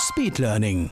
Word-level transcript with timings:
Speedlearning. 0.00 0.88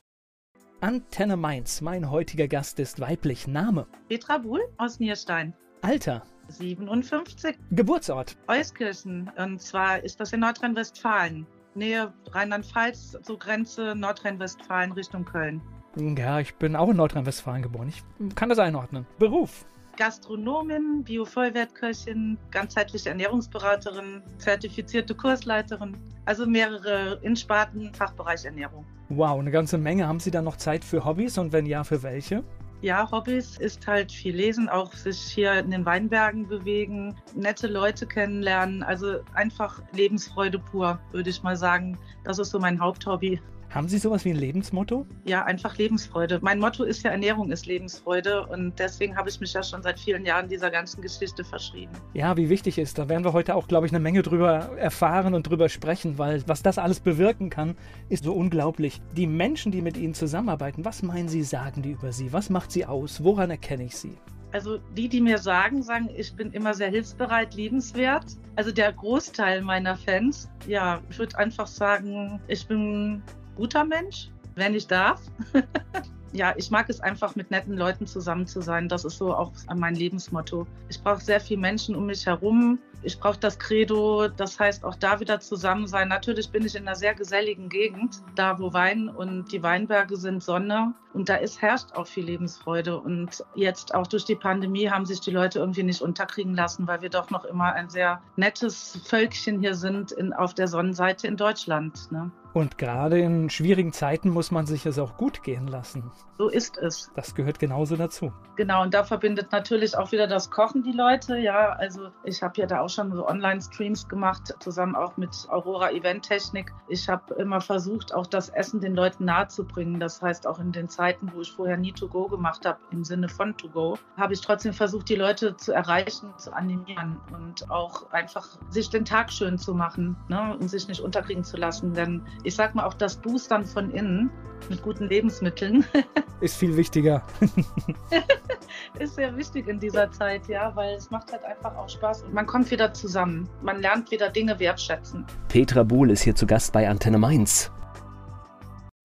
Antenne 0.81 1.35
Mainz. 1.35 1.81
Mein 1.81 2.11
heutiger 2.11 2.47
Gast 2.47 2.79
ist 2.79 2.99
weiblich. 2.99 3.47
Name. 3.47 3.87
Petra 4.07 4.37
Buhl 4.37 4.61
aus 4.77 4.99
Nierstein. 4.99 5.55
Alter. 5.81 6.21
57. 6.49 7.57
Geburtsort. 7.71 8.37
Euskirchen. 8.47 9.31
Und 9.35 9.59
zwar 9.61 10.03
ist 10.03 10.19
das 10.19 10.31
in 10.31 10.41
Nordrhein-Westfalen. 10.41 11.47
Nähe 11.73 12.13
Rheinland-Pfalz, 12.31 13.17
so 13.23 13.35
Grenze 13.35 13.95
Nordrhein-Westfalen 13.95 14.91
Richtung 14.91 15.25
Köln. 15.25 15.59
Ja, 15.95 16.39
ich 16.39 16.53
bin 16.55 16.75
auch 16.75 16.89
in 16.89 16.97
Nordrhein-Westfalen 16.97 17.63
geboren. 17.63 17.89
Ich 17.89 18.35
kann 18.35 18.49
das 18.49 18.59
einordnen. 18.59 19.07
Beruf. 19.17 19.65
Gastronomin, 19.97 21.03
Bio-Vollwertköchin, 21.03 22.37
ganzheitliche 22.51 23.09
Ernährungsberaterin, 23.09 24.21
zertifizierte 24.37 25.15
Kursleiterin, 25.15 25.97
also 26.25 26.45
mehrere 26.45 27.19
Insparten, 27.23 27.93
Fachbereich 27.93 28.45
Ernährung. 28.45 28.85
Wow, 29.09 29.39
eine 29.39 29.51
ganze 29.51 29.77
Menge. 29.79 30.07
Haben 30.07 30.19
Sie 30.19 30.29
dann 30.29 30.45
noch 30.45 30.57
Zeit 30.57 30.85
für 30.85 31.03
Hobbys 31.03 31.37
und 31.39 31.51
wenn 31.51 31.65
ja, 31.65 31.83
für 31.83 32.03
welche? 32.03 32.43
Ja, 32.81 33.09
Hobbys 33.11 33.57
ist 33.57 33.85
halt 33.87 34.11
viel 34.11 34.35
lesen, 34.35 34.69
auch 34.69 34.93
sich 34.93 35.19
hier 35.19 35.53
in 35.59 35.71
den 35.71 35.85
Weinbergen 35.85 36.47
bewegen, 36.47 37.13
nette 37.35 37.67
Leute 37.67 38.05
kennenlernen, 38.05 38.83
also 38.83 39.17
einfach 39.33 39.81
Lebensfreude 39.91 40.59
pur, 40.59 40.97
würde 41.11 41.29
ich 41.29 41.43
mal 41.43 41.57
sagen. 41.57 41.97
Das 42.23 42.39
ist 42.39 42.51
so 42.51 42.59
mein 42.59 42.79
Haupthobby. 42.79 43.41
Haben 43.69 43.87
Sie 43.87 43.99
sowas 43.99 44.25
wie 44.25 44.31
ein 44.31 44.35
Lebensmotto? 44.35 45.05
Ja, 45.25 45.45
einfach 45.45 45.77
Lebensfreude. 45.77 46.39
Mein 46.41 46.59
Motto 46.59 46.83
ist 46.83 47.03
ja 47.03 47.11
Ernährung 47.11 47.51
ist 47.51 47.67
Lebensfreude 47.67 48.47
und 48.47 48.79
deswegen 48.79 49.15
habe 49.15 49.29
ich 49.29 49.39
mich 49.39 49.53
ja 49.53 49.61
schon 49.61 49.83
seit 49.83 49.99
vielen 49.99 50.25
Jahren 50.25 50.49
dieser 50.49 50.71
ganzen 50.71 51.03
Geschichte 51.03 51.43
verschrieben. 51.43 51.91
Ja, 52.15 52.35
wie 52.35 52.49
wichtig 52.49 52.79
ist. 52.79 52.97
Da 52.97 53.07
werden 53.09 53.23
wir 53.23 53.33
heute 53.33 53.53
auch, 53.53 53.67
glaube 53.67 53.85
ich, 53.85 53.91
eine 53.91 53.99
Menge 53.99 54.23
drüber 54.23 54.75
erfahren 54.77 55.35
und 55.35 55.43
drüber 55.43 55.69
sprechen, 55.69 56.17
weil 56.17 56.43
was 56.47 56.63
das 56.63 56.79
alles 56.79 56.99
bewirken 56.99 57.51
kann, 57.51 57.75
ist 58.09 58.23
so 58.23 58.33
unglaublich. 58.33 59.01
Die 59.15 59.27
Menschen, 59.27 59.71
die 59.71 59.83
mit 59.83 59.97
Ihnen 59.97 60.15
zusammenarbeiten, 60.15 60.83
was 60.83 61.03
meinen 61.03 61.29
Sie, 61.29 61.43
sagen 61.43 61.83
die 61.83 61.91
über 61.91 62.11
Sie? 62.11 62.33
Was 62.33 62.49
macht 62.49 62.71
Sie 62.71 62.87
aus? 62.87 63.23
Woran 63.23 63.51
erkenne 63.51 63.83
ich 63.83 63.95
Sie? 63.95 64.17
Also 64.51 64.79
die, 64.97 65.07
die 65.07 65.21
mir 65.21 65.37
sagen, 65.37 65.83
sagen, 65.83 66.09
ich 66.15 66.35
bin 66.35 66.51
immer 66.53 66.73
sehr 66.73 66.89
hilfsbereit, 66.89 67.53
liebenswert. 67.53 68.25
Also 68.55 68.71
der 68.71 68.91
Großteil 68.93 69.61
meiner 69.61 69.95
Fans, 69.95 70.49
ja, 70.67 71.01
ich 71.09 71.19
würde 71.19 71.37
einfach 71.37 71.67
sagen, 71.67 72.41
ich 72.47 72.67
bin 72.67 73.21
guter 73.59 73.83
Mensch, 73.83 74.29
wenn 74.55 74.73
ich 74.73 74.87
darf. 74.87 75.21
ja, 76.31 76.53
ich 76.55 76.71
mag 76.71 76.89
es 76.89 77.01
einfach, 77.01 77.35
mit 77.35 77.51
netten 77.51 77.75
Leuten 77.75 78.07
zusammen 78.07 78.47
zu 78.47 78.61
sein. 78.61 78.87
Das 78.87 79.03
ist 79.03 79.17
so 79.17 79.35
auch 79.35 79.51
mein 79.75 79.95
Lebensmotto. 79.95 80.65
Ich 80.87 81.03
brauche 81.03 81.21
sehr 81.21 81.41
viele 81.41 81.59
Menschen 81.59 81.93
um 81.93 82.05
mich 82.05 82.25
herum. 82.25 82.79
Ich 83.01 83.19
brauche 83.19 83.39
das 83.39 83.59
Credo, 83.59 84.27
das 84.29 84.59
heißt 84.59 84.83
auch 84.83 84.95
da 84.95 85.19
wieder 85.19 85.39
zusammen 85.39 85.87
sein. 85.87 86.07
Natürlich 86.07 86.49
bin 86.51 86.65
ich 86.65 86.75
in 86.75 86.87
einer 86.87 86.95
sehr 86.95 87.13
geselligen 87.13 87.69
Gegend, 87.69 88.21
da 88.35 88.59
wo 88.59 88.73
Wein 88.73 89.09
und 89.09 89.51
die 89.51 89.63
Weinberge 89.63 90.15
sind 90.17 90.43
Sonne 90.43 90.93
und 91.13 91.27
da 91.27 91.35
ist, 91.35 91.61
herrscht 91.61 91.93
auch 91.93 92.07
viel 92.07 92.25
Lebensfreude. 92.25 92.99
Und 92.99 93.43
jetzt 93.55 93.93
auch 93.93 94.07
durch 94.07 94.25
die 94.25 94.35
Pandemie 94.35 94.89
haben 94.89 95.05
sich 95.05 95.21
die 95.21 95.31
Leute 95.31 95.59
irgendwie 95.59 95.83
nicht 95.83 96.01
unterkriegen 96.01 96.55
lassen, 96.55 96.87
weil 96.87 97.01
wir 97.01 97.09
doch 97.09 97.29
noch 97.29 97.45
immer 97.45 97.73
ein 97.73 97.89
sehr 97.89 98.21
nettes 98.35 98.99
Völkchen 99.05 99.59
hier 99.59 99.75
sind 99.75 100.11
in, 100.11 100.33
auf 100.33 100.53
der 100.53 100.67
Sonnenseite 100.67 101.27
in 101.27 101.37
Deutschland. 101.37 102.11
Ne? 102.11 102.31
Und 102.53 102.77
gerade 102.77 103.19
in 103.19 103.49
schwierigen 103.49 103.93
Zeiten 103.93 104.29
muss 104.29 104.51
man 104.51 104.65
sich 104.65 104.85
es 104.85 104.97
auch 104.97 105.17
gut 105.17 105.43
gehen 105.43 105.67
lassen. 105.67 106.11
So 106.37 106.47
ist 106.47 106.77
es. 106.77 107.11
Das 107.15 107.35
gehört 107.35 107.59
genauso 107.59 107.95
dazu. 107.95 108.31
Genau, 108.55 108.81
und 108.81 108.93
da 108.93 109.03
verbindet 109.03 109.51
natürlich 109.51 109.97
auch 109.97 110.11
wieder 110.11 110.25
das 110.25 110.49
Kochen 110.49 110.83
die 110.83 110.93
Leute. 110.93 111.37
Ja, 111.37 111.73
also 111.73 112.09
ich 112.23 112.41
habe 112.41 112.59
ja 112.61 112.65
da 112.65 112.79
auch 112.79 112.89
schon 112.89 113.11
so 113.13 113.27
Online-Streams 113.27 114.07
gemacht, 114.07 114.55
zusammen 114.59 114.95
auch 114.95 115.17
mit 115.17 115.29
Aurora 115.49 115.91
Event 115.91 116.23
Technik. 116.23 116.73
Ich 116.87 117.07
habe 117.09 117.33
immer 117.35 117.61
versucht, 117.61 118.13
auch 118.13 118.25
das 118.25 118.49
Essen 118.49 118.79
den 118.79 118.95
Leuten 118.95 119.25
nahezubringen. 119.25 119.99
Das 119.99 120.21
heißt, 120.21 120.47
auch 120.47 120.59
in 120.59 120.71
den 120.71 120.87
Zeiten, 120.87 121.31
wo 121.35 121.41
ich 121.41 121.51
vorher 121.51 121.77
nie 121.77 121.91
To 121.91 122.07
Go 122.07 122.27
gemacht 122.27 122.65
habe, 122.65 122.79
im 122.91 123.03
Sinne 123.03 123.27
von 123.29 123.55
To 123.57 123.67
Go, 123.69 123.97
habe 124.17 124.33
ich 124.33 124.41
trotzdem 124.41 124.73
versucht, 124.73 125.09
die 125.09 125.15
Leute 125.15 125.57
zu 125.57 125.73
erreichen, 125.73 126.33
zu 126.37 126.53
animieren 126.53 127.19
und 127.33 127.69
auch 127.69 128.11
einfach 128.11 128.47
sich 128.69 128.89
den 128.89 129.05
Tag 129.05 129.31
schön 129.31 129.57
zu 129.57 129.73
machen 129.73 130.15
ne, 130.29 130.57
und 130.57 130.69
sich 130.69 130.87
nicht 130.87 131.01
unterkriegen 131.01 131.43
zu 131.43 131.57
lassen. 131.57 131.93
Denn 131.93 132.23
ich 132.43 132.55
sag 132.55 132.75
mal, 132.75 132.85
auch 132.85 132.93
das 132.93 133.17
Boostern 133.17 133.65
von 133.65 133.91
innen 133.91 134.29
mit 134.69 134.81
guten 134.81 135.07
Lebensmitteln 135.07 135.85
ist 136.41 136.57
viel 136.57 136.75
wichtiger. 136.75 137.23
ist 138.99 139.15
sehr 139.15 139.35
wichtig 139.35 139.67
in 139.67 139.79
dieser 139.79 140.11
Zeit, 140.11 140.47
ja, 140.47 140.75
weil 140.75 140.95
es 140.95 141.09
macht 141.09 141.31
halt 141.31 141.43
einfach 141.43 141.75
auch 141.75 141.89
Spaß 141.89 142.23
und 142.23 142.33
man 142.33 142.45
kommt 142.45 142.69
wieder 142.71 142.93
zusammen. 142.93 143.49
Man 143.61 143.81
lernt 143.81 144.11
wieder 144.11 144.29
Dinge 144.29 144.59
wertschätzen. 144.59 145.25
Petra 145.47 145.83
Buhl 145.83 146.11
ist 146.11 146.21
hier 146.21 146.35
zu 146.35 146.45
Gast 146.45 146.73
bei 146.73 146.89
Antenne 146.89 147.17
Mainz. 147.17 147.71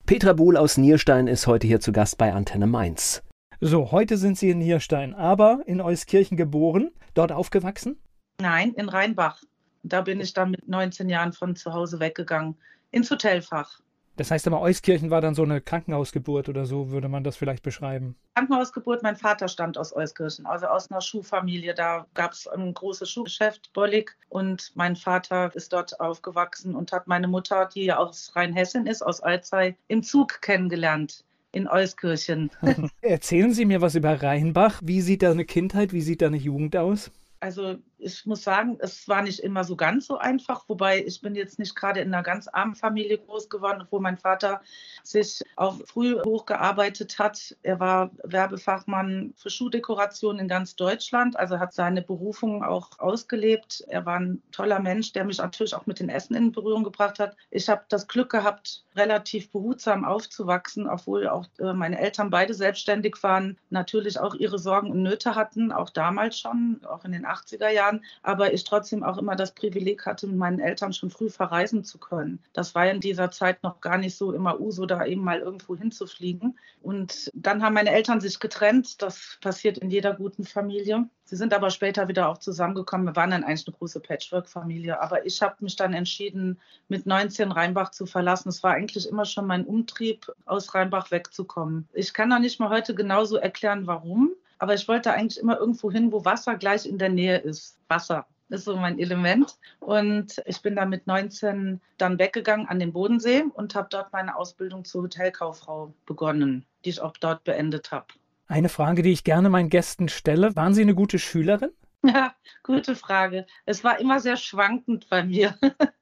Petra 0.07 0.33
Buhl 0.33 0.57
aus 0.57 0.77
Nierstein 0.77 1.29
ist 1.29 1.47
heute 1.47 1.67
hier 1.67 1.81
zu 1.81 1.93
Gast 1.93 2.19
bei 2.19 2.33
Antenne 2.33 2.67
Mainz. 2.67 3.23
So, 3.61 3.93
heute 3.93 4.19
sind 4.19 4.37
Sie 4.37 4.51
in 4.51 4.59
Nierstein, 4.59 5.15
aber 5.15 5.61
in 5.67 5.81
Euskirchen 5.81 6.37
geboren, 6.37 6.91
dort 7.15 7.33
aufgewachsen? 7.33 7.97
Nein, 8.41 8.75
in 8.75 8.89
Rheinbach. 8.89 9.41
Da 9.83 10.01
bin 10.01 10.21
ich 10.21 10.35
dann 10.35 10.51
mit 10.51 10.69
19 10.69 11.09
Jahren 11.09 11.33
von 11.33 11.57
zu 11.57 11.73
Hause 11.73 12.01
weggegangen 12.01 12.57
ins 12.95 13.11
Hotelfach. 13.11 13.81
Das 14.17 14.31
heißt 14.31 14.47
aber, 14.47 14.61
Euskirchen 14.61 15.11
war 15.11 15.21
dann 15.21 15.35
so 15.35 15.43
eine 15.43 15.61
Krankenhausgeburt 15.61 16.49
oder 16.49 16.67
so, 16.67 16.91
würde 16.91 17.09
man 17.09 17.25
das 17.25 17.37
vielleicht 17.37 17.65
beschreiben? 17.65 18.15
Krankenhausgeburt, 18.37 19.03
mein 19.03 19.17
Vater 19.17 19.49
stammt 19.49 19.77
aus 19.77 19.95
Euskirchen, 19.95 20.47
also 20.47 20.67
aus 20.67 20.89
einer 20.89 21.01
Schuhfamilie. 21.01 21.75
Da 21.75 22.07
gab 22.15 22.33
es 22.33 22.47
ein 22.47 22.73
großes 22.73 23.11
Schuhgeschäft, 23.11 23.73
Bollig. 23.73 24.17
Und 24.29 24.71
mein 24.77 24.95
Vater 24.95 25.51
ist 25.57 25.73
dort 25.73 25.99
aufgewachsen 25.99 26.77
und 26.77 26.93
hat 26.93 27.09
meine 27.09 27.27
Mutter, 27.27 27.69
die 27.75 27.93
aus 27.93 28.31
Rheinhessen 28.37 28.87
ist, 28.87 29.03
aus 29.03 29.21
Alzey, 29.21 29.75
im 29.89 30.05
Zug 30.05 30.41
kennengelernt 30.41 31.25
in 31.51 31.67
Euskirchen. 31.67 32.51
Erzählen 33.01 33.53
Sie 33.53 33.65
mir 33.65 33.81
was 33.81 33.97
über 33.97 34.23
Rheinbach. 34.23 34.81
Wie 34.85 35.01
sieht 35.01 35.23
da 35.23 35.33
eine 35.33 35.45
Kindheit, 35.45 35.93
wie 35.93 36.03
sieht 36.03 36.23
da 36.23 36.27
eine 36.27 36.37
Jugend 36.37 36.77
aus? 36.77 37.11
Also 37.41 37.77
ich 38.05 38.27
muss 38.27 38.43
sagen, 38.43 38.77
es 38.81 39.09
war 39.09 39.23
nicht 39.23 39.41
immer 39.41 39.65
so 39.65 39.77
ganz 39.77 40.07
so 40.07 40.19
einfach, 40.19 40.65
wobei 40.69 41.03
ich 41.05 41.23
bin 41.23 41.35
jetzt 41.35 41.59
nicht 41.59 41.75
gerade 41.75 42.01
in 42.01 42.13
einer 42.13 42.23
ganz 42.23 42.49
armen 42.49 42.75
Familie 42.75 43.19
groß 43.19 43.49
geworden, 43.49 43.83
obwohl 43.83 44.01
mein 44.01 44.19
Vater 44.19 44.61
sich 45.03 45.43
auch 45.57 45.81
früh 45.87 46.21
hochgearbeitet 46.23 47.19
hat. 47.19 47.57
Er 47.63 47.81
war 47.81 48.11
Werbefachmann 48.23 49.33
für 49.37 49.49
Schuhdekoration 49.49 50.39
in 50.39 50.49
ganz 50.49 50.77
Deutschland, 50.77 51.39
also 51.39 51.59
hat 51.59 51.73
seine 51.73 52.03
Berufung 52.03 52.63
auch 52.63 52.99
ausgelebt. 52.99 53.83
Er 53.89 54.05
war 54.05 54.21
ein 54.21 54.43
toller 54.53 54.81
Mensch, 54.81 55.13
der 55.13 55.25
mich 55.25 55.39
natürlich 55.39 55.75
auch 55.75 55.87
mit 55.87 55.99
den 55.99 56.11
Essen 56.11 56.37
in 56.37 56.53
Berührung 56.53 56.85
gebracht 56.85 57.19
hat. 57.19 57.37
Ich 57.51 57.69
habe 57.69 57.85
das 57.89 58.07
Glück 58.07 58.31
gehabt, 58.31 58.85
relativ 58.97 59.51
behutsam 59.51 60.05
aufzuwachsen, 60.05 60.89
obwohl 60.89 61.29
auch 61.29 61.47
äh, 61.59 61.73
meine 61.73 61.99
Eltern 61.99 62.31
beide 62.31 62.55
selbstständig 62.55 63.23
waren, 63.23 63.59
natürlich 63.71 64.21
auch 64.21 64.35
ihre 64.35 64.59
Sorgen 64.59 64.91
und 64.91 65.03
Nöte 65.03 65.35
hatten, 65.35 65.73
auch 65.73 65.91
damals 65.91 66.39
schon, 66.39 66.81
auch 66.87 67.05
in 67.05 67.13
den 67.13 67.27
80er 67.27 67.71
Jahren, 67.71 67.94
aber 68.23 68.53
ich 68.53 68.65
trotzdem 68.65 69.03
auch 69.03 69.19
immer 69.19 69.37
das 69.37 69.55
Privileg 69.55 70.07
hatte, 70.07 70.27
mit 70.27 70.37
meinen 70.37 70.61
Eltern 70.61 70.93
schon 70.93 71.11
früh 71.11 71.29
verreisen 71.29 71.85
zu 71.85 71.99
können. 71.99 72.39
Das 72.53 72.75
war 72.75 72.91
in 72.91 73.01
dieser 73.01 73.31
Zeit 73.31 73.63
noch 73.63 73.81
gar 73.81 73.99
nicht 73.99 74.17
so 74.17 74.33
immer 74.33 74.61
Uso, 74.61 74.87
da 74.87 75.05
eben 75.05 75.23
mal 75.23 75.41
irgendwo 75.41 75.77
hinzufliegen. 75.77 76.59
Und 76.83 77.31
dann 77.35 77.63
haben 77.63 77.75
meine 77.75 77.91
Eltern 77.91 78.21
sich 78.21 78.41
getrennt. 78.41 79.03
Das 79.03 79.39
passiert 79.41 79.79
in 79.79 79.91
jeder 79.91 80.15
guten 80.15 80.45
Familie. 80.45 81.09
Sie 81.27 81.37
sind 81.37 81.55
aber 81.55 81.71
später 81.71 82.09
wieder 82.09 82.29
auch 82.29 82.39
zusammengekommen. 82.39 83.07
Wir 83.07 83.17
waren 83.17 83.31
dann 83.31 83.45
eigentlich 83.45 83.67
eine 83.67 83.77
große 83.77 84.01
Patchwork-Familie. 84.01 85.01
Aber 85.01 85.25
ich 85.25 85.41
habe 85.41 85.57
mich 85.61 85.77
dann 85.77 85.95
entschieden, 85.95 86.61
mit 86.89 87.07
19 87.07 87.51
Rheinbach 87.51 87.91
zu 87.91 88.05
verlassen. 88.07 88.51
Es 88.51 88.63
war 88.63 88.75
eigentlich 88.75 89.09
immer 89.09 89.25
schon 89.25 89.47
mein 89.47 89.65
Umtrieb, 89.65 90.31
aus 90.45 90.75
Rheinbach 90.75 91.11
wegzukommen. 91.11 91.89
Ich 91.93 92.13
kann 92.13 92.29
noch 92.29 92.39
nicht 92.39 92.61
mal 92.61 92.69
heute 92.69 92.95
genauso 92.95 93.37
erklären, 93.37 93.87
warum. 93.87 94.33
Aber 94.65 94.73
ich 94.73 94.89
wollte 94.89 95.13
eigentlich 95.13 95.39
immer 95.39 95.59
irgendwo 95.59 95.93
hin, 95.93 96.11
wo 96.11 96.25
Wasser 96.25 96.55
gleich 96.55 96.87
in 96.87 96.97
der 96.97 97.11
Nähe 97.11 97.37
ist. 97.37 97.77
Wasser 97.89 98.27
ist 98.49 98.65
so 98.65 98.75
mein 98.75 98.99
Element. 98.99 99.59
Und 99.79 100.43
ich 100.47 100.63
bin 100.63 100.75
dann 100.75 100.89
mit 100.89 101.07
19 101.07 101.83
dann 101.99 102.19
weggegangen 102.19 102.67
an 102.67 102.79
den 102.79 102.95
Bodensee 102.95 103.45
und 103.53 103.75
habe 103.75 103.89
dort 103.91 104.11
meine 104.15 104.35
Ausbildung 104.35 104.87
zur 104.87 105.03
Hotelkauffrau 105.03 105.93
begonnen, 106.07 106.65
die 106.83 106.89
ich 106.89 107.03
auch 107.03 107.13
dort 107.13 107.45
beendet 107.45 107.91
habe. 107.91 108.07
Eine 108.47 108.71
Frage, 108.71 109.03
die 109.03 109.13
ich 109.13 109.23
gerne 109.23 109.51
meinen 109.51 109.69
Gästen 109.69 110.09
stelle. 110.09 110.57
Waren 110.57 110.73
Sie 110.73 110.81
eine 110.81 110.95
gute 110.95 111.19
Schülerin? 111.19 111.73
Ja, 112.03 112.35
gute 112.63 112.97
Frage. 112.97 113.45
Es 113.67 113.85
war 113.85 114.01
immer 114.01 114.19
sehr 114.19 114.39
schwankend 114.39 115.11
bei 115.11 115.25
mir. 115.25 115.59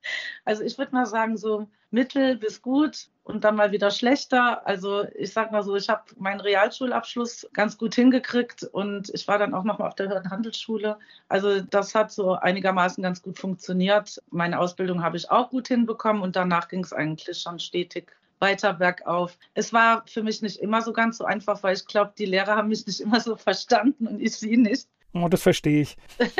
Also 0.44 0.62
ich 0.64 0.78
würde 0.78 0.92
mal 0.92 1.06
sagen, 1.06 1.36
so 1.36 1.68
mittel 1.92 2.36
bis 2.36 2.62
gut 2.62 3.08
und 3.24 3.44
dann 3.44 3.56
mal 3.56 3.72
wieder 3.72 3.90
schlechter. 3.90 4.66
Also 4.66 5.04
ich 5.14 5.32
sag 5.32 5.52
mal 5.52 5.62
so, 5.62 5.76
ich 5.76 5.88
habe 5.88 6.02
meinen 6.16 6.40
Realschulabschluss 6.40 7.48
ganz 7.52 7.78
gut 7.78 7.94
hingekriegt 7.94 8.64
und 8.64 9.10
ich 9.14 9.28
war 9.28 9.38
dann 9.38 9.54
auch 9.54 9.64
noch 9.64 9.78
mal 9.78 9.86
auf 9.86 9.94
der 9.94 10.08
Handelsschule. 10.24 10.98
Also 11.28 11.60
das 11.60 11.94
hat 11.94 12.10
so 12.10 12.34
einigermaßen 12.34 13.02
ganz 13.02 13.22
gut 13.22 13.38
funktioniert. 13.38 14.22
Meine 14.30 14.58
Ausbildung 14.58 15.02
habe 15.02 15.16
ich 15.16 15.30
auch 15.30 15.50
gut 15.50 15.68
hinbekommen 15.68 16.22
und 16.22 16.36
danach 16.36 16.68
ging 16.68 16.82
es 16.82 16.92
eigentlich 16.92 17.38
schon 17.38 17.58
stetig 17.58 18.12
weiter 18.40 18.74
bergauf. 18.74 19.38
Es 19.54 19.72
war 19.72 20.04
für 20.06 20.22
mich 20.22 20.42
nicht 20.42 20.58
immer 20.58 20.82
so 20.82 20.92
ganz 20.92 21.18
so 21.18 21.24
einfach, 21.24 21.62
weil 21.62 21.76
ich 21.76 21.86
glaube, 21.86 22.12
die 22.18 22.26
Lehrer 22.26 22.56
haben 22.56 22.68
mich 22.68 22.86
nicht 22.86 23.00
immer 23.00 23.20
so 23.20 23.36
verstanden 23.36 24.08
und 24.08 24.20
ich 24.20 24.36
sie 24.36 24.56
nicht. 24.56 24.88
Oh, 25.14 25.28
das 25.28 25.42
verstehe 25.42 25.82
ich. 25.82 25.96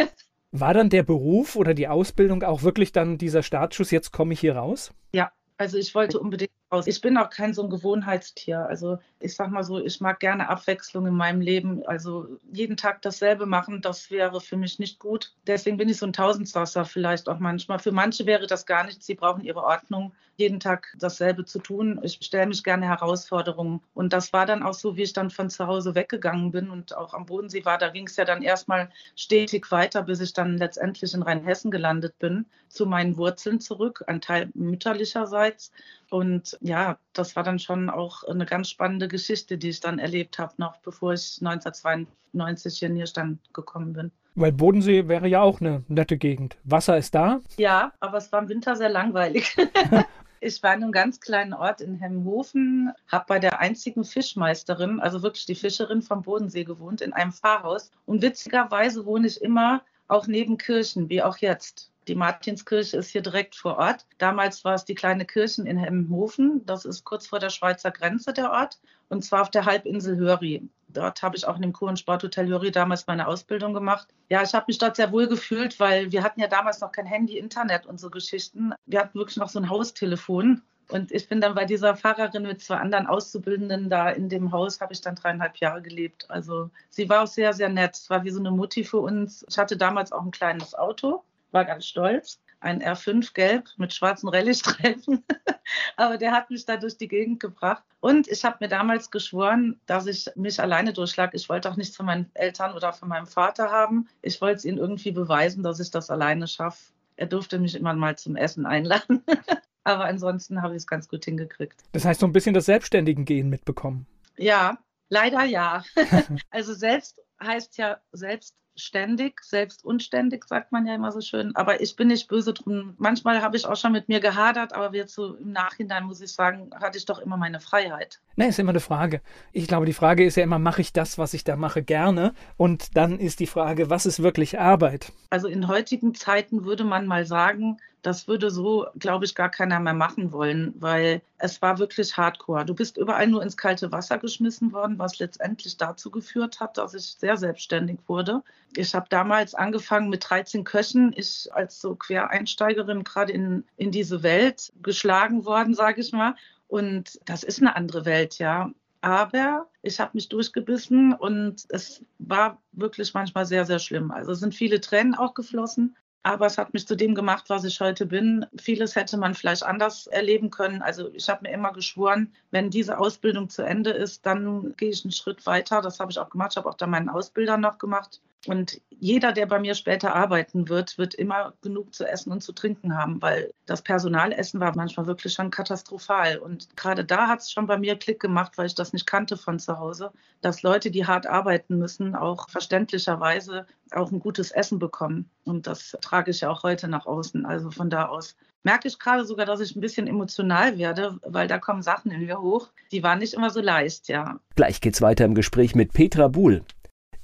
War 0.55 0.75
dann 0.75 0.91
der 0.91 1.03
Beruf 1.03 1.57
oder 1.57 1.73
die 1.73 1.89
Ausbildung 1.89 2.43
auch 2.43 2.63
wirklich 2.63 2.93
dann 2.93 3.17
dieser 3.17 3.43
Startschuss, 3.43 3.91
jetzt 3.91 4.13
komme 4.13 4.35
ich 4.35 4.41
hier 4.41 4.57
raus? 4.57 4.93
Ja, 5.15 5.33
also 5.63 5.79
ich 5.79 5.95
wollte 5.95 6.19
unbedingt 6.19 6.51
raus. 6.73 6.89
Ich 6.89 7.01
bin 7.01 7.17
auch 7.17 7.31
kein 7.31 7.55
so 7.55 7.63
ein 7.63 7.71
Gewohnheitstier. 7.71 8.67
Also 8.67 8.99
ich 9.21 9.37
sag 9.37 9.53
mal 9.53 9.63
so, 9.63 9.79
ich 9.79 10.01
mag 10.01 10.19
gerne 10.19 10.49
Abwechslung 10.49 11.07
in 11.07 11.15
meinem 11.15 11.41
Leben. 11.41 11.87
Also 11.87 12.27
jeden 12.53 12.77
Tag 12.77 13.01
dasselbe 13.03 13.47
machen, 13.47 13.81
das 13.81 14.11
wäre 14.11 14.41
für 14.41 14.57
mich 14.57 14.81
nicht 14.81 14.99
gut. 14.99 15.33
Deswegen 15.47 15.77
bin 15.77 15.89
ich 15.89 15.99
so 15.99 16.07
ein 16.07 16.13
Tausendsasser 16.13 16.85
vielleicht 16.85 17.29
auch 17.29 17.39
manchmal. 17.39 17.79
Für 17.79 17.93
manche 17.93 18.27
wäre 18.27 18.49
das 18.49 18.67
gar 18.67 18.85
nichts. 18.85 19.07
Sie 19.07 19.15
brauchen 19.15 19.45
ihre 19.45 19.63
Ordnung, 19.63 20.13
jeden 20.43 20.61
Tag 20.61 20.95
dasselbe 20.99 21.45
zu 21.45 21.59
tun. 21.61 22.01
Ich 22.03 22.19
stelle 22.21 22.47
mich 22.47 22.63
gerne 22.63 22.87
Herausforderungen. 22.87 23.81
Und 23.95 24.13
das 24.13 24.33
war 24.33 24.45
dann 24.45 24.63
auch 24.63 24.75
so, 24.75 24.97
wie 24.97 25.03
ich 25.03 25.13
dann 25.13 25.31
von 25.31 25.49
zu 25.51 25.67
Hause 25.67 25.95
weggegangen 25.95 26.51
bin 26.51 26.71
und 26.71 26.97
auch 26.97 27.15
am 27.15 27.27
Bodensee 27.27 27.65
war. 27.65 27.79
Da 27.79 27.89
ging 27.89 28.07
es 28.07 28.17
ja 28.17 28.25
dann 28.25 28.43
erstmal 28.43 28.91
stetig 29.17 29.71
weiter, 29.71 30.03
bis 30.03 30.21
ich 30.21 30.33
dann 30.33 30.59
letztendlich 30.59 31.15
in 31.15 31.23
Rheinhessen 31.23 31.71
gelandet 31.71 32.19
bin, 32.19 32.47
zu 32.69 32.87
meinen 32.87 33.17
Wurzeln 33.17 33.61
zurück, 33.61 34.05
ein 34.07 34.21
Teil 34.21 34.51
mütterlicherseits. 34.55 35.73
Und 36.11 36.59
ja, 36.61 36.99
das 37.13 37.37
war 37.37 37.43
dann 37.43 37.59
schon 37.59 37.89
auch 37.89 38.25
eine 38.25 38.45
ganz 38.45 38.69
spannende 38.69 39.09
Geschichte, 39.09 39.57
die 39.57 39.71
ich 39.71 39.81
dann 39.81 39.99
erlebt 39.99 40.39
habe, 40.39 40.55
noch 40.59 40.77
bevor 40.79 41.15
ich 41.15 41.39
1992 41.41 42.79
hier 42.79 42.89
in 42.89 42.95
Nierstein 42.95 43.39
gekommen 43.53 43.93
bin. 43.93 44.11
Weil 44.35 44.53
Bodensee 44.53 45.09
wäre 45.09 45.29
ja 45.29 45.43
auch 45.43 45.61
eine 45.61 45.85
nette 45.89 46.17
Gegend. 46.17 46.57
Wasser 46.65 46.97
ist 46.97 47.15
da? 47.15 47.41
Ja, 47.59 47.93
aber 48.01 48.17
es 48.19 48.33
war 48.33 48.41
im 48.41 48.49
Winter 48.49 48.77
sehr 48.77 48.89
langweilig. 48.89 49.55
ich 50.43 50.63
war 50.63 50.75
in 50.75 50.83
einem 50.83 50.93
ganz 50.93 51.21
kleinen 51.21 51.55
Ort 51.55 51.81
in 51.81 51.95
Hemmenhofen, 51.95 52.93
habe 53.07 53.27
bei 53.29 53.39
der 53.39 53.61
einzigen 53.61 54.05
Fischmeisterin, 54.05 54.99
also 54.99 55.23
wirklich 55.23 55.47
die 55.47 55.55
Fischerin 55.55 56.03
vom 56.03 56.23
Bodensee 56.23 56.65
gewohnt, 56.65 57.01
in 57.01 57.13
einem 57.13 57.33
Pfarrhaus. 57.33 57.93
Und 58.07 58.23
witzigerweise 58.23 59.07
wohne 59.07 59.29
ich 59.29 59.41
immer 59.41 59.83
auch 60.09 60.27
neben 60.27 60.59
Kirchen, 60.59 61.09
wie 61.09 61.23
auch 61.23 61.37
jetzt. 61.37 61.92
Die 62.09 62.17
Martinskirche 62.17 62.97
ist 62.97 63.11
hier 63.11 63.23
direkt 63.23 63.55
vor 63.55 63.79
Ort. 63.79 64.07
Damals 64.19 64.65
war 64.65 64.75
es 64.75 64.85
die 64.85 64.97
kleine 64.97 65.25
Kirche 65.25 65.63
in 65.63 65.77
Hemmenhofen. 65.77 66.67
Das 66.67 66.85
ist 66.85 67.05
kurz 67.05 67.29
vor 67.29 67.39
der 67.39 67.51
Schweizer 67.51 67.93
Grenze 67.93 68.33
der 68.33 68.51
Ort. 68.51 68.81
Und 69.09 69.25
zwar 69.25 69.43
auf 69.43 69.51
der 69.51 69.67
Halbinsel 69.67 70.17
Höri. 70.17 70.69
Dort 70.89 71.23
habe 71.23 71.37
ich 71.37 71.47
auch 71.47 71.57
in 71.57 71.63
dem 71.63 71.73
Kur- 71.73 71.89
und 71.89 71.99
Sporthotel 71.99 72.49
Höri 72.49 72.73
damals 72.73 73.07
meine 73.07 73.29
Ausbildung 73.29 73.73
gemacht. 73.73 74.09
Ja, 74.29 74.43
ich 74.43 74.53
habe 74.53 74.65
mich 74.69 74.79
dort 74.79 74.97
sehr 74.97 75.13
wohl 75.13 75.29
gefühlt, 75.29 75.79
weil 75.79 76.11
wir 76.11 76.23
hatten 76.25 76.41
ja 76.41 76.49
damals 76.49 76.81
noch 76.81 76.93
kein 76.93 77.07
Handy, 77.07 77.39
Internet 77.39 77.87
und 77.87 78.01
so 78.01 78.11
Geschichten. 78.11 78.73
Wir 78.87 79.01
hatten 79.01 79.19
wirklich 79.19 79.37
noch 79.37 79.49
so 79.49 79.61
ein 79.61 79.71
Haustelefon. 79.71 80.63
Und 80.89 81.13
ich 81.13 81.29
bin 81.29 81.41
dann 81.41 81.55
bei 81.55 81.65
dieser 81.65 81.97
Pfarrerin 81.97 82.43
mit 82.43 82.61
zwei 82.61 82.77
anderen 82.77 83.07
Auszubildenden 83.07 83.89
da 83.89 84.11
in 84.11 84.29
dem 84.29 84.51
Haus, 84.51 84.81
habe 84.81 84.93
ich 84.93 85.01
dann 85.01 85.15
dreieinhalb 85.15 85.57
Jahre 85.59 85.81
gelebt. 85.81 86.29
Also 86.29 86.69
sie 86.91 87.09
war 87.09 87.23
auch 87.23 87.29
sehr, 87.29 87.53
sehr 87.53 87.69
nett. 87.69 87.95
Es 87.95 88.11
war 88.11 88.25
wie 88.25 88.31
so 88.31 88.41
eine 88.41 88.51
Mutti 88.51 88.83
für 88.83 88.99
uns. 88.99 89.47
Ich 89.49 89.57
hatte 89.57 89.77
damals 89.77 90.13
auch 90.13 90.23
ein 90.23 90.33
kleines 90.33 90.75
Auto 90.75 91.23
war 91.53 91.65
ganz 91.65 91.87
stolz. 91.87 92.41
Ein 92.61 92.81
R5 92.81 93.35
gelb 93.35 93.69
mit 93.77 93.93
schwarzen 93.93 94.29
Rallye-Streifen. 94.29 95.25
Aber 95.97 96.17
der 96.17 96.33
hat 96.33 96.51
mich 96.51 96.65
da 96.65 96.77
durch 96.77 96.97
die 96.97 97.09
Gegend 97.09 97.41
gebracht. 97.41 97.83
Und 98.01 98.29
ich 98.29 98.45
habe 98.45 98.59
mir 98.61 98.69
damals 98.69 99.11
geschworen, 99.11 99.81
dass 99.87 100.07
ich 100.07 100.31
mich 100.37 100.61
alleine 100.61 100.93
durchschlage. 100.93 101.37
Ich 101.37 101.49
wollte 101.49 101.71
auch 101.71 101.77
nichts 101.77 101.97
von 101.97 102.07
meinen 102.07 102.31
Eltern 102.35 102.75
oder 102.75 102.93
von 102.93 103.09
meinem 103.09 103.27
Vater 103.27 103.71
haben. 103.71 104.09
Ich 104.23 104.41
wollte 104.41 104.59
es 104.59 104.65
ihnen 104.65 104.79
irgendwie 104.79 105.11
beweisen, 105.11 105.63
dass 105.63 105.81
ich 105.81 105.91
das 105.91 106.09
alleine 106.09 106.47
schaffe. 106.47 106.93
Er 107.17 107.27
durfte 107.27 107.59
mich 107.59 107.75
immer 107.75 107.95
mal 107.95 108.17
zum 108.17 108.37
Essen 108.37 108.65
einladen. 108.65 109.25
Aber 109.85 110.05
ansonsten 110.05 110.63
habe 110.63 110.75
ich 110.75 110.83
es 110.83 110.87
ganz 110.87 111.09
gut 111.09 111.25
hingekriegt. 111.25 111.83
Das 111.93 112.05
heißt, 112.05 112.21
so 112.21 112.27
ein 112.27 112.33
bisschen 112.33 112.55
das 112.55 112.67
Selbstständigen-Gehen 112.67 113.49
mitbekommen. 113.49 114.07
Ja, 114.37 114.79
leider 115.09 115.43
ja. 115.43 115.83
also 116.51 116.75
selbst 116.75 117.21
heißt 117.43 117.79
ja 117.79 117.99
selbst 118.13 118.55
ständig, 118.77 119.43
selbst 119.43 119.85
unständig, 119.85 120.45
sagt 120.45 120.73
man 120.73 120.87
ja 120.87 120.95
immer 120.95 121.13
so 121.13 121.21
schön. 121.21 121.55
Aber 121.55 121.81
ich 121.81 121.97
bin 121.97 122.09
nicht 122.09 122.29
böse 122.29 122.53
drum. 122.53 122.95
Manchmal 122.99 123.43
habe 123.43 123.57
ich 123.57 123.67
auch 123.67 123.77
schon 123.77 123.93
mit 123.93 124.09
mir 124.09 124.21
gehadert, 124.21 124.73
aber 124.73 124.95
jetzt 124.95 125.15
so 125.15 125.35
im 125.35 125.53
Nachhinein 125.53 126.05
muss 126.05 126.21
ich 126.21 126.33
sagen, 126.33 126.71
hatte 126.81 126.99
ich 126.99 127.05
doch 127.05 127.19
immer 127.19 127.37
meine 127.37 127.61
Freiheit. 127.61 128.21
Ne, 128.37 128.49
ist 128.49 128.59
immer 128.59 128.71
eine 128.71 128.81
Frage. 128.81 129.21
Ich 129.53 129.67
glaube, 129.67 129.87
die 129.87 129.93
Frage 129.93 130.25
ist 130.25 130.37
ja 130.37 130.45
immer, 130.45 130.59
mache 130.59 130.81
ich 130.81 130.93
das, 130.93 131.19
was 131.19 131.35
ich 131.35 131.45
da 131.45 131.57
mache, 131.57 131.83
gerne? 131.83 132.35
Und 132.57 132.97
dann 132.97 133.19
ist 133.19 133.41
die 133.41 133.47
Frage, 133.47 133.91
was 133.91 134.07
ist 134.07 134.23
wirklich 134.23 134.59
Arbeit? 134.59 135.13
Also 135.31 135.49
in 135.49 135.69
heutigen 135.69 136.15
Zeiten 136.15 136.65
würde 136.65 136.85
man 136.85 137.07
mal 137.07 137.27
sagen, 137.27 137.79
das 138.03 138.27
würde 138.27 138.51
so, 138.51 138.87
glaube 138.99 139.25
ich, 139.25 139.35
gar 139.35 139.49
keiner 139.49 139.79
mehr 139.79 139.95
machen 139.95 140.33
wollen, 140.33 140.75
weil 140.79 141.23
es 141.39 141.63
war 141.63 141.79
wirklich 141.79 142.17
hardcore. 142.17 142.65
Du 142.65 142.75
bist 142.75 142.99
überall 142.99 143.29
nur 143.29 143.43
ins 143.43 143.57
kalte 143.57 143.93
Wasser 143.93 144.19
geschmissen 144.19 144.73
worden, 144.73 144.99
was 144.99 145.19
letztendlich 145.21 145.77
dazu 145.77 146.11
geführt 146.11 146.61
hat, 146.61 146.79
dass 146.79 146.95
ich 146.95 147.05
sehr 147.05 147.37
selbstständig 147.37 147.99
wurde. 148.09 148.43
Ich 148.77 148.95
habe 148.95 149.07
damals 149.09 149.55
angefangen 149.55 150.09
mit 150.09 150.29
13 150.29 150.65
Köchen. 150.65 151.13
Ich 151.17 151.49
als 151.53 151.81
so 151.81 151.95
Quereinsteigerin 151.95 153.05
gerade 153.05 153.33
in, 153.33 153.65
in 153.77 153.91
diese 153.91 154.23
Welt 154.23 154.73
geschlagen 154.83 155.45
worden, 155.45 155.75
sage 155.75 156.01
ich 156.01 156.13
mal. 156.13 156.35
Und 156.69 157.21
das 157.27 157.43
ist 157.43 157.61
eine 157.61 157.77
andere 157.77 158.05
Welt, 158.05 158.39
ja. 158.39 158.71
Aber 159.03 159.69
ich 159.83 159.99
habe 160.01 160.13
mich 160.15 160.29
durchgebissen 160.29 161.13
und 161.13 161.67
es 161.69 162.05
war 162.19 162.63
wirklich 162.73 163.13
manchmal 163.15 163.45
sehr, 163.47 163.67
sehr 163.67 163.81
schlimm. 163.81 164.11
Also 164.11 164.33
sind 164.33 164.55
viele 164.55 164.81
Tränen 164.81 165.15
auch 165.15 165.35
geflossen. 165.35 165.97
Aber 166.25 166.47
es 166.47 166.57
hat 166.57 166.73
mich 166.73 166.87
zu 166.87 166.95
dem 166.95 167.17
gemacht, 167.17 167.47
was 167.49 167.65
ich 167.65 167.81
heute 167.81 168.07
bin. 168.07 168.47
Vieles 168.57 168.95
hätte 168.95 169.17
man 169.17 169.35
vielleicht 169.35 169.65
anders 169.65 170.07
erleben 170.07 170.51
können. 170.51 170.81
Also 170.81 171.11
ich 171.13 171.29
habe 171.29 171.43
mir 171.43 171.53
immer 171.53 171.73
geschworen, 171.73 172.33
wenn 172.53 172.71
diese 172.71 172.99
Ausbildung 172.99 173.49
zu 173.49 173.63
Ende 173.63 173.91
ist, 173.91 174.25
dann 174.25 174.75
gehe 174.77 174.91
ich 174.91 175.05
einen 175.05 175.11
Schritt 175.11 175.45
weiter. 175.47 175.83
Das 175.83 175.99
habe 175.99 176.13
ich 176.13 176.19
auch 176.21 176.31
gemacht. 176.31 176.53
Ich 176.53 176.57
habe 176.59 176.69
auch 176.69 176.77
da 176.77 176.87
meinen 176.87 177.09
Ausbilder 177.09 177.57
noch 177.57 177.79
gemacht. 177.79 178.21
Und 178.47 178.81
jeder, 178.91 179.33
der 179.33 179.47
bei 179.47 179.59
mir 179.61 179.75
später 179.75 180.15
arbeiten 180.15 180.69
wird, 180.69 180.99
wird 180.99 181.15
immer 181.15 181.55
genug 181.63 181.95
zu 181.95 182.05
essen 182.07 182.33
und 182.33 182.43
zu 182.43 182.53
trinken 182.53 182.97
haben, 182.97 183.23
weil 183.23 183.53
das 183.67 183.83
Personalessen 183.83 184.61
war 184.61 184.75
manchmal 184.75 185.07
wirklich 185.07 185.33
schon 185.33 185.51
katastrophal. 185.51 186.39
Und 186.39 186.77
gerade 186.77 187.05
da 187.05 187.29
hat 187.29 187.41
es 187.41 187.53
schon 187.53 187.67
bei 187.67 187.79
mir 187.79 187.97
Klick 187.97 188.21
gemacht, 188.21 188.59
weil 188.59 188.67
ich 188.67 188.75
das 188.75 188.93
nicht 188.93 189.07
kannte 189.07 189.37
von 189.37 189.59
zu 189.59 189.79
Hause, 189.79 190.13
dass 190.41 190.63
Leute, 190.63 190.91
die 190.91 191.07
hart 191.07 191.27
arbeiten 191.27 191.79
müssen, 191.79 192.15
auch 192.17 192.49
verständlicherweise 192.49 193.67
auch 193.93 194.11
ein 194.11 194.21
gutes 194.21 194.51
Essen 194.51 194.79
bekommen. 194.79 195.31
Und 195.45 195.67
das 195.67 195.97
trage 196.01 196.33
ich 196.33 196.41
ja 196.41 196.51
auch 196.51 196.63
heute 196.63 196.89
nach 196.89 197.07
außen. 197.07 197.47
Also 197.47 197.71
von 197.71 197.91
da 197.91 198.07
aus 198.07 198.37
merke 198.65 198.89
ich 198.89 198.99
gerade 198.99 199.25
sogar, 199.25 199.47
dass 199.47 199.61
ich 199.61 199.77
ein 199.77 199.81
bisschen 199.81 200.07
emotional 200.07 200.79
werde, 200.79 201.19
weil 201.25 201.49
da 201.49 201.59
kommen 201.59 201.83
Sachen 201.83 202.11
in 202.11 202.25
mir 202.25 202.41
hoch, 202.41 202.69
die 202.91 203.03
waren 203.03 203.19
nicht 203.19 203.35
immer 203.35 203.51
so 203.51 203.61
leicht, 203.61 204.09
ja. 204.09 204.39
Gleich 204.55 204.81
geht's 204.81 205.03
weiter 205.03 205.25
im 205.25 205.35
Gespräch 205.35 205.75
mit 205.75 205.93
Petra 205.93 206.29
Buhl. 206.29 206.63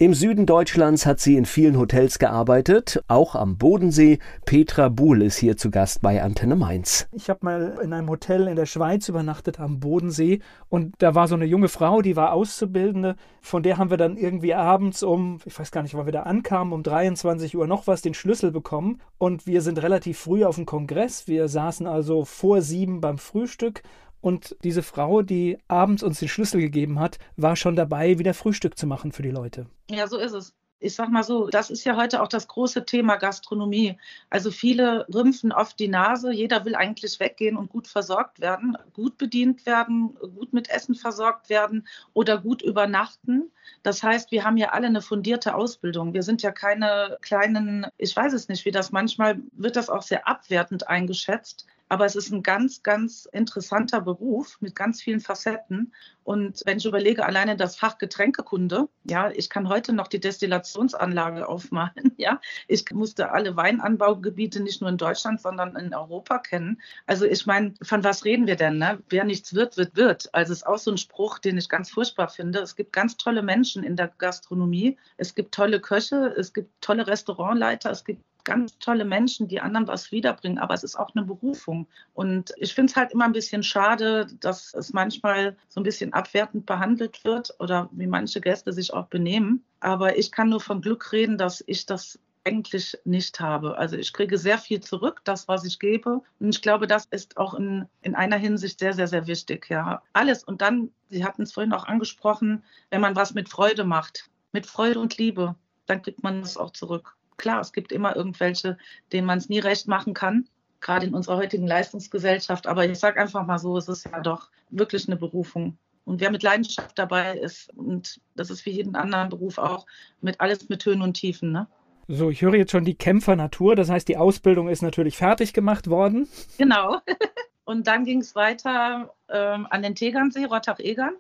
Im 0.00 0.14
Süden 0.14 0.46
Deutschlands 0.46 1.06
hat 1.06 1.18
sie 1.18 1.34
in 1.34 1.44
vielen 1.44 1.76
Hotels 1.76 2.20
gearbeitet, 2.20 3.02
auch 3.08 3.34
am 3.34 3.58
Bodensee. 3.58 4.20
Petra 4.44 4.90
Buhl 4.90 5.22
ist 5.22 5.38
hier 5.38 5.56
zu 5.56 5.72
Gast 5.72 6.02
bei 6.02 6.22
Antenne 6.22 6.54
Mainz. 6.54 7.08
Ich 7.10 7.28
habe 7.28 7.40
mal 7.42 7.80
in 7.82 7.92
einem 7.92 8.08
Hotel 8.08 8.46
in 8.46 8.54
der 8.54 8.66
Schweiz 8.66 9.08
übernachtet 9.08 9.58
am 9.58 9.80
Bodensee 9.80 10.38
und 10.68 10.94
da 10.98 11.16
war 11.16 11.26
so 11.26 11.34
eine 11.34 11.46
junge 11.46 11.66
Frau, 11.66 12.00
die 12.00 12.14
war 12.14 12.32
Auszubildende. 12.32 13.16
Von 13.40 13.64
der 13.64 13.76
haben 13.76 13.90
wir 13.90 13.96
dann 13.96 14.16
irgendwie 14.16 14.54
abends 14.54 15.02
um, 15.02 15.40
ich 15.44 15.58
weiß 15.58 15.72
gar 15.72 15.82
nicht, 15.82 15.96
wann 15.96 16.06
wir 16.06 16.12
da 16.12 16.22
ankamen, 16.22 16.72
um 16.72 16.84
23 16.84 17.56
Uhr 17.56 17.66
noch 17.66 17.88
was, 17.88 18.00
den 18.00 18.14
Schlüssel 18.14 18.52
bekommen. 18.52 19.00
Und 19.18 19.48
wir 19.48 19.62
sind 19.62 19.82
relativ 19.82 20.20
früh 20.20 20.44
auf 20.44 20.54
dem 20.54 20.66
Kongress. 20.66 21.26
Wir 21.26 21.48
saßen 21.48 21.88
also 21.88 22.24
vor 22.24 22.62
sieben 22.62 23.00
beim 23.00 23.18
Frühstück 23.18 23.82
und 24.20 24.56
diese 24.64 24.82
Frau, 24.82 25.22
die 25.22 25.58
abends 25.68 26.02
uns 26.02 26.18
den 26.18 26.28
Schlüssel 26.28 26.60
gegeben 26.60 26.98
hat, 26.98 27.18
war 27.36 27.56
schon 27.56 27.76
dabei, 27.76 28.18
wieder 28.18 28.34
Frühstück 28.34 28.76
zu 28.76 28.86
machen 28.86 29.12
für 29.12 29.22
die 29.22 29.30
Leute. 29.30 29.66
Ja, 29.90 30.06
so 30.06 30.18
ist 30.18 30.32
es. 30.32 30.54
Ich 30.80 30.94
sag 30.94 31.08
mal 31.10 31.24
so, 31.24 31.48
das 31.48 31.70
ist 31.70 31.82
ja 31.84 31.96
heute 31.96 32.22
auch 32.22 32.28
das 32.28 32.46
große 32.46 32.84
Thema 32.84 33.16
Gastronomie. 33.16 33.98
Also 34.30 34.52
viele 34.52 35.06
rümpfen 35.12 35.50
oft 35.50 35.78
die 35.80 35.88
Nase. 35.88 36.32
Jeder 36.32 36.64
will 36.64 36.76
eigentlich 36.76 37.18
weggehen 37.18 37.56
und 37.56 37.68
gut 37.68 37.88
versorgt 37.88 38.38
werden, 38.38 38.78
gut 38.92 39.18
bedient 39.18 39.66
werden, 39.66 40.14
gut 40.14 40.52
mit 40.52 40.70
Essen 40.70 40.94
versorgt 40.94 41.50
werden 41.50 41.88
oder 42.12 42.38
gut 42.38 42.62
übernachten. 42.62 43.50
Das 43.82 44.04
heißt, 44.04 44.30
wir 44.30 44.44
haben 44.44 44.56
ja 44.56 44.68
alle 44.68 44.86
eine 44.86 45.02
fundierte 45.02 45.56
Ausbildung. 45.56 46.14
Wir 46.14 46.22
sind 46.22 46.42
ja 46.42 46.52
keine 46.52 47.18
kleinen, 47.22 47.86
ich 47.96 48.14
weiß 48.14 48.32
es 48.32 48.48
nicht, 48.48 48.64
wie 48.64 48.70
das 48.70 48.92
manchmal 48.92 49.40
wird 49.52 49.74
das 49.74 49.90
auch 49.90 50.02
sehr 50.02 50.28
abwertend 50.28 50.86
eingeschätzt 50.86 51.66
Aber 51.88 52.04
es 52.04 52.16
ist 52.16 52.30
ein 52.30 52.42
ganz, 52.42 52.82
ganz 52.82 53.26
interessanter 53.32 54.00
Beruf 54.00 54.58
mit 54.60 54.74
ganz 54.74 55.00
vielen 55.02 55.20
Facetten. 55.20 55.92
Und 56.24 56.60
wenn 56.66 56.76
ich 56.76 56.84
überlege, 56.84 57.24
alleine 57.24 57.56
das 57.56 57.76
Fach 57.76 57.96
Getränkekunde, 57.96 58.88
ja, 59.04 59.30
ich 59.30 59.48
kann 59.48 59.68
heute 59.68 59.94
noch 59.94 60.08
die 60.08 60.20
Destillationsanlage 60.20 61.48
aufmalen, 61.48 62.12
ja. 62.18 62.40
Ich 62.66 62.90
musste 62.92 63.32
alle 63.32 63.56
Weinanbaugebiete 63.56 64.60
nicht 64.60 64.82
nur 64.82 64.90
in 64.90 64.98
Deutschland, 64.98 65.40
sondern 65.40 65.74
in 65.76 65.94
Europa 65.94 66.38
kennen. 66.38 66.82
Also 67.06 67.24
ich 67.24 67.46
meine, 67.46 67.72
von 67.82 68.04
was 68.04 68.26
reden 68.26 68.46
wir 68.46 68.56
denn? 68.56 68.76
Ne? 68.76 69.02
Wer 69.08 69.24
nichts 69.24 69.54
wird, 69.54 69.78
wird, 69.78 69.96
wird. 69.96 70.34
Also 70.34 70.52
es 70.52 70.58
ist 70.58 70.66
auch 70.66 70.78
so 70.78 70.90
ein 70.90 70.98
Spruch, 70.98 71.38
den 71.38 71.56
ich 71.56 71.70
ganz 71.70 71.90
furchtbar 71.90 72.28
finde. 72.28 72.58
Es 72.58 72.76
gibt 72.76 72.92
ganz 72.92 73.16
tolle 73.16 73.42
Menschen 73.42 73.82
in 73.82 73.96
der 73.96 74.08
Gastronomie. 74.08 74.98
Es 75.16 75.34
gibt 75.34 75.54
tolle 75.54 75.80
Köche, 75.80 76.34
es 76.36 76.52
gibt 76.52 76.70
tolle 76.82 77.06
Restaurantleiter, 77.06 77.90
es 77.90 78.04
gibt 78.04 78.22
ganz 78.48 78.78
tolle 78.78 79.04
Menschen, 79.04 79.46
die 79.46 79.60
anderen 79.60 79.86
was 79.86 80.10
wiederbringen, 80.10 80.58
aber 80.58 80.72
es 80.72 80.82
ist 80.82 80.96
auch 80.96 81.14
eine 81.14 81.24
Berufung. 81.24 81.86
Und 82.14 82.54
ich 82.56 82.74
finde 82.74 82.90
es 82.90 82.96
halt 82.96 83.12
immer 83.12 83.26
ein 83.26 83.32
bisschen 83.32 83.62
schade, 83.62 84.26
dass 84.40 84.72
es 84.72 84.94
manchmal 84.94 85.56
so 85.68 85.80
ein 85.80 85.84
bisschen 85.84 86.14
abwertend 86.14 86.64
behandelt 86.64 87.24
wird 87.24 87.54
oder 87.58 87.90
wie 87.92 88.06
manche 88.06 88.40
Gäste 88.40 88.72
sich 88.72 88.94
auch 88.94 89.06
benehmen. 89.08 89.62
Aber 89.80 90.16
ich 90.16 90.32
kann 90.32 90.48
nur 90.48 90.60
von 90.60 90.80
Glück 90.80 91.12
reden, 91.12 91.36
dass 91.36 91.62
ich 91.66 91.84
das 91.84 92.18
eigentlich 92.44 92.96
nicht 93.04 93.38
habe. 93.38 93.76
Also 93.76 93.96
ich 93.96 94.14
kriege 94.14 94.38
sehr 94.38 94.56
viel 94.56 94.80
zurück, 94.80 95.20
das, 95.24 95.46
was 95.46 95.64
ich 95.64 95.78
gebe. 95.78 96.22
Und 96.40 96.48
ich 96.48 96.62
glaube, 96.62 96.86
das 96.86 97.04
ist 97.10 97.36
auch 97.36 97.52
in, 97.52 97.86
in 98.00 98.14
einer 98.14 98.38
Hinsicht 98.38 98.78
sehr, 98.78 98.94
sehr, 98.94 99.08
sehr 99.08 99.26
wichtig. 99.26 99.68
Ja, 99.68 100.02
alles. 100.14 100.42
Und 100.42 100.62
dann, 100.62 100.90
Sie 101.10 101.24
hatten 101.24 101.42
es 101.42 101.52
vorhin 101.52 101.74
auch 101.74 101.84
angesprochen, 101.84 102.64
wenn 102.88 103.02
man 103.02 103.14
was 103.14 103.34
mit 103.34 103.50
Freude 103.50 103.84
macht, 103.84 104.30
mit 104.52 104.64
Freude 104.64 105.00
und 105.00 105.18
Liebe, 105.18 105.54
dann 105.84 106.00
kriegt 106.00 106.22
man 106.22 106.40
es 106.40 106.56
auch 106.56 106.70
zurück. 106.70 107.17
Klar, 107.38 107.60
es 107.60 107.72
gibt 107.72 107.92
immer 107.92 108.14
irgendwelche, 108.14 108.76
denen 109.12 109.26
man 109.26 109.38
es 109.38 109.48
nie 109.48 109.60
recht 109.60 109.88
machen 109.88 110.12
kann, 110.12 110.48
gerade 110.80 111.06
in 111.06 111.14
unserer 111.14 111.36
heutigen 111.36 111.66
Leistungsgesellschaft. 111.66 112.66
Aber 112.66 112.84
ich 112.84 112.98
sage 112.98 113.20
einfach 113.20 113.46
mal 113.46 113.58
so, 113.58 113.76
es 113.76 113.88
ist 113.88 114.04
ja 114.04 114.20
doch 114.20 114.50
wirklich 114.70 115.08
eine 115.08 115.16
Berufung. 115.16 115.78
Und 116.04 116.20
wer 116.20 116.30
mit 116.30 116.42
Leidenschaft 116.42 116.98
dabei 116.98 117.38
ist, 117.38 117.70
und 117.76 118.20
das 118.34 118.50
ist 118.50 118.66
wie 118.66 118.70
jeden 118.70 118.96
anderen 118.96 119.28
Beruf 119.28 119.58
auch, 119.58 119.86
mit 120.20 120.40
alles 120.40 120.68
mit 120.68 120.84
Höhen 120.84 121.02
und 121.02 121.14
Tiefen. 121.14 121.52
Ne? 121.52 121.68
So, 122.08 122.30
ich 122.30 122.42
höre 122.42 122.54
jetzt 122.54 122.72
schon 122.72 122.84
die 122.84 122.94
Kämpfernatur. 122.94 123.76
Das 123.76 123.90
heißt, 123.90 124.08
die 124.08 124.16
Ausbildung 124.16 124.68
ist 124.68 124.82
natürlich 124.82 125.16
fertig 125.16 125.52
gemacht 125.52 125.88
worden. 125.90 126.28
Genau. 126.56 127.00
Und 127.64 127.86
dann 127.86 128.06
ging 128.06 128.22
es 128.22 128.34
weiter 128.34 129.14
ähm, 129.28 129.66
an 129.68 129.82
den 129.82 129.94
Tegernsee, 129.94 130.46
Rottach-Egern 130.46 131.12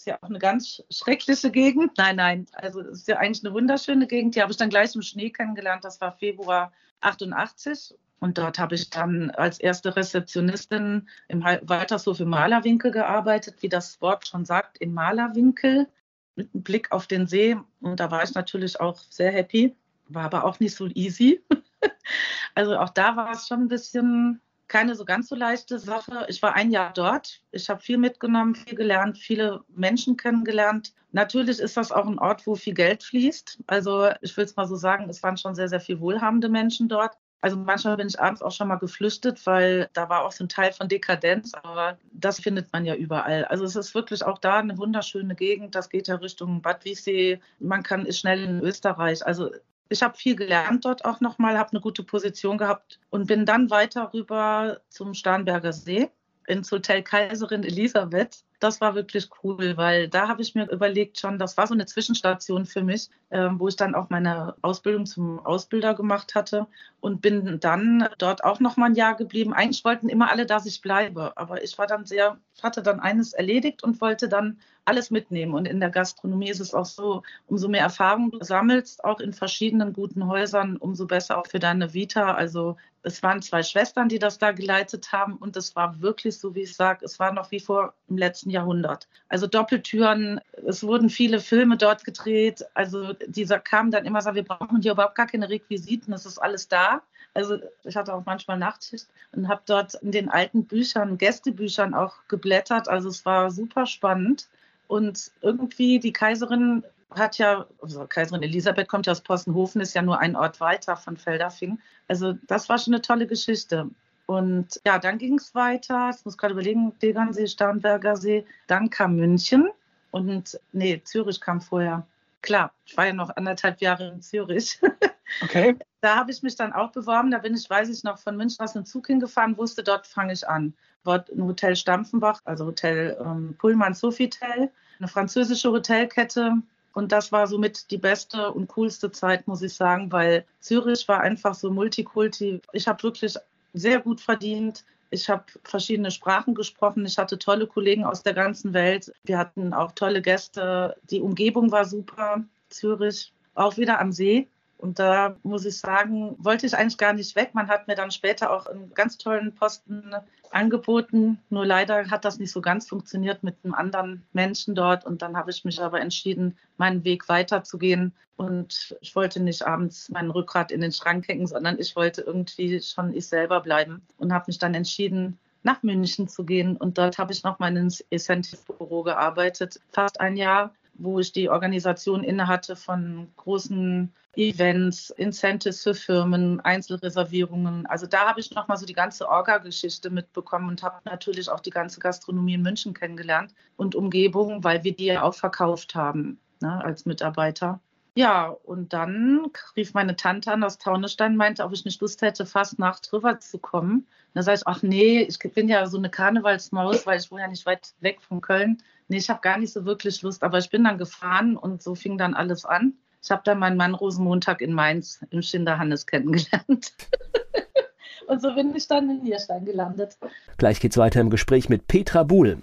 ist 0.00 0.06
ja 0.06 0.18
auch 0.22 0.28
eine 0.28 0.38
ganz 0.38 0.82
schreckliche 0.90 1.50
Gegend. 1.50 1.92
Nein, 1.98 2.16
nein, 2.16 2.46
also 2.52 2.80
ist 2.80 3.06
ja 3.06 3.18
eigentlich 3.18 3.44
eine 3.44 3.52
wunderschöne 3.52 4.06
Gegend. 4.06 4.34
Die 4.34 4.40
habe 4.40 4.50
ich 4.50 4.56
dann 4.56 4.70
gleich 4.70 4.94
im 4.94 5.02
Schnee 5.02 5.28
kennengelernt. 5.28 5.84
Das 5.84 6.00
war 6.00 6.12
Februar 6.12 6.72
88. 7.02 7.94
Und 8.18 8.38
dort 8.38 8.58
habe 8.58 8.74
ich 8.76 8.88
dann 8.88 9.30
als 9.30 9.60
erste 9.60 9.94
Rezeptionistin 9.96 11.06
im 11.28 11.42
Waltershof 11.42 12.18
im 12.20 12.30
Malerwinkel 12.30 12.92
gearbeitet, 12.92 13.56
wie 13.60 13.68
das 13.68 14.00
Wort 14.00 14.26
schon 14.26 14.46
sagt, 14.46 14.78
im 14.78 14.94
Malerwinkel 14.94 15.86
mit 16.34 16.54
einem 16.54 16.62
Blick 16.62 16.92
auf 16.92 17.06
den 17.06 17.26
See. 17.26 17.58
Und 17.80 18.00
da 18.00 18.10
war 18.10 18.24
ich 18.24 18.32
natürlich 18.32 18.80
auch 18.80 18.98
sehr 19.10 19.32
happy, 19.32 19.76
war 20.08 20.24
aber 20.24 20.44
auch 20.44 20.60
nicht 20.60 20.74
so 20.74 20.86
easy. 20.86 21.42
also 22.54 22.78
auch 22.78 22.90
da 22.90 23.16
war 23.16 23.32
es 23.32 23.46
schon 23.46 23.60
ein 23.60 23.68
bisschen 23.68 24.40
keine 24.70 24.94
so 24.94 25.04
ganz 25.04 25.28
so 25.28 25.34
leichte 25.34 25.78
Sache. 25.78 26.24
Ich 26.28 26.40
war 26.42 26.54
ein 26.54 26.70
Jahr 26.70 26.92
dort. 26.94 27.42
Ich 27.50 27.68
habe 27.68 27.82
viel 27.82 27.98
mitgenommen, 27.98 28.54
viel 28.54 28.76
gelernt, 28.76 29.18
viele 29.18 29.64
Menschen 29.68 30.16
kennengelernt. 30.16 30.94
Natürlich 31.10 31.58
ist 31.58 31.76
das 31.76 31.90
auch 31.90 32.06
ein 32.06 32.20
Ort, 32.20 32.46
wo 32.46 32.54
viel 32.54 32.74
Geld 32.74 33.02
fließt. 33.02 33.58
Also 33.66 34.10
ich 34.22 34.34
will 34.36 34.44
es 34.44 34.54
mal 34.54 34.68
so 34.68 34.76
sagen, 34.76 35.10
es 35.10 35.22
waren 35.24 35.36
schon 35.36 35.56
sehr, 35.56 35.68
sehr 35.68 35.80
viel 35.80 36.00
wohlhabende 36.00 36.48
Menschen 36.48 36.88
dort. 36.88 37.18
Also 37.40 37.56
manchmal 37.56 37.96
bin 37.96 38.06
ich 38.06 38.20
abends 38.20 38.42
auch 38.42 38.52
schon 38.52 38.68
mal 38.68 38.76
geflüchtet, 38.76 39.44
weil 39.44 39.88
da 39.92 40.08
war 40.08 40.24
auch 40.24 40.32
so 40.32 40.44
ein 40.44 40.48
Teil 40.48 40.72
von 40.72 40.88
Dekadenz, 40.88 41.52
aber 41.54 41.98
das 42.12 42.38
findet 42.38 42.72
man 42.72 42.84
ja 42.84 42.94
überall. 42.94 43.46
Also 43.46 43.64
es 43.64 43.74
ist 43.74 43.94
wirklich 43.94 44.24
auch 44.24 44.38
da 44.38 44.58
eine 44.58 44.78
wunderschöne 44.78 45.34
Gegend. 45.34 45.74
Das 45.74 45.88
geht 45.88 46.06
ja 46.06 46.16
Richtung 46.16 46.62
Bad 46.62 46.84
Wiessee. 46.84 47.40
Man 47.58 47.82
kann 47.82 48.06
ist 48.06 48.18
schnell 48.18 48.44
in 48.44 48.60
Österreich. 48.60 49.26
Also 49.26 49.50
ich 49.90 50.02
habe 50.02 50.16
viel 50.16 50.36
gelernt 50.36 50.84
dort 50.84 51.04
auch 51.04 51.20
nochmal, 51.20 51.58
habe 51.58 51.72
eine 51.72 51.80
gute 51.80 52.02
Position 52.02 52.58
gehabt 52.58 53.00
und 53.10 53.26
bin 53.26 53.44
dann 53.44 53.70
weiter 53.70 54.12
rüber 54.14 54.80
zum 54.88 55.14
Starnberger 55.14 55.72
See 55.72 56.08
ins 56.46 56.72
Hotel 56.72 57.02
Kaiserin 57.02 57.64
Elisabeth 57.64 58.44
das 58.60 58.80
war 58.80 58.94
wirklich 58.94 59.28
cool, 59.42 59.76
weil 59.76 60.08
da 60.08 60.28
habe 60.28 60.42
ich 60.42 60.54
mir 60.54 60.70
überlegt 60.70 61.18
schon, 61.18 61.38
das 61.38 61.56
war 61.56 61.66
so 61.66 61.74
eine 61.74 61.86
Zwischenstation 61.86 62.66
für 62.66 62.82
mich, 62.82 63.08
äh, 63.30 63.48
wo 63.52 63.68
ich 63.68 63.76
dann 63.76 63.94
auch 63.94 64.10
meine 64.10 64.54
Ausbildung 64.62 65.06
zum 65.06 65.44
Ausbilder 65.44 65.94
gemacht 65.94 66.34
hatte 66.34 66.66
und 67.00 67.22
bin 67.22 67.58
dann 67.58 68.08
dort 68.18 68.44
auch 68.44 68.60
noch 68.60 68.76
mal 68.76 68.86
ein 68.86 68.94
Jahr 68.94 69.16
geblieben. 69.16 69.54
Eigentlich 69.54 69.84
wollten 69.84 70.08
immer 70.08 70.30
alle, 70.30 70.46
dass 70.46 70.66
ich 70.66 70.82
bleibe, 70.82 71.36
aber 71.36 71.64
ich 71.64 71.76
war 71.78 71.86
dann 71.86 72.04
sehr, 72.04 72.38
hatte 72.62 72.82
dann 72.82 73.00
eines 73.00 73.32
erledigt 73.32 73.82
und 73.82 74.00
wollte 74.00 74.28
dann 74.28 74.58
alles 74.84 75.10
mitnehmen. 75.10 75.54
Und 75.54 75.66
in 75.66 75.80
der 75.80 75.90
Gastronomie 75.90 76.50
ist 76.50 76.60
es 76.60 76.74
auch 76.74 76.84
so, 76.84 77.22
umso 77.46 77.68
mehr 77.68 77.82
Erfahrung 77.82 78.30
du 78.30 78.42
sammelst, 78.42 79.04
auch 79.04 79.20
in 79.20 79.32
verschiedenen 79.32 79.92
guten 79.92 80.26
Häusern, 80.26 80.76
umso 80.76 81.06
besser 81.06 81.38
auch 81.38 81.46
für 81.46 81.58
deine 81.58 81.94
Vita. 81.94 82.34
Also 82.34 82.76
es 83.02 83.22
waren 83.22 83.40
zwei 83.40 83.62
Schwestern, 83.62 84.08
die 84.08 84.18
das 84.18 84.38
da 84.38 84.52
geleitet 84.52 85.12
haben 85.12 85.36
und 85.36 85.56
es 85.56 85.74
war 85.76 86.00
wirklich 86.00 86.38
so, 86.38 86.54
wie 86.54 86.62
ich 86.62 86.74
sage, 86.74 87.04
es 87.04 87.18
war 87.18 87.32
noch 87.32 87.50
wie 87.50 87.60
vor 87.60 87.94
im 88.08 88.18
letzten 88.18 88.50
Jahrhundert. 88.50 89.08
Also 89.28 89.46
Doppeltüren, 89.46 90.40
es 90.66 90.82
wurden 90.82 91.08
viele 91.08 91.40
Filme 91.40 91.76
dort 91.76 92.04
gedreht. 92.04 92.64
Also 92.74 93.14
dieser 93.26 93.58
kam 93.58 93.90
dann 93.90 94.04
immer, 94.04 94.20
so, 94.20 94.34
wir 94.34 94.44
brauchen 94.44 94.82
hier 94.82 94.92
überhaupt 94.92 95.14
gar 95.14 95.26
keine 95.26 95.48
Requisiten, 95.48 96.12
es 96.12 96.26
ist 96.26 96.38
alles 96.38 96.68
da. 96.68 97.02
Also 97.32 97.58
ich 97.84 97.96
hatte 97.96 98.12
auch 98.12 98.24
manchmal 98.26 98.58
Nachtschicht 98.58 99.06
und 99.32 99.48
habe 99.48 99.62
dort 99.64 99.94
in 99.94 100.10
den 100.10 100.28
alten 100.28 100.64
Büchern, 100.64 101.16
Gästebüchern 101.16 101.94
auch 101.94 102.14
geblättert. 102.28 102.49
Also 102.88 103.08
es 103.08 103.24
war 103.24 103.50
super 103.50 103.86
spannend. 103.86 104.48
Und 104.88 105.30
irgendwie 105.40 106.00
die 106.00 106.12
Kaiserin 106.12 106.84
hat 107.10 107.38
ja, 107.38 107.66
also 107.80 108.06
Kaiserin 108.06 108.42
Elisabeth 108.42 108.88
kommt 108.88 109.06
ja 109.06 109.12
aus 109.12 109.20
Possenhofen, 109.20 109.80
ist 109.80 109.94
ja 109.94 110.02
nur 110.02 110.18
ein 110.18 110.36
Ort 110.36 110.60
weiter 110.60 110.96
von 110.96 111.16
Feldafing. 111.16 111.78
Also 112.08 112.34
das 112.46 112.68
war 112.68 112.78
schon 112.78 112.94
eine 112.94 113.02
tolle 113.02 113.26
Geschichte. 113.26 113.88
Und 114.26 114.80
ja, 114.86 114.98
dann 114.98 115.18
ging 115.18 115.34
es 115.34 115.54
weiter. 115.54 116.10
Ich 116.16 116.24
muss 116.24 116.38
gerade 116.38 116.52
überlegen, 116.52 116.96
Tegernsee, 117.00 117.48
Starnberger 117.48 118.16
See. 118.16 118.46
Dann 118.68 118.88
kam 118.90 119.16
München 119.16 119.68
und 120.12 120.58
nee, 120.72 121.00
Zürich 121.04 121.40
kam 121.40 121.60
vorher. 121.60 122.06
Klar, 122.42 122.72
ich 122.86 122.96
war 122.96 123.06
ja 123.06 123.12
noch 123.12 123.30
anderthalb 123.36 123.80
Jahre 123.80 124.08
in 124.08 124.22
Zürich. 124.22 124.80
Okay. 125.42 125.76
Da 126.00 126.16
habe 126.16 126.30
ich 126.30 126.42
mich 126.42 126.56
dann 126.56 126.72
auch 126.72 126.92
beworben. 126.92 127.30
Da 127.30 127.38
bin 127.38 127.54
ich, 127.54 127.68
weiß 127.68 127.88
ich 127.88 128.04
noch, 128.04 128.18
von 128.18 128.36
München 128.36 128.64
aus 128.64 128.74
einem 128.74 128.84
Zug 128.84 129.06
hingefahren, 129.06 129.56
wusste, 129.56 129.82
dort 129.82 130.06
fange 130.06 130.32
ich 130.32 130.48
an. 130.48 130.74
Dort 131.04 131.30
ein 131.30 131.44
Hotel 131.44 131.76
Stampfenbach, 131.76 132.40
also 132.44 132.66
Hotel 132.66 133.16
ähm, 133.20 133.54
Pullman 133.58 133.94
Sofitel, 133.94 134.70
eine 134.98 135.08
französische 135.08 135.70
Hotelkette. 135.70 136.54
Und 136.92 137.12
das 137.12 137.30
war 137.32 137.46
somit 137.46 137.90
die 137.90 137.98
beste 137.98 138.52
und 138.52 138.68
coolste 138.68 139.12
Zeit, 139.12 139.46
muss 139.46 139.62
ich 139.62 139.74
sagen, 139.74 140.10
weil 140.10 140.44
Zürich 140.60 141.06
war 141.08 141.20
einfach 141.20 141.54
so 141.54 141.70
Multikulti. 141.70 142.60
Ich 142.72 142.88
habe 142.88 143.02
wirklich 143.02 143.36
sehr 143.72 144.00
gut 144.00 144.20
verdient. 144.20 144.84
Ich 145.10 145.28
habe 145.28 145.44
verschiedene 145.64 146.10
Sprachen 146.10 146.54
gesprochen. 146.54 147.06
Ich 147.06 147.18
hatte 147.18 147.38
tolle 147.38 147.66
Kollegen 147.66 148.04
aus 148.04 148.22
der 148.22 148.34
ganzen 148.34 148.72
Welt. 148.74 149.12
Wir 149.24 149.38
hatten 149.38 149.72
auch 149.72 149.92
tolle 149.92 150.22
Gäste. 150.22 150.96
Die 151.10 151.20
Umgebung 151.20 151.70
war 151.70 151.84
super. 151.84 152.44
Zürich, 152.68 153.32
auch 153.54 153.76
wieder 153.76 154.00
am 154.00 154.12
See. 154.12 154.48
Und 154.80 154.98
da 154.98 155.36
muss 155.42 155.66
ich 155.66 155.78
sagen, 155.78 156.36
wollte 156.38 156.66
ich 156.66 156.74
eigentlich 156.74 156.96
gar 156.96 157.12
nicht 157.12 157.36
weg. 157.36 157.50
Man 157.52 157.68
hat 157.68 157.86
mir 157.86 157.96
dann 157.96 158.10
später 158.10 158.50
auch 158.50 158.66
einen 158.66 158.94
ganz 158.94 159.18
tollen 159.18 159.54
Posten 159.54 160.14
angeboten. 160.50 161.38
Nur 161.50 161.66
leider 161.66 162.10
hat 162.10 162.24
das 162.24 162.38
nicht 162.38 162.50
so 162.50 162.62
ganz 162.62 162.88
funktioniert 162.88 163.42
mit 163.42 163.56
einem 163.62 163.74
anderen 163.74 164.24
Menschen 164.32 164.74
dort. 164.74 165.04
Und 165.04 165.20
dann 165.20 165.36
habe 165.36 165.50
ich 165.50 165.66
mich 165.66 165.82
aber 165.82 166.00
entschieden, 166.00 166.56
meinen 166.78 167.04
Weg 167.04 167.28
weiterzugehen. 167.28 168.14
Und 168.36 168.96
ich 169.02 169.14
wollte 169.14 169.42
nicht 169.42 169.66
abends 169.66 170.08
mein 170.08 170.30
Rückgrat 170.30 170.72
in 170.72 170.80
den 170.80 170.92
Schrank 170.92 171.28
hängen, 171.28 171.46
sondern 171.46 171.78
ich 171.78 171.94
wollte 171.94 172.22
irgendwie 172.22 172.80
schon 172.80 173.14
ich 173.14 173.26
selber 173.26 173.60
bleiben 173.60 174.00
und 174.16 174.32
habe 174.32 174.46
mich 174.46 174.58
dann 174.58 174.72
entschieden, 174.72 175.38
nach 175.62 175.82
München 175.82 176.26
zu 176.26 176.44
gehen. 176.44 176.78
Und 176.78 176.96
dort 176.96 177.18
habe 177.18 177.32
ich 177.32 177.42
noch 177.42 177.58
mal 177.58 177.76
ins 177.76 178.02
Essentiv-Büro 178.08 179.02
gearbeitet, 179.02 179.78
fast 179.92 180.20
ein 180.20 180.38
Jahr 180.38 180.72
wo 181.02 181.18
ich 181.18 181.32
die 181.32 181.48
Organisation 181.48 182.22
innehatte 182.22 182.76
von 182.76 183.28
großen 183.36 184.12
Events, 184.36 185.10
Incentives 185.10 185.82
für 185.82 185.94
Firmen, 185.94 186.60
Einzelreservierungen. 186.60 187.86
Also 187.86 188.06
da 188.06 188.28
habe 188.28 188.40
ich 188.40 188.54
nochmal 188.54 188.76
so 188.76 188.86
die 188.86 188.92
ganze 188.92 189.28
Orga-Geschichte 189.28 190.10
mitbekommen 190.10 190.68
und 190.68 190.82
habe 190.82 191.00
natürlich 191.04 191.48
auch 191.48 191.60
die 191.60 191.70
ganze 191.70 192.00
Gastronomie 192.00 192.54
in 192.54 192.62
München 192.62 192.94
kennengelernt 192.94 193.54
und 193.76 193.94
Umgebung, 193.94 194.62
weil 194.62 194.84
wir 194.84 194.94
die 194.94 195.06
ja 195.06 195.22
auch 195.22 195.34
verkauft 195.34 195.94
haben 195.94 196.38
ne, 196.60 196.84
als 196.84 197.06
Mitarbeiter. 197.06 197.80
Ja, 198.20 198.48
und 198.48 198.92
dann 198.92 199.50
rief 199.76 199.94
meine 199.94 200.14
Tante 200.14 200.52
an 200.52 200.62
aus 200.62 200.76
Taunusstein, 200.76 201.36
meinte, 201.36 201.64
ob 201.64 201.72
ich 201.72 201.86
nicht 201.86 202.02
Lust 202.02 202.20
hätte, 202.20 202.44
fast 202.44 202.78
nach 202.78 203.00
drüber 203.00 203.40
zu 203.40 203.56
kommen. 203.56 204.06
Da 204.34 204.42
sage 204.42 204.58
ich, 204.58 204.66
ach 204.66 204.82
nee, 204.82 205.22
ich 205.22 205.38
bin 205.38 205.70
ja 205.70 205.86
so 205.86 205.96
eine 205.96 206.10
Karnevalsmaus, 206.10 207.06
weil 207.06 207.18
ich 207.18 207.30
wohne 207.30 207.40
ja 207.40 207.48
nicht 207.48 207.64
weit 207.64 207.94
weg 208.00 208.20
von 208.20 208.42
Köln. 208.42 208.82
Nee, 209.08 209.16
ich 209.16 209.30
habe 209.30 209.40
gar 209.40 209.56
nicht 209.56 209.72
so 209.72 209.86
wirklich 209.86 210.20
Lust, 210.20 210.42
aber 210.42 210.58
ich 210.58 210.68
bin 210.68 210.84
dann 210.84 210.98
gefahren 210.98 211.56
und 211.56 211.82
so 211.82 211.94
fing 211.94 212.18
dann 212.18 212.34
alles 212.34 212.66
an. 212.66 212.92
Ich 213.22 213.30
habe 213.30 213.40
dann 213.42 213.58
meinen 213.58 213.78
Mann 213.78 213.94
Rosenmontag 213.94 214.60
in 214.60 214.74
Mainz 214.74 215.24
im 215.30 215.40
Schinderhannes 215.40 216.04
kennengelernt. 216.06 216.92
Und 218.26 218.42
so 218.42 218.54
bin 218.54 218.76
ich 218.76 218.86
dann 218.86 219.08
in 219.08 219.22
Nierstein 219.22 219.64
gelandet. 219.64 220.16
Gleich 220.56 220.78
geht's 220.78 220.98
weiter 220.98 221.20
im 221.20 221.30
Gespräch 221.30 221.68
mit 221.68 221.88
Petra 221.88 222.22
Buhl. 222.22 222.58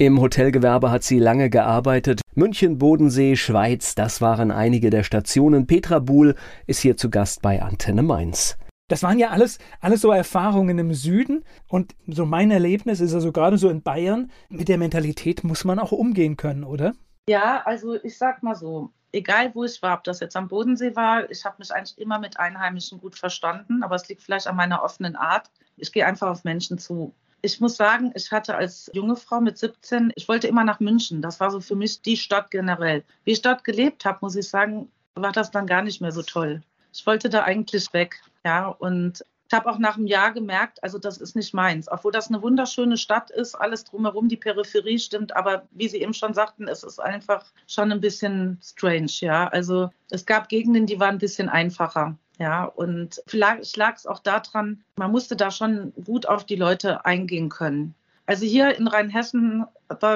Im 0.00 0.20
Hotelgewerbe 0.20 0.92
hat 0.92 1.02
sie 1.02 1.18
lange 1.18 1.50
gearbeitet. 1.50 2.20
München, 2.36 2.78
Bodensee, 2.78 3.34
Schweiz, 3.34 3.96
das 3.96 4.20
waren 4.20 4.52
einige 4.52 4.90
der 4.90 5.02
Stationen. 5.02 5.66
Petra 5.66 5.98
Buhl 5.98 6.36
ist 6.68 6.78
hier 6.78 6.96
zu 6.96 7.10
Gast 7.10 7.42
bei 7.42 7.60
Antenne 7.60 8.04
Mainz. 8.04 8.56
Das 8.86 9.02
waren 9.02 9.18
ja 9.18 9.30
alles, 9.30 9.58
alles 9.80 10.00
so 10.02 10.12
Erfahrungen 10.12 10.78
im 10.78 10.94
Süden. 10.94 11.44
Und 11.66 11.96
so 12.06 12.26
mein 12.26 12.52
Erlebnis 12.52 13.00
ist 13.00 13.12
also 13.12 13.32
gerade 13.32 13.58
so 13.58 13.68
in 13.68 13.82
Bayern, 13.82 14.30
mit 14.48 14.68
der 14.68 14.78
Mentalität 14.78 15.42
muss 15.42 15.64
man 15.64 15.80
auch 15.80 15.90
umgehen 15.90 16.36
können, 16.36 16.62
oder? 16.62 16.94
Ja, 17.28 17.62
also 17.64 17.96
ich 17.96 18.16
sag 18.16 18.44
mal 18.44 18.54
so, 18.54 18.92
egal 19.10 19.52
wo 19.56 19.64
ich 19.64 19.82
war, 19.82 19.96
ob 19.96 20.04
das 20.04 20.20
jetzt 20.20 20.36
am 20.36 20.46
Bodensee 20.46 20.94
war, 20.94 21.28
ich 21.28 21.44
habe 21.44 21.56
mich 21.58 21.72
eigentlich 21.72 21.98
immer 21.98 22.20
mit 22.20 22.38
Einheimischen 22.38 23.00
gut 23.00 23.16
verstanden, 23.16 23.82
aber 23.82 23.96
es 23.96 24.08
liegt 24.08 24.22
vielleicht 24.22 24.46
an 24.46 24.54
meiner 24.54 24.84
offenen 24.84 25.16
Art. 25.16 25.50
Ich 25.76 25.90
gehe 25.90 26.06
einfach 26.06 26.28
auf 26.28 26.44
Menschen 26.44 26.78
zu. 26.78 27.12
Ich 27.40 27.60
muss 27.60 27.76
sagen, 27.76 28.12
ich 28.14 28.32
hatte 28.32 28.56
als 28.56 28.90
junge 28.92 29.16
Frau 29.16 29.40
mit 29.40 29.58
17, 29.58 30.12
ich 30.16 30.28
wollte 30.28 30.48
immer 30.48 30.64
nach 30.64 30.80
München. 30.80 31.22
Das 31.22 31.38
war 31.38 31.50
so 31.50 31.60
für 31.60 31.76
mich 31.76 32.02
die 32.02 32.16
Stadt 32.16 32.50
generell. 32.50 33.04
Wie 33.24 33.32
ich 33.32 33.42
dort 33.42 33.62
gelebt 33.64 34.04
habe, 34.04 34.18
muss 34.22 34.34
ich 34.34 34.48
sagen, 34.48 34.90
war 35.14 35.32
das 35.32 35.50
dann 35.50 35.66
gar 35.66 35.82
nicht 35.82 36.00
mehr 36.00 36.12
so 36.12 36.22
toll. 36.22 36.62
Ich 36.92 37.06
wollte 37.06 37.28
da 37.28 37.44
eigentlich 37.44 37.92
weg. 37.92 38.20
Ja, 38.44 38.68
und 38.68 39.24
ich 39.50 39.56
habe 39.56 39.70
auch 39.70 39.78
nach 39.78 39.96
einem 39.96 40.06
Jahr 40.06 40.32
gemerkt, 40.32 40.82
also 40.82 40.98
das 40.98 41.16
ist 41.16 41.34
nicht 41.34 41.54
meins. 41.54 41.90
Obwohl 41.90 42.12
das 42.12 42.28
eine 42.28 42.42
wunderschöne 42.42 42.98
Stadt 42.98 43.30
ist, 43.30 43.54
alles 43.54 43.84
drumherum, 43.84 44.28
die 44.28 44.36
Peripherie 44.36 44.98
stimmt, 44.98 45.34
aber 45.34 45.66
wie 45.70 45.88
Sie 45.88 46.02
eben 46.02 46.12
schon 46.12 46.34
sagten, 46.34 46.68
es 46.68 46.82
ist 46.82 47.00
einfach 47.00 47.46
schon 47.66 47.90
ein 47.90 48.00
bisschen 48.00 48.58
strange, 48.62 49.10
ja. 49.20 49.48
Also 49.48 49.90
es 50.10 50.26
gab 50.26 50.50
Gegenden, 50.50 50.84
die 50.84 51.00
waren 51.00 51.14
ein 51.14 51.18
bisschen 51.18 51.48
einfacher. 51.48 52.16
Ja, 52.38 52.64
und 52.64 53.20
vielleicht 53.26 53.76
lag 53.76 53.96
es 53.96 54.06
auch 54.06 54.20
daran, 54.20 54.84
man 54.96 55.10
musste 55.10 55.34
da 55.34 55.50
schon 55.50 55.92
gut 56.04 56.26
auf 56.26 56.44
die 56.44 56.56
Leute 56.56 57.04
eingehen 57.04 57.48
können. 57.48 57.94
Also 58.26 58.44
hier 58.44 58.76
in 58.76 58.86
Rheinhessen, 58.86 59.64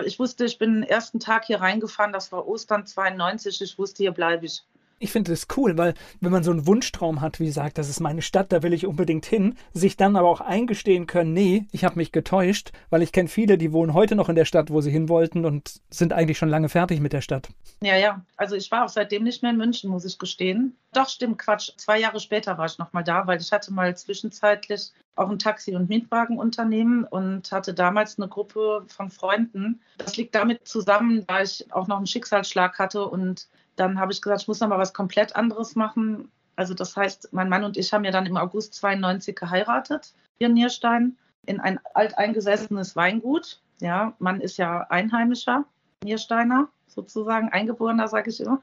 ich 0.05 0.19
wusste, 0.19 0.45
ich 0.45 0.59
bin 0.59 0.75
den 0.75 0.83
ersten 0.83 1.19
Tag 1.19 1.47
hier 1.47 1.61
reingefahren, 1.61 2.13
das 2.13 2.31
war 2.31 2.47
Ostern 2.47 2.87
92, 2.87 3.61
ich 3.63 3.79
wusste, 3.79 4.05
hier 4.05 4.13
bleibe 4.13 4.47
ich 4.47 4.63
ich 5.03 5.11
finde 5.11 5.33
das 5.33 5.49
cool, 5.57 5.77
weil 5.77 5.95
wenn 6.21 6.31
man 6.31 6.45
so 6.45 6.53
einen 6.53 6.67
Wunschtraum 6.67 7.21
hat, 7.21 7.41
wie 7.41 7.47
gesagt, 7.47 7.77
das 7.77 7.89
ist 7.89 8.01
meine 8.01 8.23
Stadt, 8.23 8.53
da 8.53 8.63
will 8.63 8.73
ich 8.73 8.87
unbedingt 8.87 9.27
hin, 9.27 9.57
sich 9.73 9.97
dann 9.97 10.17
aber 10.17 10.29
auch 10.29 10.41
eingestehen 10.41 11.07
können, 11.07 11.33
nee, 11.33 11.67
ich 11.73 11.85
habe 11.85 11.97
mich 11.97 12.13
getäuscht, 12.13 12.71
weil 12.91 13.03
ich 13.03 13.13
kenne 13.13 13.29
viele, 13.29 13.59
die 13.59 13.73
wohnen 13.73 13.95
heute 13.95 14.15
noch 14.15 14.29
in 14.29 14.37
der 14.37 14.45
Stadt, 14.45 14.71
wo 14.71 14.81
sie 14.81 14.91
hin 14.91 15.09
wollten 15.09 15.45
und 15.45 15.81
sind 15.91 16.13
eigentlich 16.13 16.39
schon 16.39 16.49
lange 16.49 16.69
fertig 16.69 17.01
mit 17.01 17.13
der 17.13 17.21
Stadt. 17.21 17.49
Ja, 17.83 17.97
ja. 17.97 18.25
Also 18.37 18.55
ich 18.55 18.71
war 18.71 18.85
auch 18.85 18.89
seitdem 18.89 19.25
nicht 19.25 19.43
mehr 19.43 19.51
in 19.51 19.59
München, 19.59 19.91
muss 19.91 20.05
ich 20.05 20.19
gestehen. 20.19 20.77
Doch, 20.93 21.09
stimmt, 21.09 21.39
Quatsch. 21.39 21.71
Zwei 21.79 21.99
Jahre 21.99 22.21
später 22.21 22.57
war 22.59 22.67
ich 22.67 22.79
nochmal 22.79 23.03
da, 23.03 23.27
weil 23.27 23.41
ich 23.41 23.51
hatte 23.51 23.73
mal 23.73 23.97
zwischenzeitlich 23.97 24.93
auch 25.17 25.29
ein 25.29 25.39
Taxi- 25.39 25.75
und 25.75 25.89
Mietwagenunternehmen 25.89 27.05
und 27.05 27.51
hatte 27.51 27.75
damals 27.75 28.19
eine 28.19 28.29
Gruppe 28.29 28.85
von 28.89 29.11
Freunden. 29.11 29.81
Das 29.99 30.17
liegt 30.17 30.35
damit 30.35 30.67
zusammen, 30.67 31.25
da 31.27 31.43
ich 31.43 31.73
auch 31.73 31.87
noch 31.87 31.97
einen 31.97 32.07
Schicksalsschlag 32.07 32.79
hatte 32.79 33.07
und 33.07 33.49
dann 33.77 33.99
habe 33.99 34.13
ich 34.13 34.23
gesagt, 34.23 34.43
ich 34.43 34.49
muss 34.49 34.61
noch 34.61 34.69
mal 34.69 34.79
was 34.79 34.93
komplett 34.93 35.35
anderes 35.37 35.75
machen. 35.75 36.31
Also 36.57 36.75
das 36.75 36.97
heißt, 36.97 37.33
mein 37.33 37.49
Mann 37.49 37.65
und 37.65 37.77
ich 37.77 37.93
haben 37.93 38.05
ja 38.05 38.11
dann 38.11 38.27
im 38.27 38.37
August 38.37 38.75
92 38.75 39.35
geheiratet 39.35 40.13
hier 40.39 40.49
in 40.49 40.55
Nierstein 40.55 41.17
in 41.47 41.61
ein 41.61 41.81
alteingesessenes 41.95 42.95
Weingut. 42.97 43.61
Ja, 43.81 44.15
Mann 44.19 44.41
ist 44.41 44.59
ja 44.59 44.87
Einheimischer, 44.91 45.65
Niersteiner 46.05 46.69
sozusagen, 46.87 47.49
Eingeborener, 47.49 48.07
sage 48.09 48.31
ich 48.31 48.41
immer. 48.41 48.63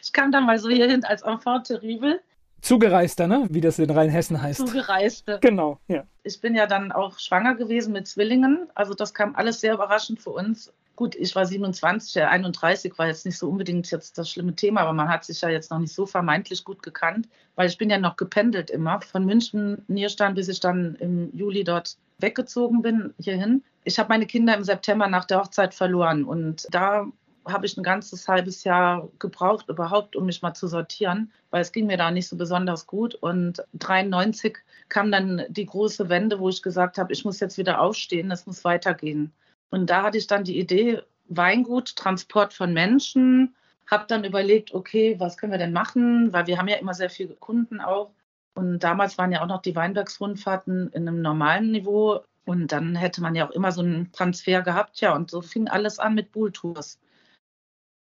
Ich 0.00 0.12
kam 0.12 0.30
dann 0.30 0.46
mal 0.46 0.58
so 0.58 0.68
hierhin 0.68 1.04
als 1.04 1.22
Enfant 1.22 1.66
terrible. 1.66 2.20
Zugereister, 2.60 3.26
ne? 3.26 3.48
Wie 3.50 3.60
das 3.60 3.78
in 3.78 3.90
Rheinhessen 3.90 4.40
heißt. 4.40 4.66
Zugereiste. 4.66 5.38
Genau, 5.40 5.80
ja. 5.88 6.04
Ich 6.22 6.40
bin 6.40 6.54
ja 6.54 6.66
dann 6.66 6.92
auch 6.92 7.18
schwanger 7.18 7.56
gewesen 7.56 7.92
mit 7.92 8.06
Zwillingen. 8.06 8.68
Also 8.74 8.94
das 8.94 9.14
kam 9.14 9.34
alles 9.34 9.60
sehr 9.60 9.74
überraschend 9.74 10.20
für 10.20 10.30
uns. 10.30 10.72
Gut, 10.94 11.14
ich 11.14 11.34
war 11.34 11.46
27, 11.46 12.16
er 12.16 12.30
31, 12.30 12.98
war 12.98 13.06
jetzt 13.06 13.24
nicht 13.24 13.38
so 13.38 13.48
unbedingt 13.48 13.90
jetzt 13.90 14.18
das 14.18 14.28
schlimme 14.28 14.54
Thema, 14.54 14.82
aber 14.82 14.92
man 14.92 15.08
hat 15.08 15.24
sich 15.24 15.40
ja 15.40 15.48
jetzt 15.48 15.70
noch 15.70 15.78
nicht 15.78 15.94
so 15.94 16.04
vermeintlich 16.04 16.64
gut 16.64 16.82
gekannt, 16.82 17.28
weil 17.54 17.68
ich 17.68 17.78
bin 17.78 17.88
ja 17.88 17.98
noch 17.98 18.16
gependelt 18.16 18.68
immer 18.70 19.00
von 19.00 19.24
München, 19.24 19.82
Nierstein, 19.88 20.34
bis 20.34 20.48
ich 20.48 20.60
dann 20.60 20.94
im 20.96 21.34
Juli 21.34 21.64
dort 21.64 21.96
weggezogen 22.18 22.82
bin 22.82 23.14
hierhin. 23.18 23.64
Ich 23.84 23.98
habe 23.98 24.10
meine 24.10 24.26
Kinder 24.26 24.54
im 24.54 24.64
September 24.64 25.08
nach 25.08 25.24
der 25.24 25.40
Hochzeit 25.40 25.74
verloren 25.74 26.24
und 26.24 26.66
da 26.70 27.06
habe 27.46 27.66
ich 27.66 27.76
ein 27.76 27.82
ganzes 27.82 28.28
halbes 28.28 28.64
Jahr 28.64 29.08
gebraucht 29.18 29.68
überhaupt, 29.68 30.14
um 30.14 30.26
mich 30.26 30.42
mal 30.42 30.54
zu 30.54 30.68
sortieren, 30.68 31.32
weil 31.50 31.62
es 31.62 31.72
ging 31.72 31.86
mir 31.86 31.96
da 31.96 32.10
nicht 32.10 32.28
so 32.28 32.36
besonders 32.36 32.86
gut. 32.86 33.14
Und 33.16 33.64
93 33.74 34.58
kam 34.88 35.10
dann 35.10 35.42
die 35.48 35.66
große 35.66 36.08
Wende, 36.08 36.38
wo 36.38 36.48
ich 36.48 36.62
gesagt 36.62 36.98
habe, 36.98 37.12
ich 37.12 37.24
muss 37.24 37.40
jetzt 37.40 37.58
wieder 37.58 37.80
aufstehen, 37.80 38.30
es 38.30 38.46
muss 38.46 38.64
weitergehen. 38.64 39.32
Und 39.72 39.88
da 39.88 40.02
hatte 40.02 40.18
ich 40.18 40.26
dann 40.26 40.44
die 40.44 40.58
Idee, 40.58 41.00
Weingut, 41.28 41.96
Transport 41.96 42.52
von 42.52 42.74
Menschen, 42.74 43.54
habe 43.90 44.04
dann 44.06 44.22
überlegt, 44.22 44.74
okay, 44.74 45.16
was 45.18 45.38
können 45.38 45.52
wir 45.52 45.58
denn 45.58 45.72
machen, 45.72 46.30
weil 46.32 46.46
wir 46.46 46.58
haben 46.58 46.68
ja 46.68 46.76
immer 46.76 46.92
sehr 46.92 47.08
viele 47.08 47.34
Kunden 47.34 47.80
auch. 47.80 48.12
Und 48.54 48.80
damals 48.80 49.16
waren 49.16 49.32
ja 49.32 49.40
auch 49.40 49.46
noch 49.46 49.62
die 49.62 49.74
Weinbergsrundfahrten 49.74 50.90
in 50.92 51.08
einem 51.08 51.22
normalen 51.22 51.70
Niveau. 51.70 52.20
Und 52.44 52.70
dann 52.70 52.94
hätte 52.94 53.22
man 53.22 53.34
ja 53.34 53.48
auch 53.48 53.52
immer 53.52 53.72
so 53.72 53.80
einen 53.80 54.12
Transfer 54.12 54.60
gehabt. 54.60 55.00
Ja, 55.00 55.16
und 55.16 55.30
so 55.30 55.40
fing 55.40 55.68
alles 55.68 55.98
an 55.98 56.14
mit 56.14 56.32
Bull-Tours. 56.32 56.98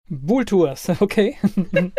Bull-Tours, 0.08 0.90
okay. 1.02 1.38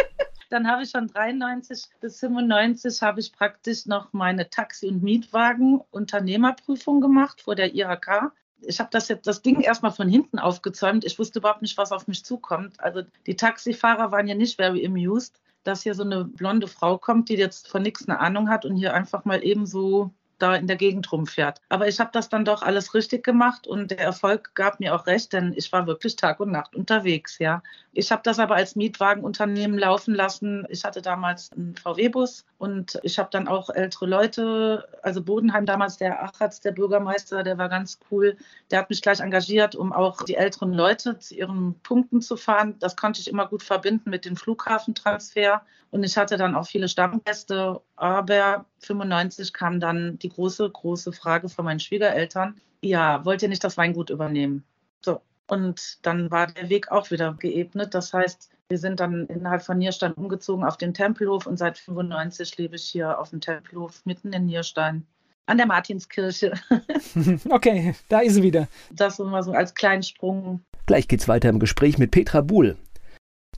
dann 0.49 0.67
habe 0.67 0.83
ich 0.83 0.93
von 0.93 1.09
93 1.09 1.89
bis 2.01 2.21
95 2.21 3.03
habe 3.03 3.21
ich 3.21 3.35
praktisch 3.35 3.85
noch 3.85 4.15
meine 4.15 4.49
Taxi- 4.49 4.89
und 4.89 5.03
Mietwagen-Unternehmerprüfung 5.03 7.03
gemacht 7.03 7.43
vor 7.43 7.55
der 7.55 7.75
IHK 7.75 8.33
ich 8.63 8.81
habe 8.81 8.91
das 8.93 9.09
jetzt 9.09 9.27
das 9.27 9.43
Ding 9.43 9.61
erstmal 9.61 9.93
von 9.93 10.09
hinten 10.09 10.39
aufgezäumt. 10.39 11.05
Ich 11.05 11.19
wusste 11.19 11.39
überhaupt 11.39 11.63
nicht, 11.63 11.79
was 11.79 11.93
auf 11.93 12.07
mich 12.09 12.25
zukommt. 12.25 12.81
Also 12.81 13.03
die 13.27 13.37
Taxifahrer 13.37 14.11
waren 14.13 14.27
ja 14.27 14.35
nicht 14.35 14.57
very 14.57 14.85
amused, 14.85 15.41
dass 15.65 15.83
hier 15.83 15.95
so 15.95 16.03
eine 16.03 16.25
blonde 16.25 16.67
Frau 16.67 16.99
kommt, 16.99 17.29
die 17.29 17.35
jetzt 17.35 17.69
von 17.69 17.83
nichts 17.83 18.09
eine 18.09 18.21
Ahnung 18.21 18.49
hat 18.49 18.65
und 18.65 18.77
hier 18.77 18.95
einfach 18.95 19.25
mal 19.25 19.45
eben 19.45 19.67
so 19.67 20.11
da 20.39 20.55
in 20.55 20.67
der 20.67 20.77
Gegend 20.77 21.11
rumfährt. 21.13 21.61
Aber 21.69 21.89
ich 21.89 22.01
habe 22.01 22.11
das 22.13 22.29
dann 22.29 22.45
doch 22.45 22.63
alles 22.63 22.95
richtig 22.95 23.25
gemacht 23.25 23.67
und 23.67 23.91
der 23.91 24.01
Erfolg 24.01 24.55
gab 24.55 24.81
mir 24.81 24.95
auch 24.95 25.07
recht, 25.07 25.33
denn 25.33 25.53
ich 25.57 25.73
war 25.73 25.87
wirklich 25.87 26.17
Tag 26.17 26.41
und 26.41 26.51
Nacht 26.51 26.75
unterwegs, 26.75 27.39
ja. 27.39 27.63
Ich 27.93 28.13
habe 28.13 28.23
das 28.23 28.39
aber 28.39 28.55
als 28.55 28.77
Mietwagenunternehmen 28.77 29.77
laufen 29.79 30.15
lassen. 30.15 30.65
Ich 30.69 30.85
hatte 30.85 31.03
damals 31.03 31.51
einen 31.53 31.75
VW-Bus 31.75 32.47
und 32.59 32.99
ich 33.03 33.19
habe 33.19 33.29
dann 33.33 33.49
auch 33.49 33.71
ältere 33.71 34.07
Leute, 34.07 34.89
also 35.03 35.23
Bodenheim 35.23 35.67
damals, 35.67 35.97
der 35.97 36.23
Achatz, 36.23 36.61
der 36.61 36.73
Bürgermeister, 36.73 37.43
der 37.43 37.59
war 37.59 37.69
ganz 37.69 37.99
cool. 38.11 38.37
Der 38.71 38.81
hat 38.81 38.91
mich 38.91 39.03
gleich 39.03 39.21
engagiert, 39.21 39.75
um 39.75 39.93
auch 39.93 40.23
die 40.23 40.37
älteren 40.37 40.73
Leute 40.73 41.19
zu 41.19 41.35
ihren 41.35 41.81
Punkten 41.81 42.21
zu 42.21 42.37
fahren. 42.37 42.77
Das 42.79 42.97
konnte 42.97 43.21
ich 43.21 43.29
immer 43.29 43.47
gut 43.47 43.63
verbinden 43.63 44.11
mit 44.11 44.25
dem 44.25 44.37
Flughafentransfer. 44.37 45.63
Und 45.91 46.05
ich 46.05 46.17
hatte 46.17 46.37
dann 46.37 46.55
auch 46.55 46.67
viele 46.67 46.89
Stammgäste. 46.89 47.81
Aber 47.97 48.67
95 48.81 49.53
kam 49.53 49.81
dann 49.81 50.19
die 50.19 50.29
große, 50.29 50.69
große 50.69 51.13
Frage 51.13 51.49
von 51.49 51.65
meinen 51.65 51.81
Schwiegereltern. 51.81 52.61
Ja, 52.83 53.25
wollt 53.25 53.43
ihr 53.43 53.49
nicht 53.49 53.65
das 53.65 53.77
Weingut 53.77 54.11
übernehmen? 54.11 54.65
So. 55.01 55.21
Und 55.47 55.99
dann 56.03 56.31
war 56.31 56.47
der 56.49 56.69
Weg 56.69 56.91
auch 56.91 57.11
wieder 57.11 57.35
geebnet. 57.35 57.95
Das 57.95 58.13
heißt, 58.13 58.51
wir 58.69 58.79
sind 58.79 59.01
dann 59.01 59.27
innerhalb 59.27 59.63
von 59.63 59.79
Nierstein 59.79 60.13
umgezogen 60.13 60.65
auf 60.65 60.77
den 60.77 60.93
Tempelhof 60.93 61.47
und 61.47 61.57
seit 61.57 61.79
95 61.79 62.59
lebe 62.59 62.77
ich 62.77 62.85
hier 62.85 63.19
auf 63.19 63.31
dem 63.31 63.41
Tempelhof 63.41 64.05
mitten 64.05 64.33
in 64.33 64.47
Nierstein 64.47 65.07
an 65.47 65.57
der 65.57 65.67
Martinskirche. 65.67 66.53
okay, 67.49 67.95
da 68.09 68.21
ist 68.21 68.35
sie 68.35 68.43
wieder. 68.43 68.69
Das 68.91 69.17
so 69.17 69.25
mal 69.25 69.43
so 69.43 69.53
als 69.53 69.75
kleinen 69.75 70.03
Sprung. 70.03 70.61
Gleich 70.87 71.09
geht's 71.09 71.29
weiter 71.29 71.49
im 71.49 71.59
Gespräch 71.59 71.99
mit 71.99 72.11
Petra 72.11 72.43
Buhl. 72.43 72.77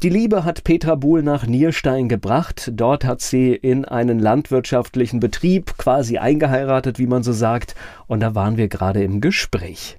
Die 0.02 0.08
Liebe 0.08 0.46
hat 0.46 0.64
Petra 0.64 0.94
Buhl 0.94 1.22
nach 1.22 1.46
Nierstein 1.46 2.08
gebracht. 2.08 2.70
Dort 2.72 3.04
hat 3.04 3.20
sie 3.20 3.54
in 3.54 3.84
einen 3.84 4.18
landwirtschaftlichen 4.18 5.20
Betrieb 5.20 5.76
quasi 5.76 6.16
eingeheiratet, 6.16 6.98
wie 6.98 7.06
man 7.06 7.22
so 7.22 7.32
sagt. 7.32 7.74
Und 8.06 8.20
da 8.20 8.34
waren 8.34 8.56
wir 8.56 8.68
gerade 8.68 9.04
im 9.04 9.20
Gespräch. 9.20 9.98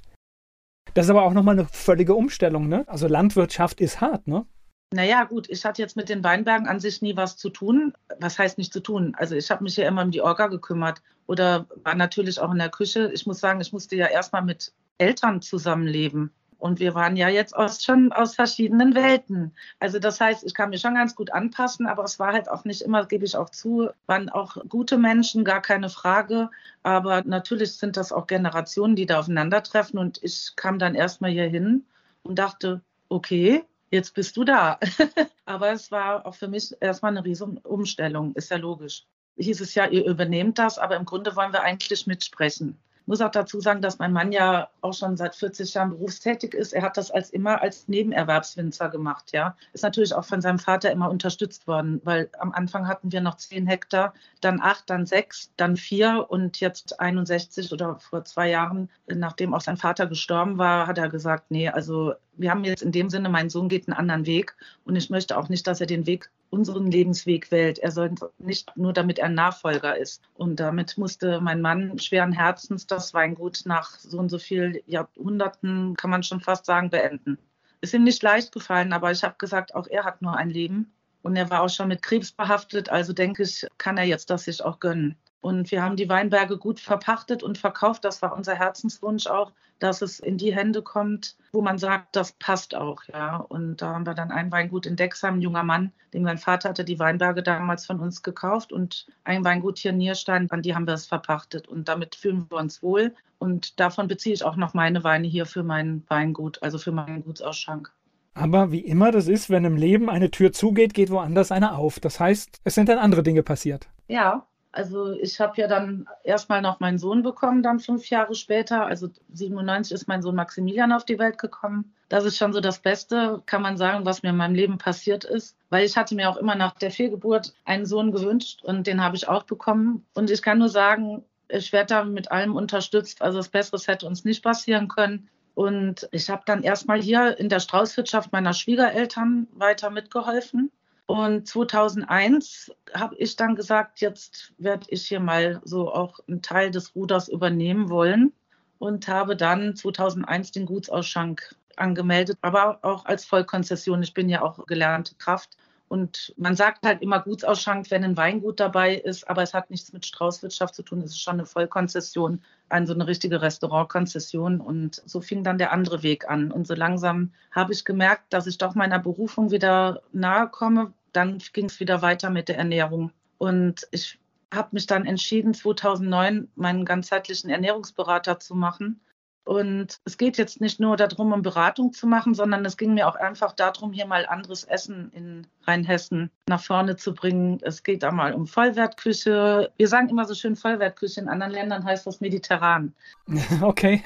Das 0.95 1.05
ist 1.05 1.11
aber 1.11 1.21
auch 1.21 1.33
nochmal 1.33 1.59
eine 1.59 1.67
völlige 1.67 2.15
Umstellung, 2.15 2.67
ne? 2.67 2.83
Also 2.87 3.07
Landwirtschaft 3.07 3.79
ist 3.79 4.01
hart, 4.01 4.27
ne? 4.27 4.47
Naja, 4.91 5.23
gut, 5.23 5.47
ich 5.51 5.63
hatte 5.65 5.83
jetzt 5.83 5.95
mit 5.95 6.09
den 6.09 6.23
Weinbergen 6.23 6.67
an 6.67 6.79
sich 6.79 7.03
nie 7.03 7.15
was 7.15 7.37
zu 7.37 7.51
tun. 7.51 7.93
Was 8.19 8.39
heißt 8.39 8.57
nicht 8.57 8.73
zu 8.73 8.79
tun? 8.79 9.13
Also 9.15 9.35
ich 9.35 9.51
habe 9.51 9.63
mich 9.63 9.77
ja 9.77 9.87
immer 9.87 10.01
um 10.01 10.09
die 10.09 10.21
Orga 10.21 10.47
gekümmert 10.47 11.03
oder 11.27 11.67
war 11.83 11.93
natürlich 11.93 12.39
auch 12.39 12.51
in 12.51 12.57
der 12.57 12.69
Küche. 12.69 13.11
Ich 13.13 13.27
muss 13.27 13.39
sagen, 13.39 13.61
ich 13.61 13.71
musste 13.71 13.95
ja 13.95 14.07
erstmal 14.07 14.43
mit 14.43 14.73
Eltern 14.97 15.43
zusammenleben. 15.43 16.31
Und 16.61 16.79
wir 16.79 16.93
waren 16.93 17.17
ja 17.17 17.27
jetzt 17.27 17.55
aus, 17.55 17.83
schon 17.83 18.11
aus 18.11 18.35
verschiedenen 18.35 18.93
Welten. 18.93 19.51
Also 19.79 19.97
das 19.97 20.21
heißt, 20.21 20.43
ich 20.43 20.53
kann 20.53 20.69
mich 20.69 20.81
schon 20.81 20.93
ganz 20.93 21.15
gut 21.15 21.33
anpassen, 21.33 21.87
aber 21.87 22.03
es 22.03 22.19
war 22.19 22.33
halt 22.33 22.49
auch 22.51 22.65
nicht 22.65 22.83
immer, 22.83 23.03
gebe 23.07 23.25
ich 23.25 23.35
auch 23.35 23.49
zu, 23.49 23.89
waren 24.05 24.29
auch 24.29 24.57
gute 24.69 24.99
Menschen, 24.99 25.43
gar 25.43 25.63
keine 25.63 25.89
Frage. 25.89 26.51
Aber 26.83 27.23
natürlich 27.23 27.77
sind 27.77 27.97
das 27.97 28.11
auch 28.11 28.27
Generationen, 28.27 28.95
die 28.95 29.07
da 29.07 29.19
aufeinandertreffen. 29.19 29.97
Und 29.97 30.19
ich 30.21 30.51
kam 30.55 30.77
dann 30.77 30.93
erstmal 30.93 31.31
hier 31.31 31.49
hin 31.49 31.83
und 32.21 32.37
dachte, 32.37 32.81
okay, 33.09 33.63
jetzt 33.89 34.13
bist 34.13 34.37
du 34.37 34.43
da. 34.43 34.79
aber 35.45 35.71
es 35.71 35.89
war 35.89 36.27
auch 36.27 36.35
für 36.35 36.47
mich 36.47 36.75
erstmal 36.79 37.11
eine 37.11 37.25
riesen 37.25 37.57
Umstellung, 37.57 38.35
ist 38.35 38.51
ja 38.51 38.57
logisch. 38.57 39.07
hieß 39.35 39.61
es 39.61 39.73
ja, 39.73 39.87
ihr 39.87 40.05
übernehmt 40.05 40.59
das, 40.59 40.77
aber 40.77 40.95
im 40.95 41.05
Grunde 41.05 41.35
wollen 41.35 41.53
wir 41.53 41.63
eigentlich 41.63 42.05
mitsprechen 42.05 42.77
muss 43.11 43.19
auch 43.19 43.29
dazu 43.29 43.59
sagen, 43.59 43.81
dass 43.81 43.99
mein 43.99 44.13
Mann 44.13 44.31
ja 44.31 44.69
auch 44.79 44.93
schon 44.93 45.17
seit 45.17 45.35
40 45.35 45.73
Jahren 45.73 45.89
berufstätig 45.89 46.53
ist. 46.53 46.71
Er 46.71 46.81
hat 46.81 46.95
das 46.95 47.11
als 47.11 47.29
immer 47.29 47.61
als 47.61 47.89
Nebenerwerbswinzer 47.89 48.87
gemacht, 48.87 49.33
ja. 49.33 49.57
Ist 49.73 49.83
natürlich 49.83 50.15
auch 50.15 50.23
von 50.23 50.39
seinem 50.39 50.59
Vater 50.59 50.93
immer 50.93 51.09
unterstützt 51.09 51.67
worden, 51.67 51.99
weil 52.05 52.29
am 52.39 52.53
Anfang 52.53 52.87
hatten 52.87 53.11
wir 53.11 53.19
noch 53.19 53.35
10 53.35 53.67
Hektar, 53.67 54.13
dann 54.39 54.61
8, 54.61 54.89
dann 54.89 55.05
6, 55.05 55.51
dann 55.57 55.75
4 55.75 56.27
und 56.29 56.61
jetzt 56.61 57.01
61 57.01 57.73
oder 57.73 57.99
vor 57.99 58.23
zwei 58.23 58.49
Jahren, 58.49 58.89
nachdem 59.07 59.53
auch 59.53 59.59
sein 59.59 59.75
Vater 59.75 60.07
gestorben 60.07 60.57
war, 60.57 60.87
hat 60.87 60.97
er 60.97 61.09
gesagt, 61.09 61.51
nee, 61.51 61.67
also 61.67 62.13
wir 62.33 62.51
haben 62.51 62.63
jetzt 62.63 62.81
in 62.81 62.91
dem 62.91 63.09
Sinne, 63.09 63.29
mein 63.29 63.49
Sohn 63.49 63.69
geht 63.69 63.87
einen 63.87 63.97
anderen 63.97 64.25
Weg 64.25 64.55
und 64.83 64.95
ich 64.95 65.09
möchte 65.09 65.37
auch 65.37 65.49
nicht, 65.49 65.67
dass 65.67 65.81
er 65.81 65.87
den 65.87 66.05
Weg 66.05 66.29
unseren 66.49 66.91
Lebensweg 66.91 67.51
wählt. 67.51 67.79
Er 67.79 67.91
soll 67.91 68.13
nicht 68.37 68.75
nur 68.75 68.93
damit 68.93 69.19
er 69.19 69.29
Nachfolger 69.29 69.97
ist. 69.97 70.21
Und 70.33 70.59
damit 70.59 70.97
musste 70.97 71.39
mein 71.41 71.61
Mann 71.61 71.97
schweren 71.99 72.33
Herzens 72.33 72.87
das 72.87 73.13
Weingut 73.13 73.61
nach 73.65 73.97
so 73.99 74.17
und 74.17 74.29
so 74.29 74.39
vielen 74.39 74.77
Jahrhunderten, 74.85 75.95
kann 75.95 76.09
man 76.09 76.23
schon 76.23 76.41
fast 76.41 76.65
sagen, 76.65 76.89
beenden. 76.89 77.37
Ist 77.79 77.93
ihm 77.93 78.03
nicht 78.03 78.21
leicht 78.21 78.51
gefallen, 78.51 78.93
aber 78.93 79.11
ich 79.11 79.23
habe 79.23 79.35
gesagt, 79.37 79.73
auch 79.73 79.87
er 79.87 80.03
hat 80.03 80.21
nur 80.21 80.35
ein 80.35 80.49
Leben. 80.49 80.91
Und 81.23 81.35
er 81.35 81.49
war 81.49 81.61
auch 81.61 81.69
schon 81.69 81.87
mit 81.87 82.01
Krebs 82.01 82.31
behaftet, 82.31 82.89
also 82.89 83.13
denke 83.13 83.43
ich, 83.43 83.67
kann 83.77 83.97
er 83.97 84.05
jetzt 84.05 84.29
das 84.29 84.45
sich 84.45 84.63
auch 84.63 84.79
gönnen. 84.79 85.15
Und 85.41 85.71
wir 85.71 85.81
haben 85.81 85.95
die 85.95 86.07
Weinberge 86.07 86.57
gut 86.57 86.79
verpachtet 86.79 87.41
und 87.41 87.57
verkauft. 87.57 88.05
Das 88.05 88.21
war 88.21 88.35
unser 88.35 88.53
Herzenswunsch 88.55 89.25
auch, 89.25 89.51
dass 89.79 90.03
es 90.03 90.19
in 90.19 90.37
die 90.37 90.55
Hände 90.55 90.83
kommt, 90.83 91.35
wo 91.51 91.61
man 91.61 91.79
sagt, 91.79 92.15
das 92.15 92.33
passt 92.33 92.75
auch. 92.75 93.03
Ja. 93.11 93.37
Und 93.37 93.81
da 93.81 93.95
haben 93.95 94.05
wir 94.05 94.13
dann 94.13 94.31
ein 94.31 94.51
Weingut 94.51 94.85
in 94.85 94.95
Dexheim, 94.95 95.35
ein 95.35 95.41
junger 95.41 95.63
Mann, 95.63 95.91
dem 96.13 96.21
mein 96.21 96.37
Vater 96.37 96.69
hatte 96.69 96.85
die 96.85 96.99
Weinberge 96.99 97.41
damals 97.41 97.87
von 97.87 97.99
uns 97.99 98.21
gekauft 98.21 98.71
und 98.71 99.07
ein 99.23 99.43
Weingut 99.43 99.79
hier 99.79 99.91
in 99.91 99.97
Nierstein, 99.97 100.49
an 100.51 100.61
die 100.61 100.75
haben 100.75 100.85
wir 100.85 100.93
es 100.93 101.07
verpachtet. 101.07 101.67
Und 101.67 101.89
damit 101.89 102.13
fühlen 102.13 102.45
wir 102.49 102.57
uns 102.57 102.83
wohl. 102.83 103.15
Und 103.39 103.79
davon 103.79 104.07
beziehe 104.07 104.35
ich 104.35 104.43
auch 104.43 104.55
noch 104.55 104.75
meine 104.75 105.03
Weine 105.03 105.27
hier 105.27 105.47
für 105.47 105.63
mein 105.63 106.03
Weingut, 106.07 106.61
also 106.61 106.77
für 106.77 106.91
meinen 106.91 107.23
Gutsausschank. 107.23 107.91
Aber 108.35 108.71
wie 108.71 108.79
immer 108.79 109.11
das 109.11 109.27
ist, 109.27 109.49
wenn 109.49 109.65
im 109.65 109.75
Leben 109.75 110.09
eine 110.09 110.29
Tür 110.29 110.51
zugeht, 110.51 110.93
geht 110.93 111.09
woanders 111.09 111.51
eine 111.51 111.75
auf. 111.75 111.99
Das 111.99 112.19
heißt, 112.19 112.61
es 112.63 112.75
sind 112.75 112.87
dann 112.87 112.99
andere 112.99 113.23
Dinge 113.23 113.43
passiert. 113.43 113.89
Ja, 114.07 114.45
also 114.71 115.11
ich 115.11 115.39
habe 115.39 115.59
ja 115.59 115.67
dann 115.67 116.07
erstmal 116.23 116.61
noch 116.61 116.79
meinen 116.79 116.97
Sohn 116.97 117.23
bekommen, 117.23 117.61
dann 117.61 117.79
fünf 117.79 118.09
Jahre 118.09 118.35
später. 118.35 118.85
Also 118.85 119.09
97 119.33 119.93
ist 119.93 120.07
mein 120.07 120.21
Sohn 120.21 120.35
Maximilian 120.35 120.93
auf 120.93 121.03
die 121.03 121.19
Welt 121.19 121.37
gekommen. 121.37 121.93
Das 122.07 122.23
ist 122.25 122.37
schon 122.37 122.53
so 122.53 122.61
das 122.61 122.79
Beste, 122.79 123.41
kann 123.45 123.61
man 123.61 123.77
sagen, 123.77 124.05
was 124.05 124.23
mir 124.23 124.29
in 124.29 124.37
meinem 124.37 124.55
Leben 124.55 124.77
passiert 124.77 125.25
ist. 125.25 125.57
Weil 125.69 125.85
ich 125.85 125.97
hatte 125.97 126.15
mir 126.15 126.29
auch 126.29 126.37
immer 126.37 126.55
nach 126.55 126.75
der 126.75 126.91
Fehlgeburt 126.91 127.53
einen 127.65 127.85
Sohn 127.85 128.11
gewünscht 128.11 128.63
und 128.63 128.87
den 128.87 129.03
habe 129.03 129.15
ich 129.15 129.27
auch 129.27 129.43
bekommen. 129.43 130.05
Und 130.13 130.29
ich 130.29 130.41
kann 130.41 130.59
nur 130.59 130.69
sagen, 130.69 131.23
ich 131.49 131.73
werde 131.73 131.87
da 131.87 132.03
mit 132.05 132.31
allem 132.31 132.55
unterstützt. 132.55 133.21
Also 133.21 133.39
das 133.39 133.49
Besseres 133.49 133.87
hätte 133.87 134.07
uns 134.07 134.23
nicht 134.23 134.41
passieren 134.41 134.87
können. 134.87 135.29
Und 135.53 136.07
ich 136.11 136.29
habe 136.29 136.43
dann 136.45 136.63
erstmal 136.63 137.01
hier 137.01 137.37
in 137.37 137.49
der 137.49 137.59
Straußwirtschaft 137.59 138.31
meiner 138.31 138.53
Schwiegereltern 138.53 139.47
weiter 139.51 139.89
mitgeholfen. 139.89 140.71
Und 141.11 141.45
2001 141.45 142.71
habe 142.93 143.17
ich 143.17 143.35
dann 143.35 143.57
gesagt, 143.57 143.99
jetzt 143.99 144.53
werde 144.57 144.85
ich 144.87 145.09
hier 145.09 145.19
mal 145.19 145.59
so 145.65 145.91
auch 145.91 146.21
einen 146.25 146.41
Teil 146.41 146.71
des 146.71 146.95
Ruders 146.95 147.27
übernehmen 147.27 147.89
wollen 147.89 148.31
und 148.79 149.09
habe 149.09 149.35
dann 149.35 149.75
2001 149.75 150.53
den 150.53 150.65
Gutsausschank 150.65 151.53
angemeldet, 151.75 152.37
aber 152.41 152.79
auch 152.83 153.03
als 153.03 153.25
Vollkonzession. 153.25 154.01
Ich 154.03 154.13
bin 154.13 154.29
ja 154.29 154.41
auch 154.41 154.65
gelernte 154.67 155.15
Kraft. 155.15 155.57
Und 155.89 156.33
man 156.37 156.55
sagt 156.55 156.85
halt 156.85 157.01
immer 157.01 157.19
Gutsausschank, 157.19 157.91
wenn 157.91 158.05
ein 158.05 158.15
Weingut 158.15 158.61
dabei 158.61 158.95
ist, 158.95 159.29
aber 159.29 159.43
es 159.43 159.53
hat 159.53 159.69
nichts 159.69 159.91
mit 159.91 160.05
Straußwirtschaft 160.05 160.73
zu 160.73 160.83
tun. 160.83 161.01
Es 161.01 161.11
ist 161.11 161.21
schon 161.21 161.33
eine 161.33 161.45
Vollkonzession, 161.45 162.41
also 162.69 162.93
eine 162.93 163.05
richtige 163.05 163.41
Restaurantkonzession. 163.41 164.61
Und 164.61 165.03
so 165.05 165.19
fing 165.19 165.43
dann 165.43 165.57
der 165.57 165.73
andere 165.73 166.03
Weg 166.03 166.29
an. 166.29 166.53
Und 166.53 166.67
so 166.67 166.73
langsam 166.73 167.33
habe 167.51 167.73
ich 167.73 167.83
gemerkt, 167.83 168.31
dass 168.31 168.47
ich 168.47 168.57
doch 168.57 168.75
meiner 168.75 168.99
Berufung 168.99 169.51
wieder 169.51 170.01
nahe 170.13 170.47
komme, 170.47 170.93
dann 171.13 171.39
ging 171.53 171.65
es 171.65 171.79
wieder 171.79 172.01
weiter 172.01 172.29
mit 172.29 172.49
der 172.49 172.57
Ernährung. 172.57 173.11
Und 173.37 173.87
ich 173.91 174.19
habe 174.53 174.69
mich 174.71 174.85
dann 174.85 175.05
entschieden, 175.05 175.53
2009 175.53 176.49
meinen 176.55 176.85
ganzheitlichen 176.85 177.49
Ernährungsberater 177.49 178.39
zu 178.39 178.55
machen. 178.55 179.01
Und 179.43 179.99
es 180.05 180.17
geht 180.17 180.37
jetzt 180.37 180.61
nicht 180.61 180.79
nur 180.79 180.97
darum, 180.97 181.33
um 181.33 181.41
Beratung 181.41 181.93
zu 181.93 182.05
machen, 182.05 182.35
sondern 182.35 182.63
es 182.63 182.77
ging 182.77 182.93
mir 182.93 183.07
auch 183.07 183.15
einfach 183.15 183.53
darum, 183.53 183.91
hier 183.91 184.05
mal 184.05 184.27
anderes 184.27 184.63
Essen 184.65 185.11
in 185.13 185.47
Rheinhessen 185.63 186.29
nach 186.47 186.61
vorne 186.61 186.95
zu 186.95 187.13
bringen. 187.13 187.59
Es 187.63 187.81
geht 187.81 188.03
einmal 188.03 188.33
um 188.33 188.45
Vollwertküche. 188.45 189.71
Wir 189.77 189.87
sagen 189.87 190.09
immer 190.09 190.25
so 190.25 190.35
schön 190.35 190.55
Vollwertküche. 190.55 191.21
In 191.21 191.27
anderen 191.27 191.53
Ländern 191.53 191.83
heißt 191.83 192.05
das 192.05 192.21
mediterran. 192.21 192.93
Okay. 193.61 194.01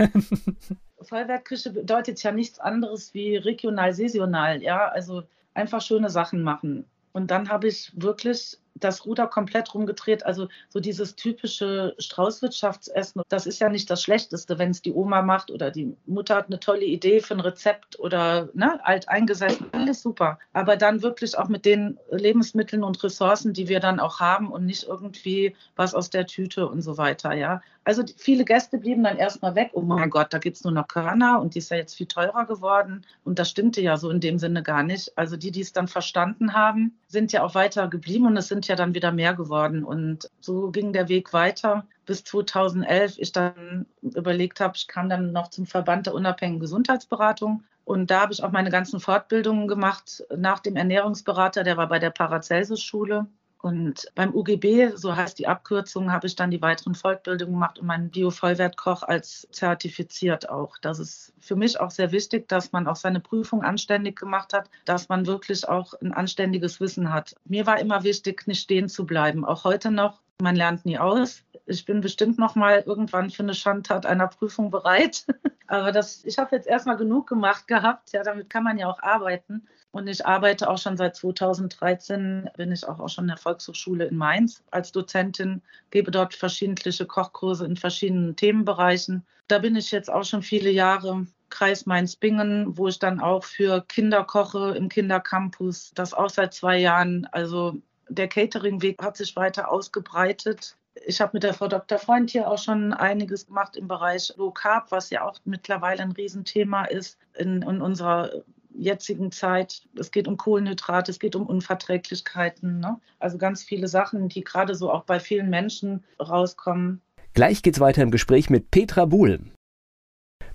Vollwertküche 1.02 1.72
bedeutet 1.72 2.24
ja 2.24 2.32
nichts 2.32 2.60
anderes 2.60 3.14
wie 3.14 3.36
regional, 3.36 3.94
saisonal. 3.94 4.64
Ja, 4.64 4.88
also 4.88 5.24
einfach 5.54 5.82
schöne 5.82 6.10
Sachen 6.10 6.44
machen. 6.44 6.86
Und 7.16 7.32
dann 7.32 7.48
habe 7.48 7.70
ich 7.70 7.94
wirklich 7.96 8.58
das 8.74 9.06
Ruder 9.06 9.28
komplett 9.28 9.74
rumgedreht. 9.74 10.26
Also 10.26 10.50
so 10.68 10.82
dieses 10.82 11.16
typische 11.16 11.96
Straußwirtschaftsessen, 11.98 13.22
das 13.30 13.48
ist 13.48 13.60
ja 13.60 13.70
nicht 13.70 13.90
das 13.90 14.04
Schlechteste, 14.04 14.60
wenn 14.60 14.72
es 14.72 14.82
die 14.82 14.92
Oma 14.92 15.22
macht 15.22 15.50
oder 15.50 15.72
die 15.72 15.96
Mutter 16.06 16.36
hat 16.36 16.48
eine 16.48 16.60
tolle 16.60 16.84
Idee 16.84 17.22
für 17.22 17.36
ein 17.36 17.40
Rezept 17.40 17.98
oder 18.00 18.50
ne, 18.54 18.86
alt 18.86 19.08
eingesessen, 19.08 19.68
alles 19.72 20.02
super. 20.02 20.40
Aber 20.52 20.76
dann 20.76 21.04
wirklich 21.04 21.38
auch 21.38 21.48
mit 21.48 21.64
den 21.64 21.98
Lebensmitteln 22.12 22.84
und 22.84 23.02
Ressourcen, 23.02 23.54
die 23.54 23.70
wir 23.70 23.80
dann 23.80 24.02
auch 24.02 24.20
haben 24.20 24.52
und 24.52 24.66
nicht 24.66 24.84
irgendwie 24.84 25.56
was 25.78 25.96
aus 25.96 26.10
der 26.10 26.28
Tüte 26.28 26.68
und 26.68 26.82
so 26.82 26.98
weiter, 26.98 27.34
ja. 27.34 27.62
Also 27.86 28.04
viele 28.18 28.44
Gäste 28.44 28.78
blieben 28.78 29.04
dann 29.04 29.18
erstmal 29.18 29.56
weg. 29.56 29.70
Oh 29.74 29.82
mein 29.82 30.10
Gott, 30.10 30.34
da 30.34 30.40
gibt 30.40 30.58
es 30.58 30.64
nur 30.64 30.74
noch 30.74 30.88
Körner 30.88 31.40
und 31.40 31.56
die 31.56 31.60
ist 31.60 31.72
ja 31.72 31.78
jetzt 31.78 31.96
viel 31.96 32.08
teurer 32.08 32.46
geworden. 32.46 33.06
Und 33.24 33.40
das 33.40 33.50
stimmte 33.50 33.80
ja 33.80 33.96
so 33.96 34.10
in 34.10 34.20
dem 34.20 34.40
Sinne 34.40 34.64
gar 34.64 34.84
nicht. 34.84 35.18
Also 35.18 35.38
die, 35.38 35.52
die 35.52 35.62
es 35.62 35.72
dann 35.72 35.88
verstanden 35.88 36.54
haben, 36.54 36.98
sind 37.08 37.32
ja 37.32 37.44
auch 37.44 37.56
weiter 37.56 37.88
geblieben 37.88 38.26
und 38.26 38.36
es 38.36 38.48
sind 38.48 38.68
ja 38.68 38.76
dann 38.76 38.96
wieder 38.96 39.12
mehr 39.12 39.36
geworden. 39.36 39.84
Und 39.84 40.30
so 40.42 40.72
ging 40.72 40.92
der 40.92 41.08
Weg 41.08 41.32
weiter 41.32 41.86
bis 42.06 42.24
2011 42.24 43.18
ich 43.18 43.32
dann 43.32 43.86
überlegt 44.02 44.60
habe, 44.60 44.74
ich 44.76 44.88
kam 44.88 45.10
dann 45.10 45.32
noch 45.32 45.50
zum 45.50 45.66
Verband 45.66 46.06
der 46.06 46.14
unabhängigen 46.14 46.60
Gesundheitsberatung. 46.60 47.64
Und 47.84 48.10
da 48.10 48.22
habe 48.22 48.34
ich 48.34 48.44
auch 48.44 48.52
meine 48.52 48.72
ganzen 48.72 49.00
Fortbildungen 49.00 49.68
gemacht 49.68 50.24
nach 50.36 50.60
dem 50.60 50.76
Ernährungsberater, 50.76 51.64
der 51.64 51.78
war 51.78 51.88
bei 51.88 52.00
der 52.00 52.10
Paracelsus-Schule. 52.10 53.28
Und 53.66 54.06
beim 54.14 54.36
UGB, 54.36 54.96
so 54.96 55.16
heißt 55.16 55.40
die 55.40 55.48
Abkürzung, 55.48 56.12
habe 56.12 56.28
ich 56.28 56.36
dann 56.36 56.52
die 56.52 56.62
weiteren 56.62 56.94
Fortbildungen 56.94 57.56
gemacht 57.56 57.80
und 57.80 57.88
meinen 57.88 58.12
Bio-Vollwertkoch 58.12 59.02
als 59.02 59.48
zertifiziert 59.50 60.50
auch. 60.50 60.78
Das 60.84 61.00
ist 61.00 61.34
für 61.40 61.56
mich 61.56 61.80
auch 61.80 61.90
sehr 61.90 62.12
wichtig, 62.12 62.48
dass 62.48 62.74
man 62.74 62.86
auch 62.86 62.96
seine 62.96 63.20
Prüfung 63.20 63.64
anständig 63.64 64.20
gemacht 64.20 64.54
hat, 64.54 64.70
dass 64.86 65.10
man 65.10 65.26
wirklich 65.26 65.68
auch 65.68 65.96
ein 66.00 66.14
anständiges 66.14 66.80
Wissen 66.80 67.12
hat. 67.12 67.34
Mir 67.44 67.66
war 67.66 67.80
immer 67.80 68.04
wichtig, 68.04 68.46
nicht 68.46 68.62
stehen 68.62 68.88
zu 68.88 69.08
bleiben. 69.08 69.44
Auch 69.44 69.64
heute 69.64 69.90
noch, 69.90 70.22
man 70.42 70.56
lernt 70.56 70.86
nie 70.86 70.98
aus. 70.98 71.44
Ich 71.66 71.86
bin 71.86 72.02
bestimmt 72.02 72.38
noch 72.38 72.56
mal 72.56 72.84
irgendwann 72.86 73.30
für 73.30 73.44
eine 73.44 73.54
Schandtat 73.54 74.06
einer 74.06 74.28
Prüfung 74.28 74.70
bereit. 74.70 75.26
Aber 75.68 75.92
das, 75.92 76.24
ich 76.26 76.38
habe 76.38 76.56
jetzt 76.56 76.68
erstmal 76.68 76.98
genug 76.98 77.28
gemacht 77.28 77.68
gehabt. 77.68 78.12
Ja, 78.12 78.24
damit 78.24 78.50
kann 78.50 78.64
man 78.64 78.78
ja 78.78 78.88
auch 78.88 79.02
arbeiten. 79.02 79.68
Und 79.92 80.08
ich 80.08 80.26
arbeite 80.26 80.70
auch 80.70 80.78
schon 80.78 80.98
seit 80.98 81.16
2013, 81.16 82.50
bin 82.58 82.72
ich 82.72 82.86
auch, 82.86 83.00
auch 83.00 83.08
schon 83.08 83.24
in 83.24 83.30
der 83.30 83.38
Volkshochschule 83.38 84.06
in 84.06 84.18
Mainz 84.18 84.62
als 84.70 84.92
Dozentin, 84.92 85.62
gebe 85.90 86.12
dort 86.12 86.36
verschiedentliche 86.36 87.06
Kochkurse 87.06 87.66
in 87.66 87.78
verschiedenen 87.78 88.36
Themenbereichen. 88.36 89.26
Da 89.48 89.60
bin 89.60 89.78
ich 89.78 89.92
jetzt 89.92 90.12
auch 90.12 90.26
schon 90.26 90.44
viele 90.44 90.70
Jahre. 90.70 91.26
Kreis 91.50 91.86
Mainz-Bingen, 91.86 92.78
wo 92.78 92.90
ich 92.90 93.00
dann 93.00 93.22
auch 93.22 93.46
für 93.46 93.86
Kinder 93.88 94.26
koche 94.26 94.76
im 94.76 94.90
Kindercampus. 94.90 95.92
Das 95.96 96.14
auch 96.14 96.30
seit 96.30 96.54
zwei 96.54 96.78
Jahren. 96.78 97.26
Also 97.32 97.78
der 98.10 98.28
Catering-Weg 98.28 99.02
hat 99.02 99.18
sich 99.18 99.36
weiter 99.36 99.72
ausgebreitet. 99.72 100.78
Ich 101.06 101.20
habe 101.20 101.32
mit 101.34 101.44
der 101.44 101.54
Frau 101.54 101.68
Dr. 101.68 101.98
Freund 101.98 102.30
hier 102.30 102.50
auch 102.50 102.58
schon 102.58 102.94
einiges 102.94 103.48
gemacht 103.48 103.76
im 103.76 103.88
Bereich 103.88 104.34
Low 104.38 104.52
Carb, 104.52 104.92
was 104.92 105.10
ja 105.10 105.24
auch 105.24 105.40
mittlerweile 105.44 106.02
ein 106.02 106.12
Riesenthema 106.12 106.86
ist 106.86 107.18
in, 107.38 107.62
in 107.62 107.82
unserer 107.82 108.32
jetzigen 108.78 109.32
Zeit. 109.32 109.84
Es 109.98 110.12
geht 110.12 110.28
um 110.28 110.38
Kohlenhydrate, 110.38 111.12
es 111.12 111.20
geht 111.20 111.36
um 111.36 111.46
Unverträglichkeiten. 111.46 112.80
Ne? 112.80 113.00
Also 113.20 113.38
ganz 113.38 113.64
viele 113.64 113.88
Sachen, 113.88 114.30
die 114.30 114.44
gerade 114.44 114.76
so 114.76 114.92
auch 114.92 115.04
bei 115.04 115.20
vielen 115.20 115.50
Menschen 115.50 116.04
rauskommen. 116.20 117.02
Gleich 117.34 117.62
geht's 117.62 117.80
weiter 117.80 118.02
im 118.02 118.12
Gespräch 118.12 118.50
mit 118.50 118.72
Petra 118.72 119.06
Buhl. 119.06 119.40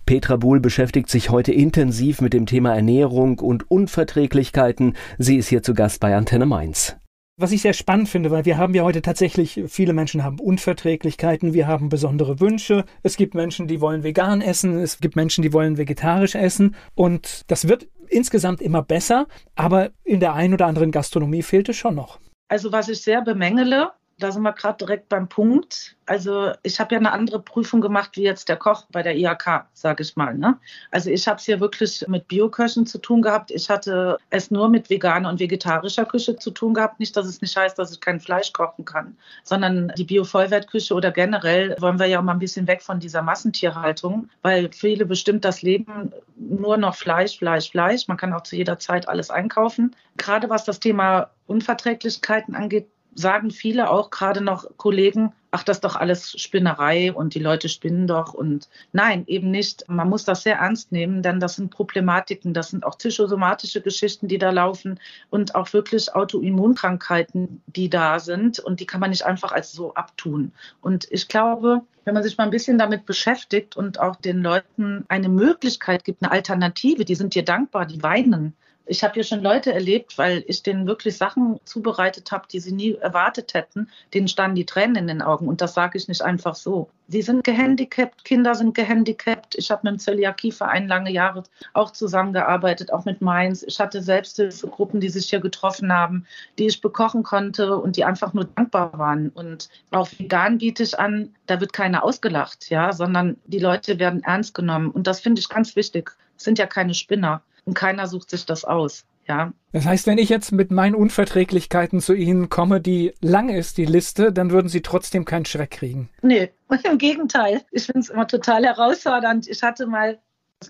Petra 0.07 0.37
Buhl 0.37 0.61
beschäftigt 0.61 1.11
sich 1.11 1.31
heute 1.31 1.53
intensiv 1.53 2.21
mit 2.21 2.33
dem 2.33 2.47
Thema 2.47 2.75
Ernährung 2.75 3.39
und 3.39 3.71
Unverträglichkeiten. 3.71 4.97
Sie 5.19 5.37
ist 5.37 5.49
hier 5.49 5.63
zu 5.63 5.75
Gast 5.75 6.01
bei 6.01 6.17
Antenne 6.17 6.47
Mainz 6.47 6.97
was 7.41 7.53
ich 7.53 7.63
sehr 7.63 7.73
spannend 7.73 8.09
finde, 8.09 8.31
weil 8.31 8.45
wir 8.45 8.59
haben 8.59 8.75
ja 8.75 8.83
heute 8.83 9.03
tatsächlich, 9.03 9.63
viele 9.67 9.93
Menschen 9.93 10.23
haben 10.23 10.39
Unverträglichkeiten, 10.39 11.55
wir 11.55 11.67
haben 11.67 11.89
besondere 11.89 12.39
Wünsche. 12.39 12.85
Es 13.03 13.17
gibt 13.17 13.35
Menschen, 13.35 13.67
die 13.67 13.81
wollen 13.81 14.03
vegan 14.03 14.43
essen, 14.43 14.79
es 14.79 14.99
gibt 14.99 15.17
Menschen, 15.17 15.43
die 15.43 15.53
wollen 15.53 15.79
vegetarisch 15.79 16.35
essen. 16.35 16.77
Und 16.95 17.45
das 17.51 17.67
wird 17.67 17.89
insgesamt 18.09 18.61
immer 18.61 18.83
besser, 18.83 19.27
aber 19.55 19.91
in 20.05 20.21
der 20.21 20.35
einen 20.35 20.55
oder 20.55 20.67
anderen 20.67 20.91
Gastronomie 20.91 21.43
fehlt 21.43 21.69
es 21.69 21.77
schon 21.77 21.95
noch. 21.95 22.21
Also 22.49 22.73
was 22.73 22.89
ich 22.89 23.01
sehr 23.01 23.23
bemängele, 23.23 23.91
da 24.23 24.31
sind 24.31 24.43
wir 24.43 24.53
gerade 24.53 24.79
direkt 24.79 25.09
beim 25.09 25.29
Punkt. 25.29 25.97
Also 26.07 26.53
ich 26.63 26.81
habe 26.81 26.95
ja 26.95 26.99
eine 26.99 27.13
andere 27.13 27.41
Prüfung 27.41 27.81
gemacht 27.81 28.17
wie 28.17 28.23
jetzt 28.23 28.49
der 28.49 28.57
Koch 28.57 28.85
bei 28.91 29.03
der 29.03 29.17
IHK, 29.17 29.67
sage 29.75 30.03
ich 30.03 30.17
mal. 30.17 30.37
Ne? 30.37 30.59
Also 30.91 31.11
ich 31.11 31.27
habe 31.29 31.39
es 31.39 31.45
hier 31.45 31.61
wirklich 31.61 32.05
mit 32.09 32.29
Bioköchen 32.29 32.87
zu 32.87 32.99
tun 32.99 33.23
gehabt. 33.23 33.51
Ich 33.51 33.71
hatte 33.71 34.19
es 34.31 34.51
nur 34.51 34.69
mit 34.69 34.91
veganer 34.91 35.29
und 35.29 35.41
vegetarischer 35.41 36.05
Küche 36.05 36.37
zu 36.37 36.51
tun 36.51 36.75
gehabt. 36.75 37.01
Nicht, 37.01 37.17
dass 37.17 37.27
es 37.27 37.41
nicht 37.41 37.57
heißt, 37.57 37.79
dass 37.79 37.93
ich 37.93 38.01
kein 38.01 38.21
Fleisch 38.21 38.53
kochen 38.53 38.85
kann, 38.85 39.17
sondern 39.45 39.93
die 39.97 40.05
Bio-Vollwertküche 40.05 40.95
oder 40.95 41.11
generell 41.13 41.77
wollen 41.79 41.99
wir 41.99 42.07
ja 42.07 42.21
mal 42.21 42.33
ein 42.33 42.39
bisschen 42.39 42.67
weg 42.67 42.83
von 42.83 43.01
dieser 43.01 43.23
Massentierhaltung, 43.23 44.29
weil 44.43 44.71
viele 44.73 45.07
bestimmt 45.07 45.45
das 45.45 45.63
Leben 45.63 46.13
nur 46.37 46.77
noch 46.77 46.97
Fleisch, 46.97 47.39
Fleisch, 47.39 47.71
Fleisch. 47.71 48.09
Man 48.09 48.17
kann 48.17 48.33
auch 48.33 48.43
zu 48.43 48.57
jeder 48.57 48.79
Zeit 48.79 49.09
alles 49.09 49.31
einkaufen. 49.31 49.95
Gerade 50.17 50.51
was 50.51 50.65
das 50.65 50.81
Thema 50.81 51.31
Unverträglichkeiten 51.47 52.55
angeht, 52.55 52.89
sagen 53.21 53.51
viele 53.51 53.91
auch 53.91 54.11
gerade 54.11 54.41
noch 54.41 54.65
Kollegen, 54.77 55.33
ach, 55.51 55.63
das 55.63 55.79
ist 55.79 55.85
doch 55.85 55.97
alles 55.97 56.33
Spinnerei 56.41 57.13
und 57.13 57.35
die 57.35 57.41
Leute 57.41 57.69
spinnen 57.69 58.07
doch. 58.07 58.35
Und 58.35 58.69
nein, 58.93 59.25
eben 59.27 59.51
nicht. 59.51 59.85
Man 59.89 60.09
muss 60.09 60.25
das 60.25 60.43
sehr 60.43 60.57
ernst 60.57 60.93
nehmen, 60.93 61.23
denn 61.23 61.41
das 61.41 61.57
sind 61.57 61.71
Problematiken, 61.71 62.55
das 62.55 62.71
sind 62.71 62.85
auch 62.85 62.99
psychosomatische 62.99 63.81
Geschichten, 63.81 64.29
die 64.29 64.39
da 64.39 64.51
laufen 64.51 65.01
und 65.31 65.55
auch 65.55 65.73
wirklich 65.73 66.15
Autoimmunkrankheiten, 66.15 67.63
die 67.67 67.91
da 67.91 68.19
sind. 68.19 68.59
Und 68.59 68.81
die 68.81 68.87
kann 68.87 69.01
man 69.01 69.11
nicht 69.11 69.25
einfach 69.25 69.53
als 69.53 69.73
so 69.73 69.95
abtun. 69.95 70.53
Und 70.81 71.07
ich 71.11 71.29
glaube, 71.29 71.83
wenn 72.05 72.15
man 72.15 72.23
sich 72.23 72.39
mal 72.39 72.45
ein 72.45 72.51
bisschen 72.51 72.79
damit 72.79 73.07
beschäftigt 73.07 73.77
und 73.77 74.01
auch 74.01 74.17
den 74.17 74.43
Leuten 74.43 75.05
eine 75.09 75.29
Möglichkeit 75.29 76.05
gibt, 76.05 76.23
eine 76.23 76.33
Alternative, 76.33 77.05
die 77.05 77.15
sind 77.15 77.35
dir 77.35 77.45
dankbar, 77.45 77.87
die 77.87 78.03
weinen. 78.03 78.55
Ich 78.87 79.05
habe 79.05 79.15
hier 79.15 79.25
schon 79.25 79.43
Leute 79.43 79.73
erlebt, 79.73 80.19
weil 80.19 80.43
ich 80.47 80.63
denen 80.63 80.87
wirklich 80.87 81.17
Sachen 81.17 81.61
zubereitet 81.65 82.33
habe, 82.33 82.49
die 82.51 82.59
sie 82.59 82.73
nie 82.73 82.95
erwartet 82.95 83.55
hätten. 83.55 83.89
Denen 84.13 84.27
standen 84.27 84.57
die 84.57 84.67
Tränen 84.67 84.97
in 84.97 85.07
den 85.07 85.23
Augen. 85.23 85.47
Und 85.47 85.61
das 85.61 85.75
sage 85.75 85.97
ich 85.97 86.09
nicht 86.09 86.23
einfach 86.23 86.57
so. 86.57 86.91
Sie 87.07 87.23
sind 87.23 87.43
gehandicapt, 87.43 88.25
Kinder 88.25 88.55
sind 88.55 88.75
gehandicapt. 88.75 89.57
Ich 89.57 89.71
habe 89.71 89.81
mit 89.85 89.93
dem 89.95 89.99
Zöliakieverein 89.99 90.87
lange 90.87 91.11
Jahre 91.11 91.43
auch 91.73 91.91
zusammengearbeitet, 91.91 92.93
auch 92.93 93.05
mit 93.05 93.21
Mainz. 93.21 93.65
Ich 93.65 93.81
hatte 93.81 94.01
Selbsthilfegruppen, 94.01 95.01
die 95.01 95.09
sich 95.09 95.29
hier 95.29 95.41
getroffen 95.41 95.93
haben, 95.93 96.25
die 96.59 96.67
ich 96.67 96.81
bekochen 96.81 97.23
konnte 97.23 97.77
und 97.77 97.97
die 97.97 98.05
einfach 98.05 98.33
nur 98.33 98.45
dankbar 98.45 98.97
waren. 98.97 99.31
Und 99.31 99.71
auch 99.91 100.09
vegan 100.19 100.59
biete 100.59 100.85
ich 100.85 100.99
an, 100.99 101.35
da 101.47 101.61
wird 101.61 101.73
keiner 101.73 102.05
ausgelacht, 102.05 102.71
ja, 102.71 102.93
sondern 102.93 103.37
die 103.45 103.59
Leute 103.59 103.99
werden 103.99 104.23
ernst 104.23 104.55
genommen. 104.55 104.91
Und 104.91 105.07
das 105.07 105.21
finde 105.21 105.41
ich 105.41 105.49
ganz 105.49 105.75
wichtig. 105.75 106.13
Es 106.37 106.45
sind 106.45 106.59
ja 106.59 106.67
keine 106.67 106.95
Spinner 106.95 107.43
und 107.71 107.75
keiner 107.75 108.09
sucht 108.09 108.31
sich 108.31 108.47
das 108.47 108.65
aus. 108.65 109.05
Ja. 109.29 109.53
Das 109.71 109.87
heißt, 109.87 110.09
wenn 110.09 110.19
ich 110.19 110.29
jetzt 110.29 110.51
mit 110.51 110.73
meinen 110.73 110.97
Unverträglichkeiten 110.97 112.01
zu 112.01 112.15
Ihnen 112.15 112.49
komme, 112.49 112.81
die 112.81 113.15
lang 113.21 113.49
ist, 113.49 113.79
die 113.79 113.85
Liste, 113.85 114.33
dann 114.33 114.51
würden 114.51 114.69
Sie 114.69 114.83
trotzdem 114.83 115.25
keinen 115.25 115.45
Schreck 115.45 115.71
kriegen. 115.71 116.11
Nee, 116.21 116.51
im 116.83 116.99
Gegenteil. 116.99 117.63
Ich 117.71 117.87
finde 117.87 118.01
es 118.01 118.09
immer 118.09 118.27
total 118.27 118.65
herausfordernd. 118.65 119.47
Ich 119.47 119.63
hatte 119.63 119.87
mal 119.87 120.19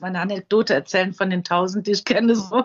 meine 0.02 0.20
Anekdote 0.20 0.74
erzählen 0.74 1.14
von 1.14 1.30
den 1.30 1.42
tausend, 1.42 1.86
die 1.86 1.92
ich 1.92 2.04
kenne, 2.04 2.36
so. 2.36 2.64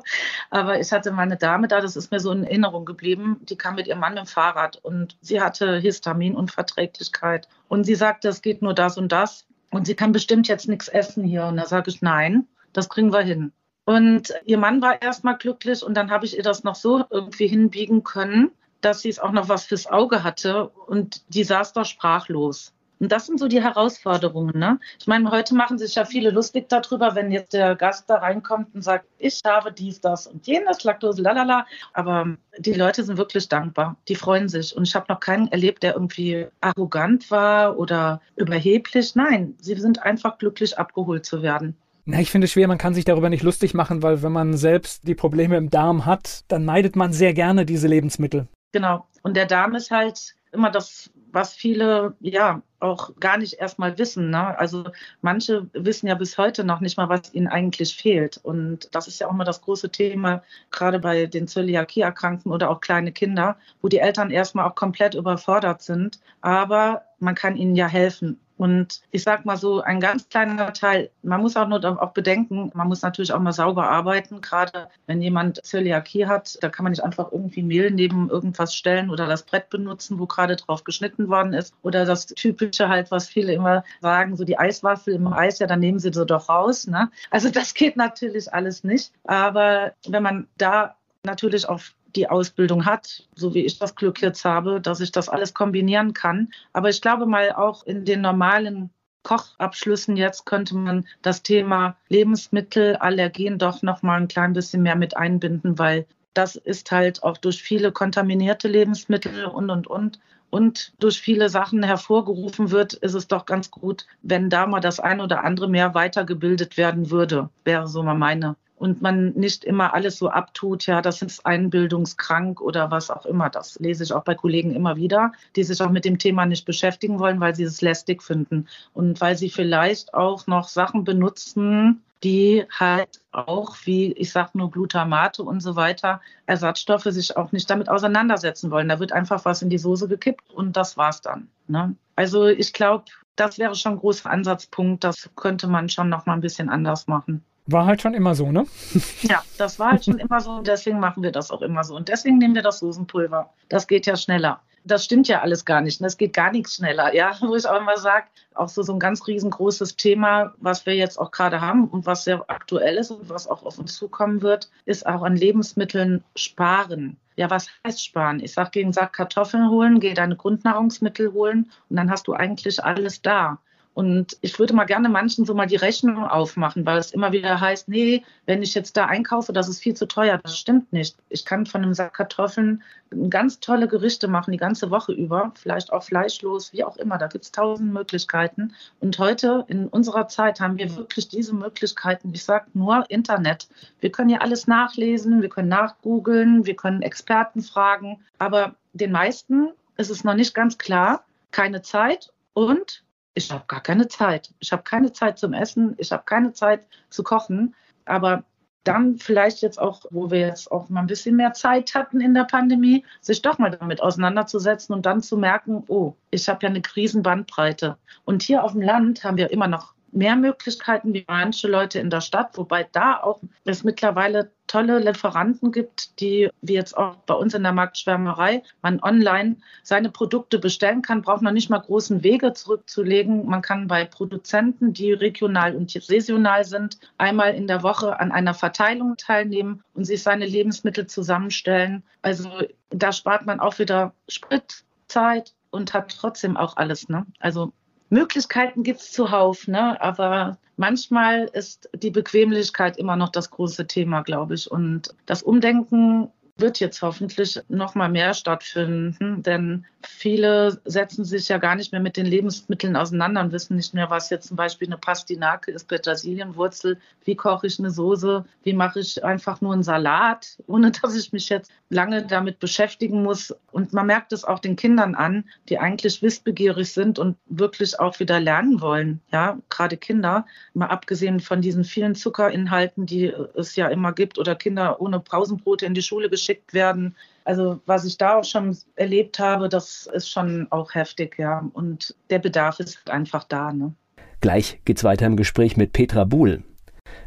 Aber 0.50 0.82
ich 0.82 0.92
hatte 0.92 1.14
meine 1.14 1.38
Dame 1.38 1.70
da, 1.70 1.80
das 1.80 1.96
ist 1.96 2.12
mir 2.12 2.20
so 2.20 2.30
in 2.34 2.44
Erinnerung 2.44 2.84
geblieben. 2.84 3.38
Die 3.44 3.56
kam 3.56 3.76
mit 3.76 3.88
ihrem 3.88 4.00
Mann 4.00 4.16
mit 4.16 4.26
dem 4.26 4.28
Fahrrad 4.28 4.76
und 4.84 5.16
sie 5.22 5.40
hatte 5.40 5.78
Histaminunverträglichkeit. 5.78 7.48
Und 7.70 7.86
sie 7.86 7.96
sagte, 7.96 8.28
es 8.28 8.42
geht 8.42 8.62
nur 8.62 8.74
das 8.74 8.98
und 8.98 9.14
das. 9.14 9.46
Und 9.72 9.88
sie 9.88 9.96
kann 9.96 10.12
bestimmt 10.12 10.50
jetzt 10.50 10.68
nichts 10.68 10.90
essen 10.90 11.24
hier. 11.24 11.46
Und 11.46 11.56
da 11.56 11.66
sage 11.66 11.90
ich, 11.90 12.02
nein, 12.02 12.50
das 12.74 12.90
kriegen 12.90 13.14
wir 13.14 13.22
hin. 13.22 13.54
Und 13.86 14.34
ihr 14.46 14.58
Mann 14.58 14.82
war 14.82 15.02
erstmal 15.02 15.38
glücklich 15.38 15.84
und 15.84 15.96
dann 15.96 16.10
habe 16.10 16.26
ich 16.26 16.36
ihr 16.36 16.44
das 16.44 16.64
noch 16.64 16.76
so 16.76 17.06
irgendwie 17.10 17.48
hinbiegen 17.48 18.04
können, 18.04 18.52
dass 18.82 19.02
sie 19.02 19.10
es 19.10 19.20
auch 19.20 19.32
noch 19.32 19.48
was 19.48 19.66
fürs 19.66 19.88
Auge 19.88 20.24
hatte 20.24 20.70
und 20.70 21.24
die 21.34 21.44
saß 21.44 21.74
da 21.74 21.86
sprachlos. 21.86 22.74
Und 23.00 23.12
das 23.12 23.26
sind 23.26 23.40
so 23.40 23.48
die 23.48 23.62
Herausforderungen. 23.62 24.58
Ne? 24.58 24.80
Ich 25.00 25.08
meine, 25.08 25.30
heute 25.30 25.54
machen 25.54 25.78
sich 25.78 25.96
ja 25.96 26.06
viele 26.06 26.30
lustig 26.30 26.70
darüber, 26.70 27.14
wenn 27.14 27.32
jetzt 27.32 27.54
der 27.54 27.76
Gast 27.76 28.10
da 28.10 28.16
reinkommt 28.16 28.74
und 28.74 28.84
sagt, 28.84 29.06
ich 29.18 29.42
habe 29.46 29.72
dies, 29.72 30.00
das 30.00 30.28
und 30.28 30.48
jenes, 30.48 30.84
Laktose, 30.84 31.22
lalala. 31.22 31.66
Aber 31.94 32.38
die 32.58 32.74
Leute 32.74 33.04
sind 33.04 33.18
wirklich 33.18 33.50
dankbar. 33.50 33.98
Die 34.08 34.16
freuen 34.16 34.48
sich. 34.48 34.76
Und 34.76 34.88
ich 34.88 34.96
habe 34.96 35.08
noch 35.10 35.20
keinen 35.20 35.50
erlebt, 35.50 35.84
der 35.84 35.94
irgendwie 35.94 36.48
arrogant 36.62 37.30
war 37.32 37.78
oder 37.78 38.22
überheblich. 38.38 39.14
Nein, 39.16 39.56
sie 39.60 39.76
sind 39.76 40.02
einfach 40.04 40.38
glücklich, 40.38 40.80
abgeholt 40.80 41.26
zu 41.26 41.42
werden. 41.42 41.76
Na, 42.08 42.20
ich 42.20 42.30
finde 42.30 42.46
es 42.46 42.52
schwer, 42.52 42.68
man 42.68 42.78
kann 42.78 42.94
sich 42.94 43.04
darüber 43.04 43.30
nicht 43.30 43.42
lustig 43.42 43.74
machen, 43.74 44.04
weil 44.04 44.22
wenn 44.22 44.32
man 44.32 44.56
selbst 44.56 45.08
die 45.08 45.16
Probleme 45.16 45.58
im 45.58 45.72
Darm 45.72 46.06
hat, 46.06 46.44
dann 46.48 46.64
meidet 46.64 46.96
man 46.96 47.12
sehr 47.14 47.34
gerne 47.34 47.66
diese 47.66 47.88
Lebensmittel. 47.88 48.48
Genau. 48.74 49.08
Und 49.24 49.36
der 49.36 49.48
Darm 49.48 49.74
ist 49.74 49.90
halt 49.90 50.36
immer 50.52 50.70
das, 50.70 51.10
was 51.32 51.56
viele 51.56 52.16
ja 52.20 52.62
auch 52.80 53.16
gar 53.20 53.38
nicht 53.38 53.54
erstmal 53.56 53.98
wissen. 53.98 54.30
Ne? 54.30 54.58
Also 54.60 54.86
manche 55.22 55.68
wissen 55.74 56.08
ja 56.08 56.14
bis 56.14 56.38
heute 56.38 56.64
noch 56.64 56.80
nicht 56.80 56.96
mal, 56.96 57.10
was 57.10 57.34
ihnen 57.34 57.48
eigentlich 57.48 57.96
fehlt. 57.96 58.38
Und 58.38 58.88
das 58.94 59.08
ist 59.08 59.20
ja 59.20 59.28
auch 59.28 59.34
mal 59.34 59.44
das 59.44 59.62
große 59.62 59.90
Thema, 59.90 60.44
gerade 60.70 61.00
bei 61.00 61.26
den 61.26 61.48
Zöliakie-Erkrankten 61.48 62.52
oder 62.52 62.70
auch 62.70 62.82
kleine 62.82 63.12
Kinder, 63.12 63.58
wo 63.82 63.88
die 63.88 63.98
Eltern 63.98 64.30
erstmal 64.30 64.70
auch 64.70 64.76
komplett 64.76 65.16
überfordert 65.16 65.82
sind. 65.82 66.20
Aber 66.42 67.02
man 67.20 67.34
kann 67.34 67.58
ihnen 67.58 67.76
ja 67.76 67.88
helfen. 67.88 68.40
Und 68.58 69.02
ich 69.12 69.24
sag 69.24 69.46
mal 69.46 69.58
so, 69.58 69.82
ein 69.82 70.00
ganz 70.00 70.30
kleiner 70.30 70.72
Teil, 70.74 71.10
man 71.24 71.42
muss 71.42 71.58
auch 71.58 71.68
nur 71.68 71.84
auch 72.02 72.12
bedenken, 72.12 72.72
man 72.74 72.88
muss 72.88 73.02
natürlich 73.02 73.34
auch 73.34 73.40
mal 73.40 73.52
sauber 73.52 73.90
arbeiten. 73.90 74.42
Gerade 74.42 74.88
wenn 75.08 75.22
jemand 75.22 75.64
Zöliakie 75.66 76.26
hat, 76.26 76.58
da 76.62 76.70
kann 76.70 76.84
man 76.84 76.92
nicht 76.92 77.04
einfach 77.04 77.32
irgendwie 77.32 77.64
Mehl 77.64 77.92
neben 77.92 78.30
irgendwas 78.30 78.74
stellen 78.74 79.10
oder 79.10 79.28
das 79.28 79.44
Brett 79.44 79.70
benutzen, 79.70 80.20
wo 80.20 80.26
gerade 80.26 80.56
drauf 80.56 80.84
geschnitten 80.84 81.28
worden 81.28 81.54
ist. 81.54 81.74
Oder 81.82 82.06
das 82.06 82.28
typische 82.28 82.88
halt, 82.88 83.12
was 83.12 83.28
viele 83.28 83.54
immer 83.54 83.84
sagen, 84.02 84.36
so 84.36 84.44
die 84.46 84.58
Eiswaffel 84.58 85.16
im 85.16 85.28
Eis, 85.28 85.60
ja, 85.60 85.68
dann 85.68 85.80
nehmen 85.80 86.00
sie 86.00 86.14
sie 86.14 86.26
doch 86.26 86.50
raus. 86.50 86.88
Ne? 86.88 87.10
Also 87.30 87.50
das 87.50 87.74
geht 87.74 87.98
natürlich 87.98 88.54
alles 88.54 88.84
nicht. 88.84 89.12
Aber 89.26 89.94
wenn 90.08 90.24
man 90.24 90.48
da 90.58 90.96
natürlich 91.24 91.68
auf 91.68 91.94
die 92.16 92.30
Ausbildung 92.30 92.86
hat, 92.86 93.28
so 93.36 93.54
wie 93.54 93.66
ich 93.66 93.80
das 93.80 93.96
Glück 93.96 94.22
jetzt 94.22 94.46
habe, 94.46 94.82
dass 94.82 95.00
ich 95.00 95.12
das 95.12 95.30
alles 95.30 95.54
kombinieren 95.54 96.14
kann. 96.14 96.50
Aber 96.74 96.90
ich 96.90 97.02
glaube 97.02 97.26
mal 97.26 97.52
auch 97.52 97.86
in 97.86 98.06
den 98.06 98.22
normalen 98.22 98.90
Kochabschlüssen 99.24 100.18
jetzt 100.18 100.46
könnte 100.46 100.76
man 100.76 101.08
das 101.22 101.42
Thema 101.42 101.98
Lebensmittelallergien 102.10 103.58
doch 103.58 103.82
noch 103.82 104.04
mal 104.04 104.22
ein 104.22 104.28
klein 104.28 104.54
bisschen 104.54 104.84
mehr 104.84 104.96
mit 104.96 105.18
einbinden, 105.18 105.80
weil 105.80 106.06
das 106.36 106.56
ist 106.56 106.92
halt 106.92 107.24
auch 107.24 107.38
durch 107.38 107.64
viele 107.64 107.92
kontaminierte 107.92 108.68
Lebensmittel 108.68 109.46
und 109.46 109.70
und 109.70 109.88
und 109.88 110.20
und 110.52 110.94
durch 111.00 111.20
viele 111.20 111.50
Sachen 111.50 111.84
hervorgerufen 111.84 112.72
wird, 112.72 112.94
ist 112.94 113.14
es 113.14 113.28
doch 113.28 113.46
ganz 113.46 113.72
gut, 113.72 114.06
wenn 114.22 114.50
da 114.50 114.68
mal 114.68 114.80
das 114.80 115.00
ein 115.00 115.20
oder 115.20 115.44
andere 115.44 115.68
mehr 115.68 115.94
weitergebildet 115.96 116.78
werden 116.78 117.10
würde, 117.10 117.50
wäre 117.64 117.88
so 117.88 118.04
mal 118.04 118.14
meine 118.14 118.56
und 118.78 119.02
man 119.02 119.34
nicht 119.34 119.64
immer 119.64 119.94
alles 119.94 120.18
so 120.18 120.30
abtut, 120.30 120.86
ja, 120.86 121.02
das 121.02 121.22
ist 121.22 121.46
einbildungskrank 121.46 122.62
oder 122.62 122.92
was 122.92 123.10
auch 123.10 123.26
immer. 123.26 123.50
Das 123.50 123.80
lese 123.80 124.04
ich 124.04 124.14
auch 124.14 124.24
bei 124.24 124.36
Kollegen 124.36 124.76
immer 124.76 124.96
wieder, 124.96 125.32
die 125.56 125.64
sich 125.64 125.82
auch 125.82 125.90
mit 125.90 126.06
dem 126.06 126.20
Thema 126.20 126.46
nicht 126.46 126.66
beschäftigen 126.66 127.20
wollen, 127.20 127.40
weil 127.40 127.56
sie 127.56 127.64
es 127.64 127.82
lästig 127.82 128.22
finden 128.22 128.68
und 128.94 129.22
weil 129.22 129.38
sie 129.38 129.50
vielleicht 129.50 130.14
auch 130.14 130.48
noch 130.48 130.68
Sachen 130.68 131.04
benutzen, 131.04 132.02
die 132.24 132.66
halt 132.72 133.22
auch, 133.32 133.76
wie 133.84 134.12
ich 134.14 134.32
sage 134.32 134.52
nur 134.54 134.72
Glutamate 134.72 135.44
und 135.44 135.60
so 135.60 135.76
weiter, 135.76 136.22
Ersatzstoffe 136.46 137.04
sich 137.04 137.38
auch 137.38 137.52
nicht 137.52 137.70
damit 137.70 137.90
auseinandersetzen 137.90 138.72
wollen. 138.72 138.90
Da 138.90 139.00
wird 139.00 139.12
einfach 139.12 139.46
was 139.46 139.62
in 139.62 139.70
die 139.70 139.78
Soße 139.78 140.08
gekippt 140.08 140.50
und 140.52 140.76
das 140.76 140.98
war's 140.98 141.22
dann. 141.22 141.50
Ne? 141.68 141.96
Also 142.16 142.48
ich 142.48 142.74
glaube, 142.74 143.06
das 143.36 143.60
wäre 143.60 143.76
schon 143.76 143.94
ein 143.94 144.00
großer 144.00 144.30
Ansatzpunkt. 144.30 145.04
Das 145.04 145.30
könnte 145.36 145.68
man 145.68 145.90
schon 145.90 146.10
noch 146.10 146.26
mal 146.26 146.34
ein 146.34 146.42
bisschen 146.42 146.70
anders 146.70 147.08
machen. 147.08 147.44
War 147.68 147.88
halt 147.88 148.02
schon 148.02 148.14
immer 148.14 148.36
so, 148.36 148.52
ne? 148.52 148.66
Ja, 149.22 149.44
das 149.58 149.80
war 149.80 149.92
halt 149.92 150.06
schon 150.06 150.20
immer 150.20 150.40
so 150.40 150.52
und 150.52 150.68
deswegen 150.68 151.00
machen 151.00 151.24
wir 151.24 151.32
das 151.32 151.50
auch 151.50 151.64
immer 151.64 151.84
so. 151.84 151.96
Und 151.96 152.10
deswegen 152.10 152.38
nehmen 152.38 152.54
wir 152.54 152.62
das 152.62 152.80
Soßenpulver. 152.80 153.50
Das 153.70 153.88
geht 153.88 154.06
ja 154.06 154.16
schneller. 154.16 154.62
Das 154.84 155.04
stimmt 155.04 155.28
ja 155.28 155.42
alles 155.42 155.66
gar 155.66 155.82
nicht. 155.82 156.00
Das 156.04 156.18
geht 156.18 156.34
gar 156.34 156.52
nichts 156.52 156.76
schneller. 156.76 157.16
Ja, 157.16 157.36
wo 157.42 157.56
ich 157.56 157.68
auch 157.68 157.82
immer 157.82 157.98
sage, 157.98 158.28
auch 158.54 158.70
so, 158.70 158.84
so 158.84 158.94
ein 158.94 159.00
ganz 159.00 159.26
riesengroßes 159.26 159.96
Thema, 159.96 160.54
was 160.58 160.86
wir 160.86 160.96
jetzt 160.96 161.18
auch 161.18 161.32
gerade 161.32 161.60
haben 161.60 161.88
und 161.88 162.06
was 162.06 162.24
sehr 162.24 162.44
aktuell 162.48 162.98
ist 162.98 163.10
und 163.10 163.30
was 163.30 163.48
auch 163.48 163.66
auf 163.66 163.80
uns 163.80 163.96
zukommen 163.96 164.44
wird, 164.44 164.70
ist 164.86 165.08
auch 165.08 165.24
an 165.24 165.36
Lebensmitteln 165.36 166.24
sparen. 166.36 167.18
Ja, 167.36 167.50
was 167.50 167.68
heißt 167.86 168.06
sparen? 168.06 168.40
Ich 168.42 168.54
sage, 168.54 168.70
geh 168.74 168.84
einen 168.84 168.94
Sack 168.94 169.14
Kartoffeln 169.14 169.70
holen, 169.70 170.00
geh 170.00 170.14
deine 170.14 170.36
Grundnahrungsmittel 170.36 171.34
holen 171.34 171.72
und 171.90 171.96
dann 171.96 172.12
hast 172.12 172.28
du 172.28 172.34
eigentlich 172.34 172.84
alles 172.84 173.24
da. 173.24 173.58
Und 173.96 174.38
ich 174.42 174.60
würde 174.60 174.74
mal 174.74 174.84
gerne 174.84 175.08
manchen 175.08 175.46
so 175.46 175.54
mal 175.54 175.68
die 175.68 175.78
Rechnung 175.78 176.26
aufmachen, 176.26 176.86
weil 176.86 176.98
es 176.98 177.12
immer 177.12 177.32
wieder 177.32 177.62
heißt, 177.62 177.88
nee, 177.88 178.26
wenn 178.46 178.62
ich 178.62 178.76
jetzt 178.76 178.98
da 178.98 179.06
einkaufe, 179.06 179.54
das 179.54 179.70
ist 179.70 179.82
viel 179.82 179.94
zu 179.94 180.06
teuer. 180.06 180.38
Das 180.38 180.60
stimmt 180.60 180.92
nicht. 180.92 181.16
Ich 181.30 181.46
kann 181.46 181.66
von 181.66 181.82
einem 181.82 181.94
Sack 181.94 182.14
Kartoffeln 182.14 182.84
ganz 183.30 183.62
tolle 183.62 183.88
Gerichte 183.88 184.28
machen, 184.28 184.52
die 184.52 184.58
ganze 184.58 184.92
Woche 184.92 185.14
über, 185.14 185.54
vielleicht 185.56 185.94
auch 185.94 186.04
fleischlos, 186.04 186.74
wie 186.74 186.84
auch 186.84 186.98
immer. 186.98 187.18
Da 187.18 187.28
gibt 187.28 187.46
es 187.46 187.54
tausend 187.54 187.94
Möglichkeiten. 187.94 188.74
Und 189.00 189.18
heute 189.18 189.64
in 189.70 189.88
unserer 189.88 190.28
Zeit 190.28 190.60
haben 190.60 190.78
wir 190.78 190.94
wirklich 190.98 191.30
diese 191.30 191.56
Möglichkeiten. 191.56 192.34
Ich 192.34 192.44
sage 192.44 192.66
nur 192.74 193.10
Internet. 193.10 193.70
Wir 194.02 194.12
können 194.12 194.30
ja 194.30 194.40
alles 194.40 194.68
nachlesen, 194.68 195.42
wir 195.42 195.50
können 195.50 195.70
nachgoogeln, 195.70 196.66
wir 196.66 196.76
können 196.76 197.02
Experten 197.02 197.62
fragen. 197.62 198.20
Aber 198.40 198.76
den 198.92 199.14
meisten 199.14 199.70
ist 199.96 200.10
es 200.10 200.26
noch 200.26 200.36
nicht 200.36 200.54
ganz 200.54 200.78
klar. 200.78 201.24
Keine 201.52 201.82
Zeit 201.82 202.34
und 202.54 203.06
ich 203.36 203.52
habe 203.52 203.66
gar 203.68 203.82
keine 203.82 204.08
Zeit. 204.08 204.54
Ich 204.60 204.72
habe 204.72 204.84
keine 204.84 205.12
Zeit 205.12 205.38
zum 205.38 205.54
Essen, 205.54 205.94
ich 205.98 206.12
habe 206.12 206.24
keine 206.26 206.54
Zeit 206.54 206.88
zu 207.10 207.22
kochen. 207.22 207.76
Aber 208.06 208.44
dann 208.86 209.18
vielleicht 209.18 209.62
jetzt 209.62 209.80
auch, 209.80 210.06
wo 210.12 210.32
wir 210.32 210.40
jetzt 210.40 210.72
auch 210.72 210.90
mal 210.90 211.02
ein 211.02 211.08
bisschen 211.08 211.36
mehr 211.36 211.54
Zeit 211.54 211.94
hatten 211.96 212.22
in 212.22 212.34
der 212.34 212.46
Pandemie, 212.46 213.04
sich 213.20 213.42
doch 213.42 213.58
mal 213.58 213.72
damit 213.72 214.02
auseinanderzusetzen 214.02 214.94
und 214.96 215.06
dann 215.06 215.22
zu 215.22 215.38
merken, 215.38 215.84
oh, 215.88 216.14
ich 216.32 216.48
habe 216.48 216.60
ja 216.64 216.70
eine 216.70 216.82
Krisenbandbreite. 216.82 217.98
Und 218.24 218.44
hier 218.44 218.64
auf 218.64 218.72
dem 218.72 218.82
Land 218.82 219.24
haben 219.24 219.38
wir 219.38 219.52
immer 219.52 219.68
noch 219.68 219.95
mehr 220.16 220.36
Möglichkeiten 220.36 221.14
wie 221.14 221.26
manche 221.28 221.68
Leute 221.68 222.00
in 222.00 222.10
der 222.10 222.22
Stadt, 222.22 222.58
wobei 222.58 222.88
da 222.92 223.22
auch 223.22 223.42
es 223.66 223.84
mittlerweile 223.84 224.52
tolle 224.68 225.00
Lieferanten 225.00 225.72
gibt, 225.72 226.20
die, 226.20 226.50
wie 226.62 226.74
jetzt 226.74 226.98
auch 226.98 227.18
bei 227.18 227.34
uns 227.34 227.54
in 227.54 227.64
der 227.64 227.74
Marktschwärmerei, 227.74 228.64
man 228.82 229.02
online 229.04 229.58
seine 229.84 230.10
Produkte 230.10 230.58
bestellen 230.58 231.02
kann, 231.02 231.22
braucht 231.22 231.42
man 231.42 231.54
nicht 231.54 231.70
mal 231.70 231.80
großen 231.80 232.24
Wege 232.24 232.54
zurückzulegen. 232.54 233.46
Man 233.46 233.62
kann 233.62 233.88
bei 233.88 234.06
Produzenten, 234.06 234.94
die 234.94 235.12
regional 235.12 235.76
und 235.76 235.92
saisonal 235.92 236.64
sind, 236.64 236.98
einmal 237.18 237.54
in 237.54 237.68
der 237.68 237.84
Woche 237.84 238.20
an 238.20 238.32
einer 238.32 238.54
Verteilung 238.54 239.18
teilnehmen 239.18 239.84
und 239.94 240.06
sich 240.06 240.24
seine 240.24 240.46
Lebensmittel 240.46 241.08
zusammenstellen. 241.08 242.04
Also 242.22 242.50
da 242.90 243.12
spart 243.12 243.46
man 243.46 243.60
auch 243.60 243.78
wieder 243.80 244.14
Sprit, 244.28 244.84
Zeit 245.08 245.54
und 245.70 245.94
hat 245.94 246.16
trotzdem 246.18 246.58
auch 246.58 246.78
alles. 246.78 247.10
Ne? 247.10 247.26
Also 247.40 247.74
Möglichkeiten 248.10 248.84
gibt 248.84 249.02
es 249.02 249.12
zuhauf, 249.12 249.68
ne? 249.68 250.00
aber 250.02 250.58
manchmal 250.78 251.50
ist 251.54 251.90
die 251.94 252.12
Bequemlichkeit 252.12 252.98
immer 252.98 253.16
noch 253.16 253.30
das 253.30 253.50
große 253.50 253.88
Thema, 253.88 254.22
glaube 254.22 254.54
ich. 254.54 254.70
Und 254.70 255.16
das 255.26 255.44
Umdenken 255.44 256.30
wird 256.58 256.80
jetzt 256.80 257.02
hoffentlich 257.02 257.60
noch 257.68 257.96
mal 257.96 258.08
mehr 258.08 258.34
stattfinden, 258.34 259.44
denn 259.44 259.86
viele 260.02 260.80
setzen 260.86 261.26
sich 261.26 261.50
ja 261.50 261.58
gar 261.58 261.76
nicht 261.76 261.92
mehr 261.92 262.00
mit 262.00 262.16
den 262.16 262.26
Lebensmitteln 262.26 262.96
auseinander 262.96 263.42
und 263.42 263.52
wissen 263.52 263.76
nicht 263.76 263.94
mehr, 263.94 264.10
was 264.10 264.30
jetzt 264.30 264.48
zum 264.48 264.56
Beispiel 264.56 264.88
eine 264.88 264.98
Pastinake 264.98 265.72
ist, 265.72 265.88
Petersilienwurzel, 265.88 266.98
wie 267.26 267.36
koche 267.36 267.68
ich 267.68 267.78
eine 267.80 267.90
Soße, 267.90 268.46
wie 268.64 268.74
mache 268.74 269.02
ich 269.02 269.24
einfach 269.24 269.60
nur 269.60 269.74
einen 269.74 269.84
Salat, 269.84 270.58
ohne 270.68 270.92
dass 270.92 271.16
ich 271.16 271.34
mich 271.34 271.50
jetzt 271.50 271.72
lange 271.90 272.26
damit 272.26 272.60
beschäftigen 272.60 273.22
muss. 273.22 273.54
Und 273.72 273.92
man 273.92 274.06
merkt 274.08 274.32
es 274.32 274.46
auch 274.46 274.60
den 274.60 274.78
Kindern 274.78 275.16
an, 275.16 275.44
die 275.68 275.80
eigentlich 275.80 276.22
wissbegierig 276.22 276.94
sind 276.94 277.20
und 277.20 277.36
wirklich 277.48 278.00
auch 278.00 278.20
wieder 278.20 278.40
lernen 278.40 278.80
wollen. 278.80 279.20
Ja, 279.32 279.60
gerade 279.70 279.98
Kinder, 279.98 280.46
mal 280.74 280.88
abgesehen 280.88 281.42
von 281.42 281.62
diesen 281.62 281.84
vielen 281.84 282.16
Zuckerinhalten, 282.16 283.06
die 283.06 283.34
es 283.56 283.76
ja 283.76 283.88
immer 283.88 284.14
gibt 284.14 284.38
oder 284.38 284.56
Kinder 284.56 285.02
ohne 285.02 285.20
Pausenbrote 285.20 285.86
in 285.86 285.94
die 285.94 286.02
Schule 286.02 286.30
geschickt 286.30 286.45
geschickt 286.46 286.74
werden. 286.74 287.16
Also 287.44 287.80
was 287.86 288.06
ich 288.06 288.18
da 288.18 288.36
auch 288.36 288.44
schon 288.44 288.78
erlebt 288.96 289.40
habe, 289.40 289.70
das 289.70 290.08
ist 290.14 290.30
schon 290.30 290.68
auch 290.70 290.94
heftig, 290.94 291.38
ja. 291.38 291.68
Und 291.74 292.16
der 292.30 292.40
Bedarf 292.40 292.80
ist 292.80 293.10
einfach 293.10 293.44
da. 293.44 293.72
Ne? 293.72 293.94
Gleich 294.42 294.80
geht's 294.86 295.04
weiter 295.04 295.26
im 295.26 295.38
Gespräch 295.38 295.78
mit 295.78 295.94
Petra 295.94 296.24
Buhl. 296.24 296.64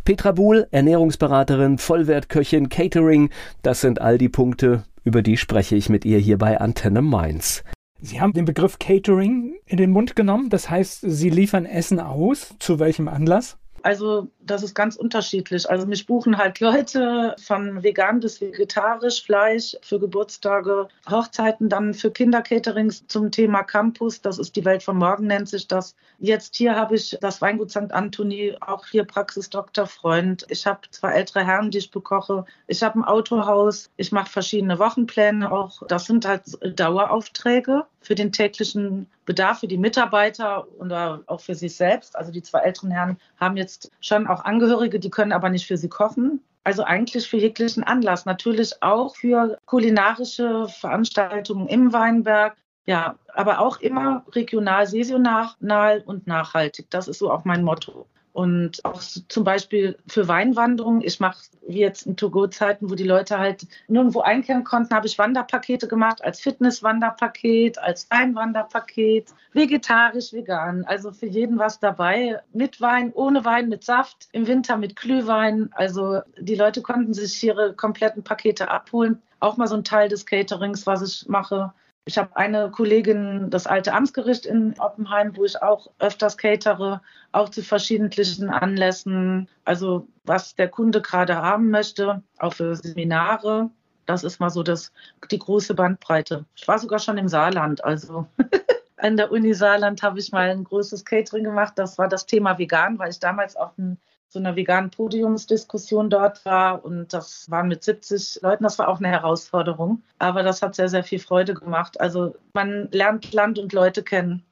Petra 0.04 0.33
Buhl, 0.33 0.66
Ernährungsberaterin, 0.70 1.78
Vollwertköchin, 1.78 2.68
Catering, 2.68 3.31
das 3.62 3.81
sind 3.81 4.00
all 4.00 4.18
die 4.18 4.28
Punkte, 4.28 4.85
über 5.04 5.22
die 5.22 5.37
spreche 5.37 5.76
ich 5.76 5.88
mit 5.88 6.04
ihr 6.04 6.18
hier 6.18 6.38
bei 6.38 6.61
Antenne 6.61 7.02
Mainz. 7.02 7.62
Sie 8.00 8.20
haben 8.20 8.33
den 8.33 8.44
Begriff 8.44 8.78
Catering 8.78 9.57
in 9.66 9.76
den 9.76 9.90
Mund 9.90 10.14
genommen, 10.14 10.50
das 10.50 10.70
heißt, 10.70 11.00
Sie 11.02 11.31
liefern 11.31 11.66
Essen 11.66 12.00
aus. 12.00 12.54
Zu 12.59 12.78
welchem 12.78 13.09
Anlass? 13.09 13.57
Also 13.83 14.28
das 14.50 14.62
ist 14.62 14.74
ganz 14.74 14.96
unterschiedlich. 14.96 15.68
Also 15.68 15.87
mich 15.87 16.06
buchen 16.06 16.38
halt 16.38 16.61
Leute 16.61 17.37
von 17.42 17.82
vegan 17.82 18.20
bis 18.20 18.40
vegetarisch, 18.40 19.22
Fleisch 19.22 19.76
für 19.82 20.00
Geburtstage, 20.00 20.88
Hochzeiten, 21.08 21.68
dann 21.68 21.94
für 21.94 22.11
Kindercaterings 22.11 23.06
zum 23.06 23.30
Thema 23.30 23.62
Campus. 23.62 24.20
Das 24.20 24.38
ist 24.38 24.56
die 24.56 24.64
Welt 24.64 24.82
von 24.82 24.96
morgen, 24.96 25.26
nennt 25.26 25.48
sich 25.48 25.68
das. 25.68 25.94
Jetzt 26.18 26.56
hier 26.56 26.74
habe 26.74 26.96
ich 26.96 27.16
das 27.20 27.40
Weingut 27.40 27.70
St. 27.70 27.92
Anthony, 27.92 28.56
auch 28.61 28.87
hier 28.87 29.04
Praxisdoktor 29.04 29.87
Freund. 29.87 30.44
Ich 30.48 30.66
habe 30.66 30.80
zwei 30.90 31.12
ältere 31.12 31.44
Herren, 31.44 31.70
die 31.70 31.78
ich 31.78 31.90
bekoche. 31.90 32.44
Ich 32.66 32.82
habe 32.82 32.98
ein 32.98 33.04
Autohaus. 33.04 33.90
Ich 33.96 34.12
mache 34.12 34.30
verschiedene 34.30 34.78
Wochenpläne 34.78 35.50
auch. 35.52 35.82
Das 35.88 36.06
sind 36.06 36.26
halt 36.26 36.42
Daueraufträge 36.78 37.84
für 38.00 38.14
den 38.14 38.32
täglichen 38.32 39.06
Bedarf 39.28 39.61
für 39.61 39.68
die 39.68 39.76
Mitarbeiter 39.76 40.66
oder 40.78 41.20
auch 41.26 41.40
für 41.40 41.54
sich 41.54 41.76
selbst. 41.76 42.16
Also 42.16 42.32
die 42.32 42.42
zwei 42.42 42.61
älteren 42.61 42.90
Herren 42.90 43.18
haben 43.38 43.58
jetzt 43.58 43.92
schon 44.00 44.26
auch 44.26 44.38
Angehörige, 44.44 44.98
die 44.98 45.11
können 45.11 45.33
aber 45.33 45.51
nicht 45.51 45.66
für 45.66 45.77
sie 45.77 45.88
kochen. 45.88 46.40
Also 46.64 46.85
eigentlich 46.85 47.29
für 47.29 47.38
jeglichen 47.38 47.85
Anlass. 47.85 48.27
Natürlich 48.27 48.83
auch 48.83 49.16
für 49.16 49.59
kulinarische 49.66 50.68
Veranstaltungen 50.68 51.66
im 51.68 51.92
Weinberg. 51.92 52.57
Ja, 52.87 53.16
aber 53.35 53.61
auch 53.61 53.81
immer 53.81 54.24
regional, 54.33 54.87
saisonal 54.87 56.03
und 56.07 56.27
nachhaltig. 56.27 56.90
Das 56.90 57.09
ist 57.09 57.18
so 57.18 57.31
auch 57.31 57.44
mein 57.44 57.62
Motto. 57.62 58.07
Und 58.33 58.85
auch 58.85 59.01
zum 59.01 59.45
Beispiel 59.45 59.99
für 60.07 60.29
Weinwanderungen. 60.29 61.01
Ich 61.03 61.19
mache 61.19 61.38
wie 61.67 61.81
jetzt 61.81 62.07
in 62.07 62.17
Togo-Zeiten, 62.17 62.91
wo 62.91 62.95
die 62.95 63.05
Leute 63.05 63.38
halt 63.38 63.67
nirgendwo 63.88 64.21
einkehren 64.21 64.64
konnten, 64.64 64.95
habe 64.95 65.07
ich 65.07 65.19
Wanderpakete 65.19 65.87
gemacht, 65.87 66.25
als 66.25 66.41
Fitness-Wanderpaket, 66.41 67.79
als 67.79 68.11
Weinwanderpaket, 68.11 69.29
vegetarisch, 69.53 70.33
vegan. 70.33 70.85
Also 70.85 71.12
für 71.12 71.27
jeden 71.27 71.59
was 71.59 71.79
dabei. 71.79 72.41
Mit 72.53 72.81
Wein, 72.81 73.12
ohne 73.14 73.45
Wein, 73.45 73.69
mit 73.69 73.85
Saft, 73.85 74.29
im 74.33 74.47
Winter 74.47 74.77
mit 74.77 74.97
Glühwein. 74.97 75.71
Also 75.73 76.21
die 76.38 76.55
Leute 76.55 76.83
konnten 76.83 77.12
sich 77.12 77.43
ihre 77.43 77.75
kompletten 77.75 78.25
Pakete 78.25 78.71
abholen. 78.71 79.21
Auch 79.41 79.57
mal 79.57 79.69
so 79.69 79.77
ein 79.77 79.85
Teil 79.85 80.09
des 80.09 80.27
Caterings, 80.27 80.87
was 80.87 81.03
ich 81.03 81.29
mache. 81.29 81.73
Ich 82.09 82.16
habe 82.16 82.35
eine 82.38 82.71
Kollegin, 82.71 83.51
das 83.51 83.66
alte 83.66 83.92
Amtsgericht 83.92 84.47
in 84.47 84.75
Oppenheim, 84.79 85.37
wo 85.37 85.44
ich 85.44 85.61
auch 85.61 85.90
öfters 85.99 86.38
catere, 86.38 87.03
auch 87.33 87.51
zu 87.51 87.62
verschiedenen 87.62 88.49
Anlässen. 88.49 89.47
Also 89.66 90.09
was 90.25 90.55
der 90.55 90.71
Kunde 90.71 91.03
gerade 91.03 91.37
haben 91.37 91.68
möchte, 91.68 92.23
auch 92.38 92.55
für 92.55 92.75
Seminare. 92.77 93.68
Das 94.07 94.25
ist 94.25 94.40
mal 94.40 94.49
so 94.49 94.62
das, 94.62 94.90
die 95.31 95.38
große 95.38 95.75
Bandbreite. 95.75 96.47
Ich 96.57 96.66
war 96.66 96.79
sogar 96.79 96.99
schon 96.99 97.18
im 97.18 97.29
Saarland, 97.29 97.85
also 97.85 98.27
an 98.97 99.18
der 99.18 99.31
Uni 99.31 99.53
Saarland 99.53 100.03
habe 100.03 100.18
ich 100.18 100.33
mal 100.33 100.49
ein 100.49 100.64
großes 100.64 101.05
Catering 101.05 101.44
gemacht. 101.44 101.75
Das 101.77 101.99
war 101.99 102.09
das 102.09 102.25
Thema 102.25 102.57
vegan, 102.57 102.99
weil 102.99 103.11
ich 103.11 103.21
damals 103.21 103.55
auch 103.55 103.77
ein 103.77 103.99
so 104.29 104.38
einer 104.38 104.57
veganen 104.57 104.91
Podiumsdiskussion 104.91 106.11
dort 106.11 106.45
war 106.45 106.85
und 106.85 107.12
das 107.12 107.51
waren 107.51 107.69
mit 107.69 107.83
70 107.83 108.41
Leuten, 108.43 108.64
das 108.64 108.79
war 108.79 108.88
auch 108.88 108.99
eine 108.99 109.09
Herausforderung, 109.09 110.03
aber 110.19 110.43
das 110.43 110.61
hat 110.61 110.75
sehr, 110.75 110.88
sehr 110.88 111.03
viel 111.03 111.19
Freude 111.19 111.55
gemacht. 111.55 111.99
Also 112.01 112.35
man 112.53 112.88
lernt 112.93 113.33
Land 113.33 113.59
und 113.59 113.73
Leute 113.73 114.03
kennen. 114.03 114.45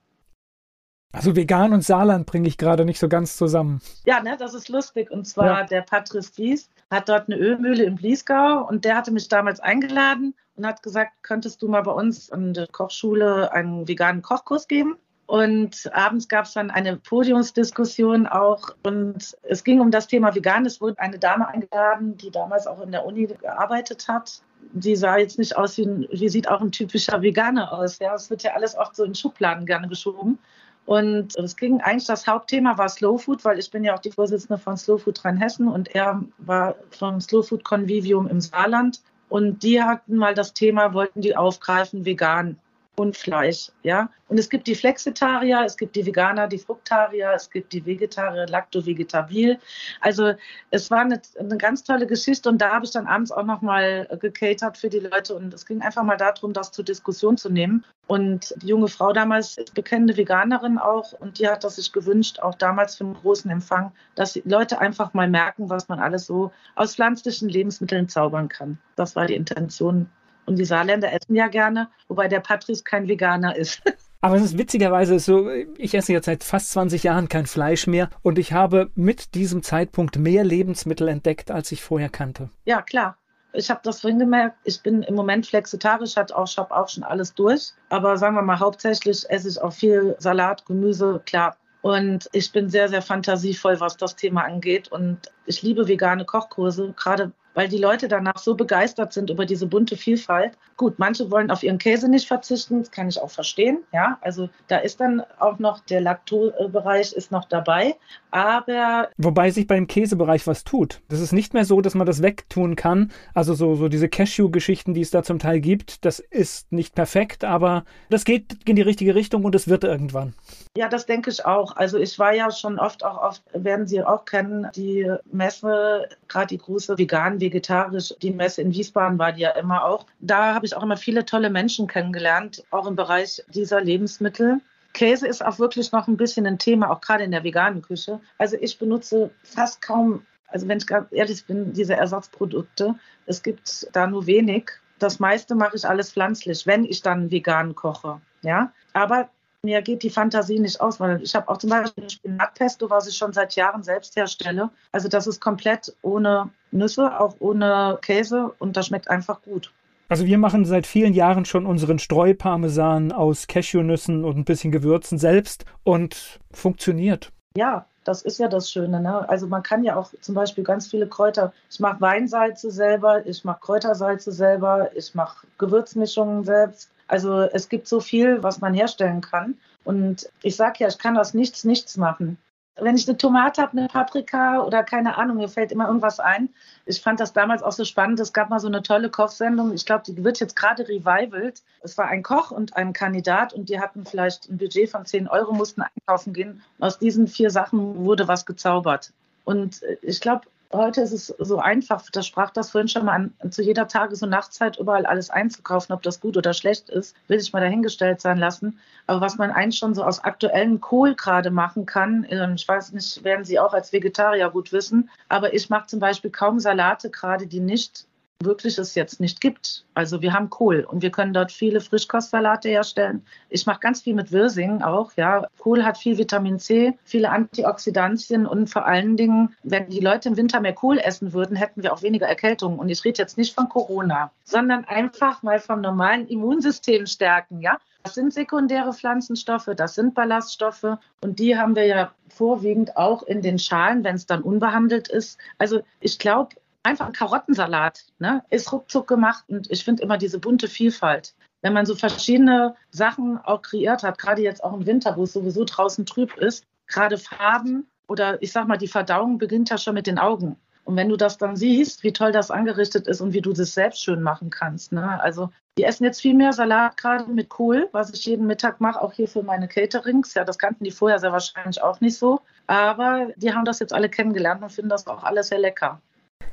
Also 1.12 1.37
vegan 1.37 1.73
und 1.73 1.83
Saarland 1.83 2.27
bringe 2.27 2.49
ich 2.49 2.59
gerade 2.59 2.85
nicht 2.85 2.99
so 2.99 3.09
ganz 3.09 3.37
zusammen. 3.37 3.81
Ja, 4.05 4.21
ne, 4.21 4.37
das 4.39 4.55
ist 4.55 4.69
lustig. 4.69 5.11
Und 5.11 5.27
zwar 5.27 5.61
ja. 5.61 5.65
der 5.65 5.83
Patrice 5.83 6.33
Dies 6.33 6.69
hat 6.91 7.09
dort 7.09 7.29
eine 7.29 7.39
Ölmühle 7.39 7.85
im 7.85 7.97
Bliesgau 7.97 8.67
und 8.69 8.85
der 8.85 8.97
hatte 8.97 9.12
mich 9.12 9.29
damals 9.29 9.61
eingeladen 9.61 10.35
und 10.57 10.67
hat 10.67 10.83
gesagt, 10.83 11.12
könntest 11.23 11.62
du 11.62 11.69
mal 11.69 11.83
bei 11.83 11.93
uns 11.93 12.31
an 12.31 12.53
der 12.55 12.67
Kochschule 12.67 13.53
einen 13.53 13.89
veganen 13.89 14.23
Kochkurs 14.23 14.69
geben? 14.69 14.97
Und 15.27 15.91
abends 15.93 16.29
gab 16.29 16.45
es 16.45 16.53
dann 16.53 16.71
eine 16.71 16.97
Podiumsdiskussion 16.97 18.27
auch. 18.27 18.71
Und 18.85 19.37
es 19.43 19.65
ging 19.65 19.81
um 19.81 19.91
das 19.91 20.07
Thema 20.07 20.35
Vegan. 20.35 20.65
Es 20.67 20.81
wurde 20.81 20.99
eine 21.01 21.19
Dame 21.19 21.49
eingeladen, 21.49 22.17
die 22.17 22.31
damals 22.31 22.67
auch 22.69 22.81
in 22.81 22.93
der 22.93 23.05
Uni 23.05 23.27
gearbeitet 23.27 24.07
hat. 24.09 24.41
Die 24.73 24.95
sah 24.95 25.17
jetzt 25.17 25.39
nicht 25.39 25.57
aus 25.57 25.77
wie, 25.79 25.87
ein, 25.87 26.07
wie 26.12 26.29
sieht 26.29 26.49
auch 26.49 26.61
ein 26.61 26.71
typischer 26.71 27.23
Veganer 27.23 27.73
aus. 27.73 27.99
Ja, 27.99 28.15
es 28.15 28.31
wird 28.31 28.45
ja 28.45 28.53
alles 28.55 28.77
oft 28.77 28.95
so 28.95 29.03
in 29.03 29.17
Schubladen 29.17 29.67
gerne 29.67 29.89
geschoben. 29.89 30.39
Und 30.85 31.37
es 31.37 31.57
ging 31.57 31.81
eigentlich, 31.81 32.07
das 32.07 32.29
Hauptthema 32.29 32.79
war 32.79 32.89
Slow 32.89 33.19
Food, 33.19 33.45
weil 33.45 33.59
ich 33.59 33.73
bin 33.73 33.83
ja 33.83 33.95
auch 33.95 33.99
die 33.99 34.12
Vorsitzende 34.12 34.59
von 34.59 34.77
Slow 34.77 34.99
Food 34.99 35.25
Rheinhessen 35.25 35.67
und 35.67 35.93
er 35.97 36.23
war 36.39 36.77
vom 36.91 37.21
Slow 37.21 37.43
Food 37.43 37.65
Convivium 37.65 38.29
im 38.29 38.41
Saarland. 38.41 39.03
Und 39.29 39.65
die 39.65 39.83
hatten 39.83 40.15
mal 40.15 40.35
das 40.35 40.53
Thema, 40.53 40.95
wollten 40.95 41.21
die 41.21 41.37
aufgreifen, 41.37 42.05
vegan 42.05 42.61
und 42.96 43.16
Fleisch. 43.16 43.70
Ja? 43.82 44.11
Und 44.28 44.38
es 44.38 44.48
gibt 44.48 44.66
die 44.66 44.74
Flexitarier, 44.74 45.62
es 45.64 45.76
gibt 45.76 45.94
die 45.94 46.04
Veganer, 46.04 46.48
die 46.48 46.59
Fruktarier, 46.59 47.32
es 47.35 47.50
gibt 47.50 47.72
die 47.72 47.85
Vegetarier, 47.85 48.46
Lacto-Vegetabil. 48.46 49.59
Also 50.00 50.32
es 50.70 50.90
war 50.90 51.00
eine, 51.00 51.20
eine, 51.38 51.56
ganz 51.59 51.85
tolle 51.85 52.06
Geschichte 52.06 52.48
und 52.48 52.59
da 52.59 52.72
habe 52.72 52.85
ich 52.85 52.90
dann 52.90 53.06
abends 53.06 53.30
auch 53.30 53.44
nochmal 53.44 54.09
gecatert 54.20 54.78
für 54.78 54.88
die 54.88 55.00
Leute 55.00 55.35
und 55.37 55.54
es 55.54 55.66
ging 55.66 55.82
einfach 55.82 56.02
mal 56.02 56.16
darum, 56.16 56.52
das 56.52 56.72
zur 56.72 56.85
Diskussion 56.85 57.37
zu 57.37 57.50
nehmen. 57.50 57.85
Und 58.09 58.54
die 58.62 58.68
junge 58.68 58.88
Frau 58.88 59.12
damals 59.12 59.59
ist 59.59 59.74
bekennende 59.74 60.16
Veganerin 60.16 60.78
auch 60.78 61.12
und 61.12 61.38
die 61.38 61.49
hat 61.49 61.64
das 61.64 61.76
sich 61.76 61.92
gewünscht, 61.92 62.40
auch 62.40 62.55
damals 62.55 62.97
für 62.97 63.05
einen 63.05 63.14
großen 63.14 63.51
Empfang, 63.51 63.92
dass 64.14 64.32
die 64.32 64.42
Leute 64.44 64.80
einfach 64.80 65.12
mal 65.12 65.28
merken, 65.28 65.68
was 65.68 65.88
man 65.88 65.99
alles 65.99 66.26
so 66.26 66.53
aus 66.74 66.94
pflanzlichen 66.94 67.49
Lebensmitteln 67.49 68.09
zaubern 68.09 68.49
kann. 68.49 68.78
Das 68.94 69.16
war 69.16 69.26
die 69.26 69.34
Intention 69.34 70.09
und 70.47 70.59
die 70.59 70.64
Saarländer 70.64 71.12
essen 71.12 71.34
ja 71.34 71.49
gerne, 71.49 71.88
wobei 72.09 72.28
der 72.28 72.40
Patrice 72.40 72.84
kein 72.84 73.09
Veganer 73.09 73.57
ist. 73.57 73.82
Aber 74.20 74.36
es 74.36 74.42
ist 74.42 74.59
witzigerweise 74.59 75.18
so, 75.18 75.49
ich 75.76 75.94
esse 75.94 76.12
jetzt 76.12 76.26
seit 76.26 76.42
fast 76.42 76.72
20 76.72 77.03
Jahren 77.05 77.28
kein 77.28 77.47
Fleisch 77.47 77.86
mehr 77.86 78.11
und 78.22 78.38
ich 78.38 78.53
habe 78.53 78.90
mit 78.94 79.34
diesem 79.34 79.62
Zeitpunkt 79.62 80.18
mehr 80.18 80.42
Lebensmittel 80.42 81.09
entdeckt, 81.09 81.51
als 81.51 81.70
ich 81.70 81.82
vorher 81.82 82.09
kannte. 82.09 82.51
Ja, 82.64 82.82
klar. 82.82 83.16
Ich 83.53 83.70
habe 83.70 83.80
das 83.84 84.01
vorhin 84.01 84.18
gemerkt, 84.18 84.57
ich 84.64 84.82
bin 84.82 85.03
im 85.03 85.14
Moment 85.14 85.47
flexitarisch, 85.47 86.16
hat 86.16 86.32
auch, 86.32 86.47
ich 86.47 86.59
habe 86.59 86.76
auch 86.76 86.88
schon 86.88 87.05
alles 87.05 87.34
durch. 87.34 87.72
Aber 87.88 88.16
sagen 88.16 88.34
wir 88.34 88.42
mal, 88.42 88.59
hauptsächlich 88.59 89.24
esse 89.30 89.49
ich 89.49 89.61
auch 89.61 89.72
viel 89.72 90.16
Salat, 90.18 90.66
Gemüse, 90.66 91.22
klar. 91.24 91.57
Und 91.80 92.28
ich 92.32 92.51
bin 92.51 92.68
sehr, 92.68 92.88
sehr 92.88 93.03
fantasievoll, 93.03 93.78
was 93.78 93.97
das 93.97 94.16
Thema 94.16 94.42
angeht. 94.42 94.88
Und 94.88 95.18
ich 95.47 95.62
liebe 95.62 95.86
vegane 95.86 96.24
Kochkurse, 96.24 96.92
gerade 96.97 97.32
weil 97.57 97.68
die 97.68 97.78
Leute 97.78 98.07
danach 98.07 98.38
so 98.38 98.54
begeistert 98.54 99.14
sind 99.14 99.30
über 99.30 99.46
diese 99.46 99.66
bunte 99.66 99.96
Vielfalt. 99.96 100.52
Gut, 100.76 100.98
manche 100.98 101.30
wollen 101.30 101.50
auf 101.50 101.62
ihren 101.62 101.78
Käse 101.78 102.09
nicht 102.09 102.28
verzichten, 102.28 102.80
das 102.80 102.90
kann 102.90 103.09
ich 103.09 103.20
auch 103.20 103.30
verstehen. 103.30 103.78
Ja, 103.92 104.18
also 104.20 104.50
da 104.68 104.76
ist 104.76 105.00
dann 105.00 105.22
auch 105.38 105.59
noch 105.59 105.80
der 105.80 106.02
Laktobereich 106.02 107.14
ist 107.14 107.32
noch 107.32 107.46
dabei, 107.46 107.96
aber 108.30 109.09
wobei 109.16 109.50
sich 109.50 109.66
beim 109.66 109.86
Käsebereich 109.86 110.46
was 110.46 110.64
tut. 110.64 111.00
Das 111.09 111.20
ist 111.20 111.32
nicht 111.32 111.54
mehr 111.54 111.64
so, 111.64 111.80
dass 111.80 111.94
man 111.94 112.07
das 112.07 112.22
wegtun 112.22 112.76
kann. 112.76 113.11
Also 113.32 113.54
so 113.54 113.74
so 113.74 113.88
diese 113.88 114.11
Cashew-Geschichten, 114.11 114.92
die 114.92 115.00
es 115.00 115.11
da 115.11 115.22
zum 115.22 115.38
Teil 115.38 115.61
gibt, 115.61 116.04
das 116.04 116.18
ist 116.18 116.70
nicht 116.72 116.94
perfekt, 116.94 117.42
aber 117.42 117.84
das 118.11 118.26
geht 118.26 118.59
in 118.68 118.76
die 118.76 118.82
richtige 118.82 119.14
Richtung 119.14 119.44
und 119.44 119.54
es 119.54 119.66
wird 119.66 119.82
irgendwann. 119.82 120.34
Ja, 120.76 120.90
das 120.90 121.07
denke 121.07 121.30
ich 121.30 121.46
auch. 121.46 121.74
Also 121.74 121.96
ich 121.96 122.18
war 122.18 122.34
ja 122.34 122.50
schon 122.50 122.78
oft 122.78 123.02
auch 123.02 123.16
oft, 123.16 123.42
werden 123.54 123.86
Sie 123.86 124.02
auch 124.02 124.26
kennen, 124.26 124.68
die 124.76 125.11
Messe, 125.32 126.07
gerade 126.28 126.48
die 126.48 126.59
große 126.59 126.98
vegan 126.98 127.40
vegetarisch, 127.47 128.14
die 128.20 128.32
Messe 128.32 128.62
in 128.62 128.72
Wiesbaden 128.72 129.18
war 129.18 129.32
die 129.32 129.42
ja 129.42 129.51
immer 129.51 129.84
auch. 129.84 130.07
Da 130.20 130.55
habe 130.55 130.66
ich 130.66 130.76
auch 130.76 130.82
immer 130.82 130.97
viele 130.97 131.24
tolle 131.24 131.51
Menschen 131.51 131.86
kennengelernt, 131.86 132.64
auch 132.70 132.86
im 132.86 132.97
Bereich 132.97 133.42
dieser 133.55 133.80
Lebensmittel. 133.80 134.61
Käse 134.92 135.28
ist 135.28 135.44
auch 135.44 135.59
wirklich 135.59 135.92
noch 135.92 136.09
ein 136.09 136.16
bisschen 136.16 136.47
ein 136.47 136.59
Thema, 136.59 136.90
auch 136.90 137.01
gerade 137.01 137.24
in 137.24 137.30
der 137.30 137.44
veganen 137.44 137.82
Küche. 137.82 138.18
Also 138.38 138.57
ich 138.61 138.78
benutze 138.78 139.30
fast 139.44 139.82
kaum, 139.82 140.24
also 140.49 140.66
wenn 140.68 140.78
ich 140.78 140.86
ganz 140.86 141.09
ehrlich 141.12 141.44
bin, 141.44 141.72
diese 141.72 141.94
Ersatzprodukte. 141.94 142.94
Es 143.26 143.42
gibt 143.42 143.88
da 143.92 144.07
nur 144.07 144.26
wenig. 144.26 144.70
Das 144.99 145.18
meiste 145.18 145.55
mache 145.55 145.76
ich 145.76 145.86
alles 145.86 146.12
pflanzlich, 146.12 146.66
wenn 146.66 146.84
ich 146.84 147.03
dann 147.03 147.30
vegan 147.30 147.74
koche. 147.74 148.20
Ja, 148.42 148.72
aber 148.94 149.28
mir 149.67 149.83
geht 149.83 150.03
die 150.03 150.11
Fantasie 150.11 150.59
nicht 150.59 150.81
aus, 150.81 150.99
weil 151.01 151.21
ich 151.23 151.35
habe 151.35 151.49
auch 151.49 151.59
zum 151.59 151.71
Beispiel 151.71 152.05
ein 152.05 152.11
Spinatpesto, 152.11 152.89
was 152.89 153.07
ich 153.07 153.17
schon 153.17 153.33
seit 153.33 153.55
Jahren 153.57 153.83
selbst 153.83 154.17
herstelle. 154.17 154.71
Also 154.93 155.09
das 155.09 155.27
ist 155.27 155.41
komplett 155.41 155.95
ohne 156.03 156.51
Nüsse, 156.71 157.21
auch 157.21 157.35
ohne 157.41 157.99
Käse 158.01 158.55
und 158.59 158.77
das 158.77 158.87
schmeckt 158.87 159.11
einfach 159.11 159.43
gut. 159.43 159.73
Also 160.09 160.25
wir 160.25 160.39
machen 160.39 160.64
seit 160.64 160.87
vielen 160.87 161.12
Jahren 161.12 161.45
schon 161.45 161.67
unseren 161.67 161.99
Streuparmesan 161.99 163.11
aus 163.11 163.49
Cashewnüssen 163.49 164.25
und 164.25 164.37
ein 164.39 164.45
bisschen 164.45 164.71
Gewürzen 164.71 165.19
selbst 165.19 165.64
und 165.83 166.39
funktioniert. 166.53 167.33
Ja, 167.57 167.87
das 168.05 168.23
ist 168.23 168.39
ja 168.39 168.47
das 168.47 168.71
Schöne. 168.71 169.01
Ne? 169.01 169.29
Also 169.29 169.49
man 169.49 169.64
kann 169.64 169.83
ja 169.83 169.97
auch 169.97 170.12
zum 170.21 170.37
Beispiel 170.37 170.62
ganz 170.62 170.87
viele 170.87 171.09
Kräuter. 171.09 171.53
Ich 171.69 171.81
mache 171.81 172.01
Weinsalze 172.01 172.71
selber, 172.71 173.27
ich 173.27 173.43
mache 173.45 173.59
Kräutersalze 173.61 174.31
selber, 174.31 174.91
ich 174.95 175.14
mache 175.17 175.45
Gewürzmischungen 175.59 176.45
selbst. 176.45 176.91
Also 177.09 177.42
es 177.42 177.68
gibt 177.68 177.88
so 177.88 178.00
viel, 178.00 178.42
was 178.42 178.61
man 178.61 178.74
herstellen 178.74 179.20
kann. 179.20 179.59
Und 179.84 180.28
ich 180.42 180.57
sage 180.57 180.76
ja, 180.80 180.88
ich 180.88 180.98
kann 180.98 181.16
aus 181.16 181.34
nichts 181.34 181.64
nichts 181.64 181.96
machen. 181.96 182.38
Wenn 182.78 182.96
ich 182.96 183.09
eine 183.09 183.16
Tomate 183.16 183.62
habe, 183.62 183.78
eine 183.78 183.88
Paprika 183.88 184.61
oder 184.62 184.82
keine 184.82 185.16
Ahnung, 185.16 185.38
mir 185.38 185.48
fällt 185.48 185.72
immer 185.72 185.86
irgendwas 185.86 186.20
ein. 186.20 186.50
Ich 186.84 187.00
fand 187.00 187.20
das 187.20 187.32
damals 187.32 187.62
auch 187.62 187.72
so 187.72 187.86
spannend. 187.86 188.20
Es 188.20 188.34
gab 188.34 188.50
mal 188.50 188.61
so 188.61 188.66
eine 188.66 188.82
tolle 188.82 189.09
Kochsendung. 189.09 189.72
Ich 189.72 189.86
glaube, 189.86 190.02
die 190.07 190.22
wird 190.22 190.40
jetzt 190.40 190.57
gerade 190.57 190.86
revivalt. 190.86 191.62
Es 191.82 191.96
war 191.96 192.09
ein 192.09 192.22
Koch 192.22 192.50
und 192.50 192.76
ein 192.76 192.92
Kandidat 192.92 193.54
und 193.54 193.70
die 193.70 193.80
hatten 193.80 194.04
vielleicht 194.04 194.50
ein 194.50 194.59
Budget 194.59 194.90
von 194.90 195.07
10 195.07 195.26
Euro, 195.26 195.54
mussten 195.54 195.82
einkaufen 195.82 196.34
gehen. 196.34 196.62
Aus 196.78 196.98
diesen 196.98 197.28
vier 197.28 197.50
Sachen 197.50 198.04
wurde 198.04 198.28
was 198.28 198.44
gezaubert. 198.44 199.12
Und 199.44 199.80
ich 200.02 200.20
glaube, 200.20 200.42
Heute 200.73 201.01
ist 201.01 201.12
es 201.12 201.27
so 201.27 201.59
einfach, 201.59 202.03
das 202.11 202.27
sprach 202.27 202.51
das 202.51 202.71
vorhin 202.71 202.89
schon 202.89 203.05
mal 203.05 203.14
an, 203.41 203.53
zu 203.53 203.62
jeder 203.62 203.87
Tages- 203.87 204.23
und 204.23 204.31
Nachtzeit 204.31 204.79
überall 204.79 205.07
alles 205.07 205.31
einzukaufen, 205.31 205.95
ob 205.95 206.03
das 206.03 206.21
gut 206.21 206.37
oder 206.37 206.55
schlecht 206.55 206.91
ist, 206.91 207.14
will 207.29 207.39
ich 207.39 207.53
mal 207.53 207.61
dahingestellt 207.61 208.21
sein 208.21 208.39
lassen. 208.39 208.79
Aber 209.07 209.21
was 209.21 209.39
man 209.39 209.53
eigentlich 209.53 209.79
schon 209.79 209.95
so 209.95 210.03
aus 210.03 210.25
aktuellem 210.25 210.81
Kohl 210.81 211.14
gerade 211.14 211.51
machen 211.51 211.87
kann, 211.87 212.27
ähm, 212.31 212.55
ich 212.57 212.67
weiß 212.67 212.93
nicht, 212.93 213.23
werden 213.23 213.45
Sie 213.45 213.61
auch 213.61 213.75
als 213.75 213.93
Vegetarier 213.93 214.51
gut 214.51 214.73
wissen, 214.73 215.09
aber 215.29 215.55
ich 215.55 215.71
mache 215.71 215.87
zum 215.87 216.01
Beispiel 216.01 216.31
kaum 216.31 216.59
Salate 216.59 217.11
gerade, 217.11 217.47
die 217.47 217.61
nicht 217.61 218.05
wirklich 218.41 218.78
es 218.78 218.95
jetzt 218.95 219.20
nicht 219.20 219.41
gibt. 219.41 219.84
Also 219.95 220.20
wir 220.20 220.32
haben 220.32 220.51
Kohl 220.51 220.87
und 220.89 221.03
wir 221.03 221.11
können 221.11 221.32
dort 221.32 221.53
viele 221.53 221.80
Frischkostsalate 221.80 222.68
herstellen. 222.68 223.24
Ich 223.49 223.66
mache 223.66 223.80
ganz 223.80 224.03
viel 224.03 224.14
mit 224.14 224.32
Wirsing 224.32 224.82
auch. 224.82 225.12
Ja, 225.16 225.47
Kohl 225.59 225.84
hat 225.84 225.97
viel 225.97 226.18
Vitamin 226.18 226.59
C, 226.59 226.97
viele 227.05 227.30
Antioxidantien 227.30 228.47
und 228.47 228.68
vor 228.68 228.87
allen 228.87 229.16
Dingen, 229.16 229.55
wenn 229.62 229.89
die 229.89 230.01
Leute 230.01 230.28
im 230.28 230.37
Winter 230.37 230.61
mehr 230.61 230.74
Kohl 230.74 230.99
essen 230.99 231.32
würden, 231.32 231.57
hätten 231.57 231.82
wir 231.82 231.93
auch 231.93 232.03
weniger 232.03 232.26
Erkältungen. 232.26 232.78
Und 232.78 232.89
ich 232.89 233.05
rede 233.05 233.22
jetzt 233.22 233.39
nicht 233.39 233.55
von 233.55 233.68
Corona, 233.68 234.30
sondern 234.45 234.84
einfach 234.84 235.43
mal 235.43 235.59
vom 235.59 235.80
normalen 235.80 236.26
Immunsystem 236.26 237.07
stärken. 237.07 237.61
Ja, 237.61 237.78
das 238.03 238.14
sind 238.14 238.32
sekundäre 238.32 238.93
Pflanzenstoffe, 238.93 239.70
das 239.74 239.97
sind 239.97 240.14
Ballaststoffe 240.14 240.99
und 241.22 241.39
die 241.41 241.57
haben 241.57 241.74
wir 241.74 241.87
ja 241.87 242.12
vorwiegend 242.28 242.97
auch 242.97 243.24
in 243.24 243.43
den 243.43 243.59
Schalen, 243.59 244.05
wenn 244.05 244.14
es 244.14 244.26
dann 244.26 244.43
unbehandelt 244.43 245.09
ist. 245.09 245.39
Also 245.59 245.80
ich 245.99 246.18
glaube, 246.18 246.55
einfach 246.87 247.07
ein 247.07 247.12
Karottensalat 247.12 248.05
ne, 248.18 248.43
ist 248.51 248.72
ruckzuck 248.72 249.09
gemacht 249.09 249.45
und 249.49 249.70
ich 249.70 249.84
finde 249.84 250.03
immer 250.03 250.18
diese 250.18 250.39
bunte 250.39 250.68
Vielfalt. 250.68 251.34
Wenn 251.62 251.72
man 251.72 251.84
so 251.84 251.97
verschiedene 251.97 252.76
Sachen 252.91 253.39
auch 253.39 253.62
kreiert 253.62 254.03
hat, 254.03 254.18
gerade 254.18 254.43
jetzt 254.43 254.62
auch 254.62 254.72
im 254.72 254.87
Winter, 254.87 255.16
wo 255.16 255.24
es 255.24 255.32
sowieso 255.32 255.64
draußen 255.64 256.07
trüb 256.07 256.37
ist, 256.37 256.64
gerade 256.87 257.18
Farben 257.18 257.87
oder 258.07 258.41
ich 258.41 258.53
sag 258.53 258.68
mal, 258.68 258.76
die 258.76 258.89
Verdauung 258.89 259.39
beginnt 259.39 259.70
ja 259.70 259.78
schon 259.78 259.95
mit 259.95 260.07
den 260.07 260.18
Augen. 260.18 260.57
Und 260.84 260.95
wenn 260.95 261.09
du 261.09 261.16
das 261.16 261.37
dann 261.37 261.57
siehst, 261.57 262.05
wie 262.05 262.12
toll 262.12 262.30
das 262.30 262.53
angerichtet 262.53 263.09
ist 263.09 263.20
und 263.20 263.32
wie 263.32 263.41
du 263.41 263.53
das 263.53 263.74
selbst 263.74 264.05
schön 264.05 264.22
machen 264.22 264.51
kannst. 264.51 264.93
Ne? 264.93 265.20
Also 265.20 265.51
die 265.76 265.82
essen 265.82 266.05
jetzt 266.05 266.20
viel 266.20 266.34
mehr 266.34 266.53
Salat 266.53 266.97
gerade 266.97 267.28
mit 267.28 267.49
Kohl, 267.49 267.89
was 267.91 268.14
ich 268.14 268.24
jeden 268.24 268.47
Mittag 268.47 268.80
mache, 268.80 269.01
auch 269.01 269.12
hier 269.12 269.26
für 269.26 269.43
meine 269.43 269.66
Caterings. 269.66 270.34
Ja, 270.34 270.45
das 270.45 270.59
kannten 270.59 270.84
die 270.84 270.93
vorher 270.93 271.18
sehr 271.18 271.32
wahrscheinlich 271.32 271.82
auch 271.82 272.01
nicht 272.01 272.16
so. 272.16 272.41
Aber 272.68 273.26
die 273.34 273.53
haben 273.53 273.64
das 273.64 273.80
jetzt 273.80 273.93
alle 273.93 274.09
kennengelernt 274.09 274.62
und 274.62 274.70
finden 274.70 274.91
das 274.91 275.09
auch 275.09 275.24
alles 275.24 275.49
sehr 275.49 275.59
lecker. 275.59 276.01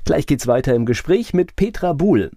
Gleich 0.05 0.27
geht's 0.27 0.47
weiter 0.47 0.75
im 0.75 0.85
Gespräch 0.85 1.33
mit 1.33 1.55
Petra 1.55 1.93
Buhl. 1.93 2.31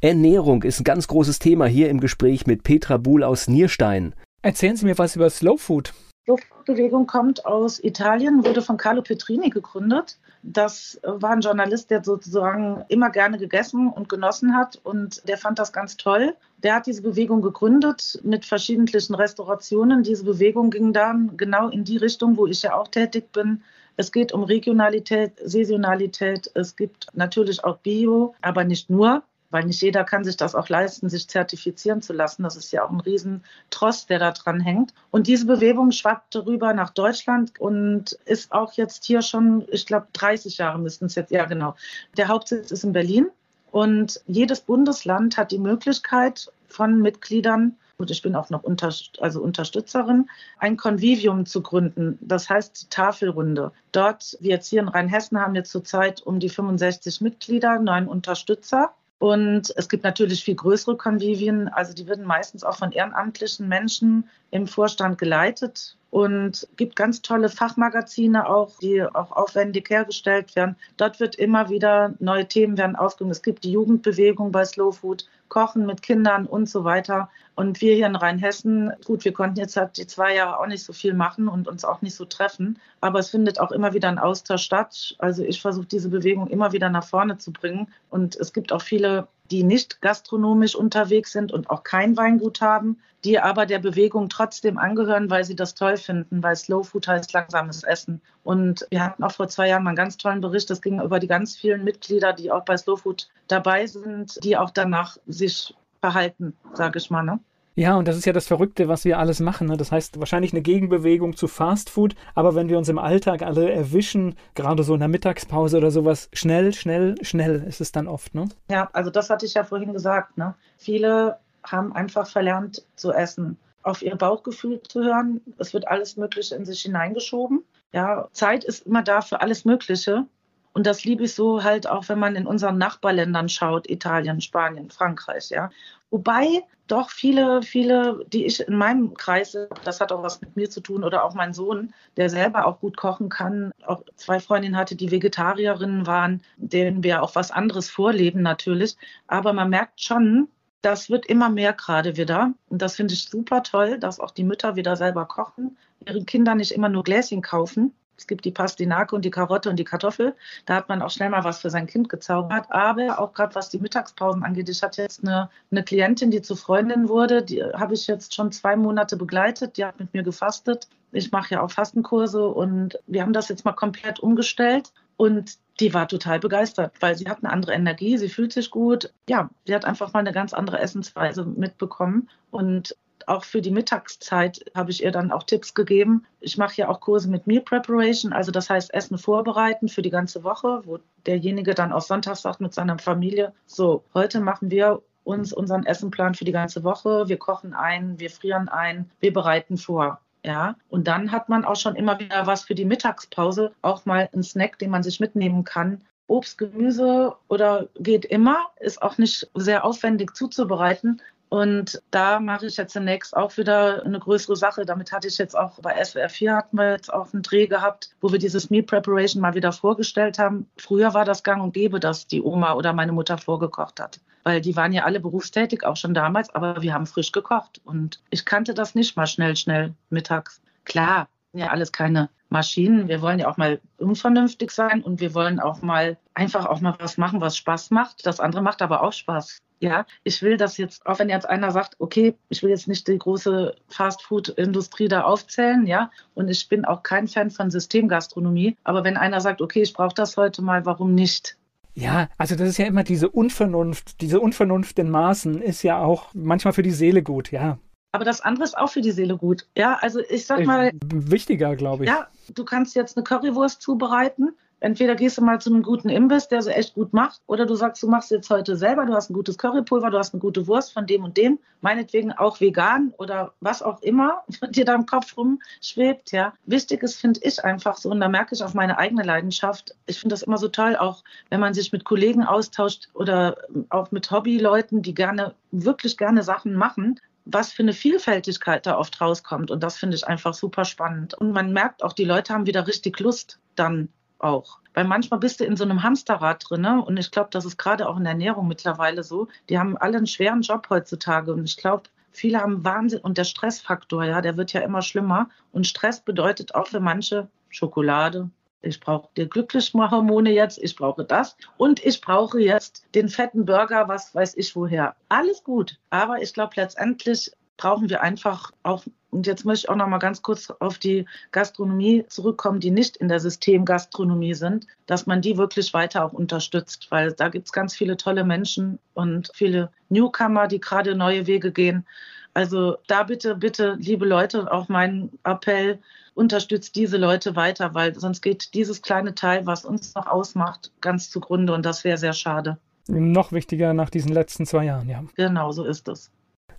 Ernährung 0.00 0.64
ist 0.64 0.80
ein 0.80 0.84
ganz 0.84 1.06
großes 1.06 1.38
Thema 1.38 1.66
hier 1.66 1.88
im 1.90 2.00
Gespräch 2.00 2.44
mit 2.44 2.64
Petra 2.64 2.96
Buhl 2.96 3.22
aus 3.22 3.46
Nierstein. 3.46 4.14
Erzählen 4.42 4.76
Sie 4.76 4.84
mir 4.84 4.98
was 4.98 5.14
über 5.14 5.30
Slow 5.30 5.56
Food. 5.56 5.94
Slow 6.24 6.36
Food 6.38 6.64
Bewegung 6.64 7.06
kommt 7.06 7.46
aus 7.46 7.82
Italien, 7.82 8.44
wurde 8.44 8.62
von 8.62 8.76
Carlo 8.76 9.02
Petrini 9.02 9.48
gegründet. 9.48 10.18
Das 10.42 11.00
war 11.04 11.30
ein 11.30 11.40
Journalist, 11.40 11.90
der 11.90 12.02
sozusagen 12.02 12.84
immer 12.88 13.10
gerne 13.10 13.38
gegessen 13.38 13.88
und 13.88 14.08
genossen 14.08 14.56
hat 14.56 14.80
und 14.82 15.26
der 15.28 15.38
fand 15.38 15.60
das 15.60 15.72
ganz 15.72 15.96
toll. 15.96 16.34
Der 16.58 16.74
hat 16.74 16.86
diese 16.86 17.02
Bewegung 17.02 17.42
gegründet 17.42 18.20
mit 18.24 18.44
verschiedentlichen 18.44 19.14
Restaurationen. 19.14 20.02
Diese 20.02 20.24
Bewegung 20.24 20.70
ging 20.70 20.92
dann 20.92 21.36
genau 21.36 21.68
in 21.68 21.84
die 21.84 21.96
Richtung, 21.96 22.36
wo 22.36 22.46
ich 22.46 22.62
ja 22.62 22.74
auch 22.74 22.88
tätig 22.88 23.30
bin, 23.32 23.62
es 23.96 24.12
geht 24.12 24.32
um 24.32 24.44
Regionalität, 24.44 25.32
Saisonalität. 25.44 26.50
Es 26.54 26.76
gibt 26.76 27.06
natürlich 27.12 27.64
auch 27.64 27.78
Bio, 27.78 28.34
aber 28.42 28.64
nicht 28.64 28.90
nur 28.90 29.22
weil 29.54 29.66
nicht 29.66 29.82
jeder 29.82 30.02
kann 30.02 30.24
sich 30.24 30.36
das 30.36 30.56
auch 30.56 30.68
leisten, 30.68 31.08
sich 31.08 31.28
zertifizieren 31.28 32.02
zu 32.02 32.12
lassen. 32.12 32.42
Das 32.42 32.56
ist 32.56 32.72
ja 32.72 32.84
auch 32.84 32.90
ein 32.90 32.98
Riesentrost, 32.98 34.10
der 34.10 34.18
da 34.18 34.32
dran 34.32 34.58
hängt. 34.58 34.92
Und 35.12 35.28
diese 35.28 35.46
Bewegung 35.46 35.92
schwappte 35.92 36.44
rüber 36.44 36.74
nach 36.74 36.90
Deutschland 36.90 37.52
und 37.60 38.18
ist 38.24 38.50
auch 38.50 38.72
jetzt 38.72 39.04
hier 39.04 39.22
schon, 39.22 39.64
ich 39.70 39.86
glaube, 39.86 40.08
30 40.12 40.58
Jahre 40.58 40.80
müssten 40.80 41.04
es 41.04 41.14
jetzt, 41.14 41.30
ja 41.30 41.44
genau. 41.44 41.76
Der 42.16 42.26
Hauptsitz 42.26 42.72
ist 42.72 42.82
in 42.82 42.92
Berlin 42.92 43.28
und 43.70 44.20
jedes 44.26 44.60
Bundesland 44.60 45.36
hat 45.36 45.52
die 45.52 45.60
Möglichkeit 45.60 46.50
von 46.66 47.00
Mitgliedern 47.00 47.76
und 47.96 48.10
ich 48.10 48.22
bin 48.22 48.34
auch 48.34 48.50
noch 48.50 48.62
unter, 48.62 48.92
also 49.20 49.40
Unterstützerin, 49.40 50.28
ein 50.58 50.76
Konvivium 50.76 51.46
zu 51.46 51.62
gründen. 51.62 52.18
Das 52.20 52.48
heißt 52.48 52.90
Tafelrunde. 52.90 53.72
Dort, 53.92 54.36
wir 54.40 54.50
jetzt 54.50 54.68
hier 54.68 54.80
in 54.80 54.88
Rheinhessen 54.88 55.40
haben 55.40 55.54
jetzt 55.54 55.70
zurzeit 55.70 56.22
um 56.22 56.40
die 56.40 56.48
65 56.48 57.20
Mitglieder, 57.20 57.78
neun 57.78 58.08
Unterstützer. 58.08 58.94
Und 59.18 59.72
es 59.76 59.88
gibt 59.88 60.04
natürlich 60.04 60.44
viel 60.44 60.56
größere 60.56 60.96
Konvivien. 60.96 61.68
Also 61.68 61.94
die 61.94 62.06
werden 62.06 62.26
meistens 62.26 62.64
auch 62.64 62.76
von 62.76 62.92
ehrenamtlichen 62.92 63.68
Menschen 63.68 64.28
im 64.50 64.66
Vorstand 64.66 65.18
geleitet 65.18 65.96
und 66.14 66.68
gibt 66.76 66.94
ganz 66.94 67.22
tolle 67.22 67.48
Fachmagazine 67.48 68.48
auch, 68.48 68.78
die 68.80 69.02
auch 69.02 69.32
aufwendig 69.32 69.90
hergestellt 69.90 70.54
werden. 70.54 70.76
Dort 70.96 71.18
wird 71.18 71.34
immer 71.34 71.70
wieder 71.70 72.14
neue 72.20 72.46
Themen 72.46 72.78
werden 72.78 72.94
aufgenommen. 72.94 73.32
Es 73.32 73.42
gibt 73.42 73.64
die 73.64 73.72
Jugendbewegung 73.72 74.52
bei 74.52 74.64
Slow 74.64 74.92
Food, 74.92 75.26
Kochen 75.48 75.86
mit 75.86 76.02
Kindern 76.02 76.46
und 76.46 76.68
so 76.68 76.84
weiter. 76.84 77.30
Und 77.56 77.80
wir 77.80 77.96
hier 77.96 78.06
in 78.06 78.14
Rheinhessen, 78.14 78.92
gut, 79.04 79.24
wir 79.24 79.32
konnten 79.32 79.58
jetzt 79.58 79.76
halt 79.76 79.96
die 79.96 80.06
zwei 80.06 80.36
Jahre 80.36 80.60
auch 80.60 80.68
nicht 80.68 80.84
so 80.84 80.92
viel 80.92 81.14
machen 81.14 81.48
und 81.48 81.66
uns 81.66 81.84
auch 81.84 82.00
nicht 82.00 82.14
so 82.14 82.24
treffen, 82.24 82.78
aber 83.00 83.18
es 83.18 83.30
findet 83.30 83.58
auch 83.58 83.72
immer 83.72 83.92
wieder 83.92 84.08
ein 84.08 84.20
Austausch 84.20 84.62
statt. 84.62 85.16
Also 85.18 85.42
ich 85.42 85.60
versuche 85.60 85.86
diese 85.86 86.10
Bewegung 86.10 86.46
immer 86.46 86.70
wieder 86.70 86.90
nach 86.90 87.04
vorne 87.04 87.38
zu 87.38 87.52
bringen 87.52 87.88
und 88.10 88.36
es 88.36 88.52
gibt 88.52 88.72
auch 88.72 88.82
viele 88.82 89.26
die 89.50 89.62
nicht 89.62 90.00
gastronomisch 90.00 90.74
unterwegs 90.74 91.32
sind 91.32 91.52
und 91.52 91.70
auch 91.70 91.82
kein 91.82 92.16
Weingut 92.16 92.60
haben, 92.60 92.98
die 93.24 93.38
aber 93.38 93.66
der 93.66 93.78
Bewegung 93.78 94.28
trotzdem 94.28 94.78
angehören, 94.78 95.30
weil 95.30 95.44
sie 95.44 95.56
das 95.56 95.74
toll 95.74 95.96
finden, 95.96 96.42
weil 96.42 96.56
Slow 96.56 96.84
Food 96.84 97.08
heißt 97.08 97.32
langsames 97.32 97.82
Essen. 97.82 98.20
Und 98.42 98.86
wir 98.90 99.02
hatten 99.02 99.22
auch 99.22 99.32
vor 99.32 99.48
zwei 99.48 99.68
Jahren 99.68 99.82
mal 99.82 99.90
einen 99.90 99.96
ganz 99.96 100.16
tollen 100.16 100.40
Bericht, 100.40 100.68
das 100.70 100.82
ging 100.82 101.00
über 101.00 101.18
die 101.18 101.26
ganz 101.26 101.56
vielen 101.56 101.84
Mitglieder, 101.84 102.32
die 102.32 102.50
auch 102.50 102.64
bei 102.64 102.76
Slow 102.76 103.00
Food 103.00 103.28
dabei 103.48 103.86
sind, 103.86 104.42
die 104.44 104.56
auch 104.56 104.70
danach 104.70 105.16
sich 105.26 105.74
verhalten, 106.00 106.54
sage 106.74 106.98
ich 106.98 107.10
mal. 107.10 107.22
Ne? 107.22 107.40
Ja, 107.76 107.96
und 107.96 108.06
das 108.06 108.16
ist 108.16 108.24
ja 108.24 108.32
das 108.32 108.46
Verrückte, 108.46 108.86
was 108.86 109.04
wir 109.04 109.18
alles 109.18 109.40
machen. 109.40 109.66
Ne? 109.66 109.76
Das 109.76 109.90
heißt, 109.90 110.20
wahrscheinlich 110.20 110.52
eine 110.52 110.62
Gegenbewegung 110.62 111.36
zu 111.36 111.48
Fast 111.48 111.90
Food, 111.90 112.14
aber 112.34 112.54
wenn 112.54 112.68
wir 112.68 112.78
uns 112.78 112.88
im 112.88 112.98
Alltag 112.98 113.42
alle 113.42 113.72
erwischen, 113.72 114.36
gerade 114.54 114.84
so 114.84 114.94
in 114.94 115.00
der 115.00 115.08
Mittagspause 115.08 115.78
oder 115.78 115.90
sowas, 115.90 116.28
schnell, 116.32 116.72
schnell, 116.72 117.16
schnell 117.22 117.64
ist 117.66 117.80
es 117.80 117.90
dann 117.90 118.06
oft, 118.06 118.34
ne? 118.34 118.48
Ja, 118.70 118.88
also 118.92 119.10
das 119.10 119.28
hatte 119.28 119.44
ich 119.44 119.54
ja 119.54 119.64
vorhin 119.64 119.92
gesagt, 119.92 120.38
ne? 120.38 120.54
Viele 120.76 121.38
haben 121.64 121.92
einfach 121.92 122.28
verlernt 122.28 122.84
zu 122.94 123.12
essen, 123.12 123.56
auf 123.82 124.02
ihr 124.02 124.14
Bauchgefühl 124.14 124.80
zu 124.82 125.02
hören. 125.02 125.40
Es 125.58 125.74
wird 125.74 125.88
alles 125.88 126.16
Mögliche 126.16 126.54
in 126.54 126.64
sich 126.64 126.82
hineingeschoben. 126.82 127.64
Ja, 127.92 128.28
Zeit 128.32 128.62
ist 128.62 128.86
immer 128.86 129.02
da 129.02 129.20
für 129.20 129.40
alles 129.40 129.64
Mögliche. 129.64 130.26
Und 130.74 130.86
das 130.86 131.04
liebe 131.04 131.24
ich 131.24 131.34
so 131.34 131.62
halt 131.62 131.86
auch, 131.86 132.08
wenn 132.08 132.18
man 132.18 132.34
in 132.36 132.46
unseren 132.46 132.78
Nachbarländern 132.78 133.48
schaut, 133.48 133.88
Italien, 133.88 134.40
Spanien, 134.40 134.90
Frankreich, 134.90 135.50
ja. 135.50 135.70
Wobei 136.10 136.62
doch 136.88 137.10
viele, 137.10 137.62
viele, 137.62 138.24
die 138.26 138.44
ich 138.44 138.60
in 138.60 138.76
meinem 138.76 139.14
Kreis, 139.14 139.56
das 139.84 140.00
hat 140.00 140.12
auch 140.12 140.22
was 140.22 140.40
mit 140.40 140.56
mir 140.56 140.68
zu 140.68 140.80
tun, 140.80 141.04
oder 141.04 141.24
auch 141.24 141.34
mein 141.34 141.54
Sohn, 141.54 141.94
der 142.16 142.28
selber 142.28 142.66
auch 142.66 142.80
gut 142.80 142.96
kochen 142.96 143.28
kann, 143.28 143.72
auch 143.86 144.02
zwei 144.16 144.40
Freundinnen 144.40 144.76
hatte, 144.76 144.96
die 144.96 145.10
Vegetarierinnen 145.10 146.06
waren, 146.06 146.42
denen 146.56 147.02
wir 147.02 147.22
auch 147.22 147.34
was 147.34 147.50
anderes 147.50 147.88
vorleben 147.88 148.42
natürlich. 148.42 148.96
Aber 149.28 149.52
man 149.52 149.70
merkt 149.70 150.00
schon, 150.00 150.48
das 150.82 151.08
wird 151.08 151.24
immer 151.26 151.48
mehr 151.48 151.72
gerade 151.72 152.16
wieder. 152.16 152.52
Und 152.68 152.82
das 152.82 152.96
finde 152.96 153.14
ich 153.14 153.28
super 153.28 153.62
toll, 153.62 153.98
dass 153.98 154.20
auch 154.20 154.32
die 154.32 154.44
Mütter 154.44 154.76
wieder 154.76 154.96
selber 154.96 155.24
kochen, 155.24 155.78
ihren 156.06 156.26
Kindern 156.26 156.58
nicht 156.58 156.72
immer 156.72 156.88
nur 156.88 157.04
Gläschen 157.04 157.42
kaufen, 157.42 157.94
es 158.16 158.26
gibt 158.26 158.44
die 158.44 158.50
Pastinake 158.50 159.14
und 159.14 159.24
die 159.24 159.30
Karotte 159.30 159.70
und 159.70 159.76
die 159.76 159.84
Kartoffel. 159.84 160.34
Da 160.66 160.76
hat 160.76 160.88
man 160.88 161.02
auch 161.02 161.10
schnell 161.10 161.30
mal 161.30 161.44
was 161.44 161.60
für 161.60 161.70
sein 161.70 161.86
Kind 161.86 162.08
gezaubert. 162.08 162.66
Aber 162.70 163.18
auch 163.18 163.32
gerade 163.32 163.54
was 163.54 163.70
die 163.70 163.78
Mittagspausen 163.78 164.42
angeht, 164.44 164.68
ich 164.68 164.82
hatte 164.82 165.02
jetzt 165.02 165.22
eine, 165.22 165.50
eine 165.70 165.82
Klientin, 165.82 166.30
die 166.30 166.42
zu 166.42 166.56
Freundin 166.56 167.08
wurde. 167.08 167.42
Die 167.42 167.62
habe 167.62 167.94
ich 167.94 168.06
jetzt 168.06 168.34
schon 168.34 168.52
zwei 168.52 168.76
Monate 168.76 169.16
begleitet. 169.16 169.76
Die 169.76 169.84
hat 169.84 169.98
mit 169.98 170.14
mir 170.14 170.22
gefastet. 170.22 170.88
Ich 171.12 171.30
mache 171.30 171.54
ja 171.54 171.62
auch 171.62 171.70
Fastenkurse 171.70 172.46
und 172.48 172.98
wir 173.06 173.22
haben 173.22 173.32
das 173.32 173.48
jetzt 173.48 173.64
mal 173.64 173.72
komplett 173.72 174.20
umgestellt. 174.20 174.92
Und 175.16 175.58
die 175.80 175.94
war 175.94 176.08
total 176.08 176.40
begeistert, 176.40 176.92
weil 177.00 177.16
sie 177.16 177.28
hat 177.28 177.38
eine 177.42 177.52
andere 177.52 177.72
Energie, 177.72 178.16
sie 178.18 178.28
fühlt 178.28 178.52
sich 178.52 178.70
gut. 178.70 179.12
Ja, 179.28 179.48
sie 179.64 179.74
hat 179.74 179.84
einfach 179.84 180.12
mal 180.12 180.20
eine 180.20 180.32
ganz 180.32 180.52
andere 180.52 180.78
Essensweise 180.78 181.44
mitbekommen. 181.44 182.28
Und 182.50 182.96
auch 183.26 183.44
für 183.44 183.60
die 183.60 183.70
Mittagszeit 183.70 184.64
habe 184.74 184.90
ich 184.90 185.02
ihr 185.02 185.10
dann 185.10 185.32
auch 185.32 185.42
Tipps 185.42 185.74
gegeben. 185.74 186.24
Ich 186.40 186.58
mache 186.58 186.76
ja 186.76 186.88
auch 186.88 187.00
Kurse 187.00 187.28
mit 187.28 187.46
Meal 187.46 187.62
Preparation, 187.62 188.32
also 188.32 188.50
das 188.50 188.70
heißt 188.70 188.92
Essen 188.94 189.18
vorbereiten 189.18 189.88
für 189.88 190.02
die 190.02 190.10
ganze 190.10 190.44
Woche, 190.44 190.82
wo 190.84 190.98
derjenige 191.26 191.74
dann 191.74 191.92
auch 191.92 192.02
sonntags 192.02 192.42
sagt 192.42 192.60
mit 192.60 192.74
seiner 192.74 192.98
Familie, 192.98 193.52
so, 193.66 194.04
heute 194.14 194.40
machen 194.40 194.70
wir 194.70 195.02
uns 195.24 195.52
unseren 195.52 195.86
Essenplan 195.86 196.34
für 196.34 196.44
die 196.44 196.52
ganze 196.52 196.84
Woche. 196.84 197.28
Wir 197.28 197.38
kochen 197.38 197.74
ein, 197.74 198.20
wir 198.20 198.30
frieren 198.30 198.68
ein, 198.68 199.10
wir 199.20 199.32
bereiten 199.32 199.78
vor. 199.78 200.20
Ja, 200.44 200.76
und 200.90 201.08
dann 201.08 201.32
hat 201.32 201.48
man 201.48 201.64
auch 201.64 201.76
schon 201.76 201.96
immer 201.96 202.18
wieder 202.20 202.46
was 202.46 202.64
für 202.64 202.74
die 202.74 202.84
Mittagspause, 202.84 203.72
auch 203.80 204.04
mal 204.04 204.28
einen 204.30 204.42
Snack, 204.42 204.78
den 204.78 204.90
man 204.90 205.02
sich 205.02 205.18
mitnehmen 205.18 205.64
kann. 205.64 206.02
Obst, 206.26 206.58
Gemüse 206.58 207.34
oder 207.48 207.88
geht 207.98 208.26
immer, 208.26 208.66
ist 208.78 209.00
auch 209.00 209.16
nicht 209.16 209.50
sehr 209.54 209.84
aufwendig 209.84 210.34
zuzubereiten, 210.34 211.22
und 211.48 212.02
da 212.10 212.40
mache 212.40 212.66
ich 212.66 212.76
jetzt 212.76 212.92
zunächst 212.92 213.36
auch 213.36 213.56
wieder 213.56 214.04
eine 214.04 214.18
größere 214.18 214.56
Sache. 214.56 214.84
Damit 214.84 215.12
hatte 215.12 215.28
ich 215.28 215.38
jetzt 215.38 215.56
auch 215.56 215.78
bei 215.80 216.02
SWR 216.02 216.28
4 216.28 216.56
hatten 216.56 216.76
wir 216.76 216.92
jetzt 216.92 217.12
auch 217.12 217.32
einen 217.32 217.42
Dreh 217.42 217.66
gehabt, 217.66 218.10
wo 218.20 218.32
wir 218.32 218.38
dieses 218.38 218.70
Meal 218.70 218.82
Preparation 218.82 219.40
mal 219.40 219.54
wieder 219.54 219.72
vorgestellt 219.72 220.38
haben. 220.38 220.68
Früher 220.76 221.14
war 221.14 221.24
das 221.24 221.42
gang 221.42 221.62
und 221.62 221.72
gäbe, 221.72 222.00
dass 222.00 222.26
die 222.26 222.42
Oma 222.42 222.74
oder 222.74 222.92
meine 222.92 223.12
Mutter 223.12 223.38
vorgekocht 223.38 224.00
hat. 224.00 224.20
Weil 224.42 224.60
die 224.60 224.76
waren 224.76 224.92
ja 224.92 225.04
alle 225.04 225.20
berufstätig, 225.20 225.84
auch 225.84 225.96
schon 225.96 226.12
damals, 226.12 226.54
aber 226.54 226.82
wir 226.82 226.92
haben 226.92 227.06
frisch 227.06 227.32
gekocht. 227.32 227.80
Und 227.84 228.20
ich 228.30 228.44
kannte 228.44 228.74
das 228.74 228.94
nicht 228.94 229.16
mal 229.16 229.26
schnell, 229.26 229.56
schnell 229.56 229.94
mittags. 230.10 230.60
Klar, 230.84 231.28
ja 231.52 231.68
alles 231.68 231.92
keine 231.92 232.28
Maschinen. 232.48 233.08
Wir 233.08 233.22
wollen 233.22 233.38
ja 233.38 233.48
auch 233.48 233.56
mal 233.56 233.80
unvernünftig 233.96 234.70
sein 234.70 235.02
und 235.02 235.20
wir 235.20 235.34
wollen 235.34 235.60
auch 235.60 235.82
mal 235.82 236.16
einfach 236.34 236.66
auch 236.66 236.80
mal 236.80 236.94
was 236.98 237.16
machen, 237.16 237.40
was 237.40 237.56
Spaß 237.56 237.90
macht. 237.90 238.26
Das 238.26 238.40
andere 238.40 238.62
macht 238.62 238.82
aber 238.82 239.02
auch 239.02 239.12
Spaß. 239.12 239.60
Ja, 239.80 240.06
ich 240.22 240.40
will 240.40 240.56
das 240.56 240.78
jetzt, 240.78 241.04
auch 241.04 241.18
wenn 241.18 241.28
jetzt 241.28 241.48
einer 241.48 241.70
sagt, 241.70 241.96
okay, 241.98 242.34
ich 242.48 242.62
will 242.62 242.70
jetzt 242.70 242.88
nicht 242.88 243.06
die 243.06 243.18
große 243.18 243.74
Fastfood-Industrie 243.88 245.08
da 245.08 245.22
aufzählen, 245.22 245.86
ja, 245.86 246.10
und 246.34 246.48
ich 246.48 246.68
bin 246.68 246.84
auch 246.84 247.02
kein 247.02 247.28
Fan 247.28 247.50
von 247.50 247.70
Systemgastronomie, 247.70 248.76
aber 248.84 249.04
wenn 249.04 249.16
einer 249.16 249.40
sagt, 249.40 249.60
okay, 249.60 249.82
ich 249.82 249.92
brauche 249.92 250.14
das 250.14 250.36
heute 250.36 250.62
mal, 250.62 250.86
warum 250.86 251.14
nicht? 251.14 251.58
Ja, 251.94 252.28
also 252.38 252.56
das 252.56 252.68
ist 252.68 252.78
ja 252.78 252.86
immer 252.86 253.04
diese 253.04 253.28
Unvernunft, 253.28 254.20
diese 254.20 254.40
Unvernunft 254.40 254.98
in 254.98 255.10
Maßen 255.10 255.60
ist 255.60 255.82
ja 255.82 255.98
auch 255.98 256.28
manchmal 256.32 256.72
für 256.72 256.82
die 256.82 256.90
Seele 256.90 257.22
gut, 257.22 257.52
ja. 257.52 257.78
Aber 258.10 258.24
das 258.24 258.40
andere 258.40 258.64
ist 258.64 258.78
auch 258.78 258.90
für 258.90 259.00
die 259.00 259.10
Seele 259.10 259.36
gut. 259.36 259.66
Ja, 259.76 259.98
also 260.00 260.20
ich 260.28 260.46
sag 260.46 260.64
mal. 260.64 260.92
Wichtiger, 261.04 261.74
glaube 261.74 262.04
ich. 262.04 262.10
Ja, 262.10 262.28
du 262.54 262.64
kannst 262.64 262.94
jetzt 262.94 263.16
eine 263.16 263.24
Currywurst 263.24 263.82
zubereiten 263.82 264.50
Entweder 264.84 265.14
gehst 265.14 265.38
du 265.38 265.42
mal 265.42 265.62
zu 265.62 265.70
einem 265.70 265.82
guten 265.82 266.10
Imbiss, 266.10 266.48
der 266.48 266.60
sie 266.60 266.74
echt 266.74 266.92
gut 266.92 267.14
macht, 267.14 267.40
oder 267.46 267.64
du 267.64 267.74
sagst, 267.74 268.02
du 268.02 268.06
machst 268.06 268.30
jetzt 268.30 268.50
heute 268.50 268.76
selber, 268.76 269.06
du 269.06 269.14
hast 269.14 269.30
ein 269.30 269.32
gutes 269.32 269.56
Currypulver, 269.56 270.10
du 270.10 270.18
hast 270.18 270.34
eine 270.34 270.42
gute 270.42 270.66
Wurst 270.66 270.92
von 270.92 271.06
dem 271.06 271.24
und 271.24 271.38
dem, 271.38 271.58
meinetwegen 271.80 272.32
auch 272.32 272.60
vegan 272.60 273.14
oder 273.16 273.54
was 273.60 273.80
auch 273.80 274.02
immer 274.02 274.44
dir 274.68 274.84
da 274.84 274.94
im 274.94 275.06
Kopf 275.06 275.38
rumschwebt, 275.38 276.32
ja. 276.32 276.52
Wichtig 276.66 277.02
ist, 277.02 277.18
finde 277.18 277.40
ich 277.42 277.64
einfach 277.64 277.96
so, 277.96 278.10
und 278.10 278.20
da 278.20 278.28
merke 278.28 278.54
ich 278.54 278.62
auch 278.62 278.74
meine 278.74 278.98
eigene 278.98 279.22
Leidenschaft. 279.22 279.94
Ich 280.04 280.20
finde 280.20 280.34
das 280.34 280.42
immer 280.42 280.58
so 280.58 280.68
toll, 280.68 280.96
auch 280.96 281.24
wenn 281.48 281.60
man 281.60 281.72
sich 281.72 281.90
mit 281.90 282.04
Kollegen 282.04 282.44
austauscht 282.44 283.08
oder 283.14 283.56
auch 283.88 284.10
mit 284.10 284.30
Hobbyleuten, 284.30 285.00
die 285.00 285.14
gerne, 285.14 285.54
wirklich 285.70 286.18
gerne 286.18 286.42
Sachen 286.42 286.74
machen, 286.74 287.18
was 287.46 287.72
für 287.72 287.84
eine 287.84 287.94
Vielfältigkeit 287.94 288.84
da 288.84 288.98
oft 288.98 289.18
rauskommt. 289.18 289.70
Und 289.70 289.82
das 289.82 289.96
finde 289.96 290.16
ich 290.16 290.26
einfach 290.26 290.52
super 290.52 290.84
spannend. 290.84 291.32
Und 291.32 291.52
man 291.52 291.72
merkt 291.72 292.04
auch, 292.04 292.12
die 292.12 292.24
Leute 292.26 292.52
haben 292.52 292.66
wieder 292.66 292.86
richtig 292.86 293.18
Lust 293.18 293.58
dann 293.76 294.10
auch. 294.44 294.78
Weil 294.92 295.04
manchmal 295.04 295.40
bist 295.40 295.60
du 295.60 295.64
in 295.64 295.76
so 295.76 295.84
einem 295.84 296.02
Hamsterrad 296.02 296.64
drin. 296.68 296.82
Ne? 296.82 297.02
Und 297.04 297.16
ich 297.16 297.30
glaube, 297.30 297.48
das 297.50 297.64
ist 297.64 297.78
gerade 297.78 298.08
auch 298.08 298.16
in 298.16 298.24
der 298.24 298.32
Ernährung 298.32 298.68
mittlerweile 298.68 299.24
so. 299.24 299.48
Die 299.68 299.78
haben 299.78 299.96
alle 299.96 300.18
einen 300.18 300.26
schweren 300.26 300.62
Job 300.62 300.88
heutzutage. 300.90 301.52
Und 301.52 301.64
ich 301.64 301.76
glaube, 301.76 302.04
viele 302.30 302.60
haben 302.60 302.84
Wahnsinn. 302.84 303.20
Und 303.20 303.38
der 303.38 303.44
Stressfaktor, 303.44 304.24
ja, 304.24 304.40
der 304.40 304.56
wird 304.56 304.72
ja 304.72 304.82
immer 304.82 305.02
schlimmer. 305.02 305.48
Und 305.72 305.86
Stress 305.86 306.20
bedeutet 306.20 306.74
auch 306.74 306.86
für 306.86 307.00
manche 307.00 307.48
Schokolade. 307.70 308.50
Ich 308.82 309.00
brauche 309.00 309.28
die 309.36 309.48
Glücklichhormone 309.48 310.50
jetzt, 310.52 310.78
ich 310.78 310.94
brauche 310.94 311.24
das 311.24 311.56
und 311.78 312.04
ich 312.04 312.20
brauche 312.20 312.60
jetzt 312.60 313.06
den 313.14 313.30
fetten 313.30 313.64
Burger, 313.64 314.08
was 314.08 314.34
weiß 314.34 314.58
ich 314.58 314.76
woher. 314.76 315.16
Alles 315.30 315.64
gut, 315.64 315.98
aber 316.10 316.42
ich 316.42 316.52
glaube 316.52 316.74
letztendlich 316.76 317.50
brauchen 317.76 318.08
wir 318.08 318.22
einfach 318.22 318.72
auch, 318.82 319.04
und 319.30 319.46
jetzt 319.46 319.64
möchte 319.64 319.86
ich 319.86 319.88
auch 319.90 319.96
noch 319.96 320.06
mal 320.06 320.18
ganz 320.18 320.42
kurz 320.42 320.70
auf 320.70 320.98
die 320.98 321.26
Gastronomie 321.50 322.24
zurückkommen, 322.28 322.80
die 322.80 322.90
nicht 322.90 323.16
in 323.16 323.28
der 323.28 323.40
Systemgastronomie 323.40 324.54
sind, 324.54 324.86
dass 325.06 325.26
man 325.26 325.42
die 325.42 325.56
wirklich 325.56 325.92
weiter 325.92 326.24
auch 326.24 326.32
unterstützt, 326.32 327.08
weil 327.10 327.32
da 327.32 327.48
gibt 327.48 327.66
es 327.66 327.72
ganz 327.72 327.96
viele 327.96 328.16
tolle 328.16 328.44
Menschen 328.44 328.98
und 329.14 329.50
viele 329.54 329.90
Newcomer, 330.08 330.68
die 330.68 330.80
gerade 330.80 331.16
neue 331.16 331.46
Wege 331.46 331.72
gehen. 331.72 332.06
Also 332.54 332.96
da 333.08 333.24
bitte, 333.24 333.56
bitte, 333.56 333.96
liebe 333.98 334.24
Leute, 334.24 334.70
auch 334.70 334.88
mein 334.88 335.30
Appell, 335.42 335.98
unterstützt 336.34 336.94
diese 336.96 337.16
Leute 337.16 337.56
weiter, 337.56 337.94
weil 337.94 338.14
sonst 338.14 338.40
geht 338.40 338.74
dieses 338.74 339.02
kleine 339.02 339.34
Teil, 339.34 339.66
was 339.66 339.84
uns 339.84 340.14
noch 340.14 340.26
ausmacht, 340.26 340.92
ganz 341.00 341.30
zugrunde 341.30 341.72
und 341.74 341.84
das 341.84 342.04
wäre 342.04 342.18
sehr 342.18 342.32
schade. 342.32 342.78
Noch 343.06 343.52
wichtiger 343.52 343.92
nach 343.92 344.10
diesen 344.10 344.32
letzten 344.32 344.66
zwei 344.66 344.84
Jahren, 344.84 345.08
ja. 345.08 345.22
Genau, 345.36 345.72
so 345.72 345.84
ist 345.84 346.08
es. 346.08 346.30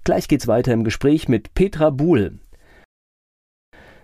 Gleich 0.05 0.27
geht's 0.27 0.47
weiter 0.47 0.71
im 0.71 0.83
Gespräch 0.83 1.27
mit 1.27 1.55
Petra 1.55 1.89
Buhl. 1.89 2.37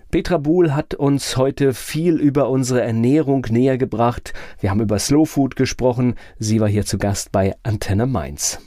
Petra 0.09 0.39
Buhl 0.39 0.73
hat 0.73 0.95
uns 0.95 1.37
heute 1.37 1.75
viel 1.75 2.15
über 2.15 2.49
unsere 2.49 2.81
Ernährung 2.81 3.45
näher 3.51 3.77
gebracht. 3.77 4.33
Wir 4.59 4.71
haben 4.71 4.81
über 4.81 4.97
Slow 4.97 5.27
Food 5.27 5.55
gesprochen. 5.55 6.15
Sie 6.39 6.59
war 6.59 6.67
hier 6.67 6.87
zu 6.87 6.97
Gast 6.97 7.31
bei 7.31 7.55
Antenne 7.61 8.07
Mainz. 8.07 8.59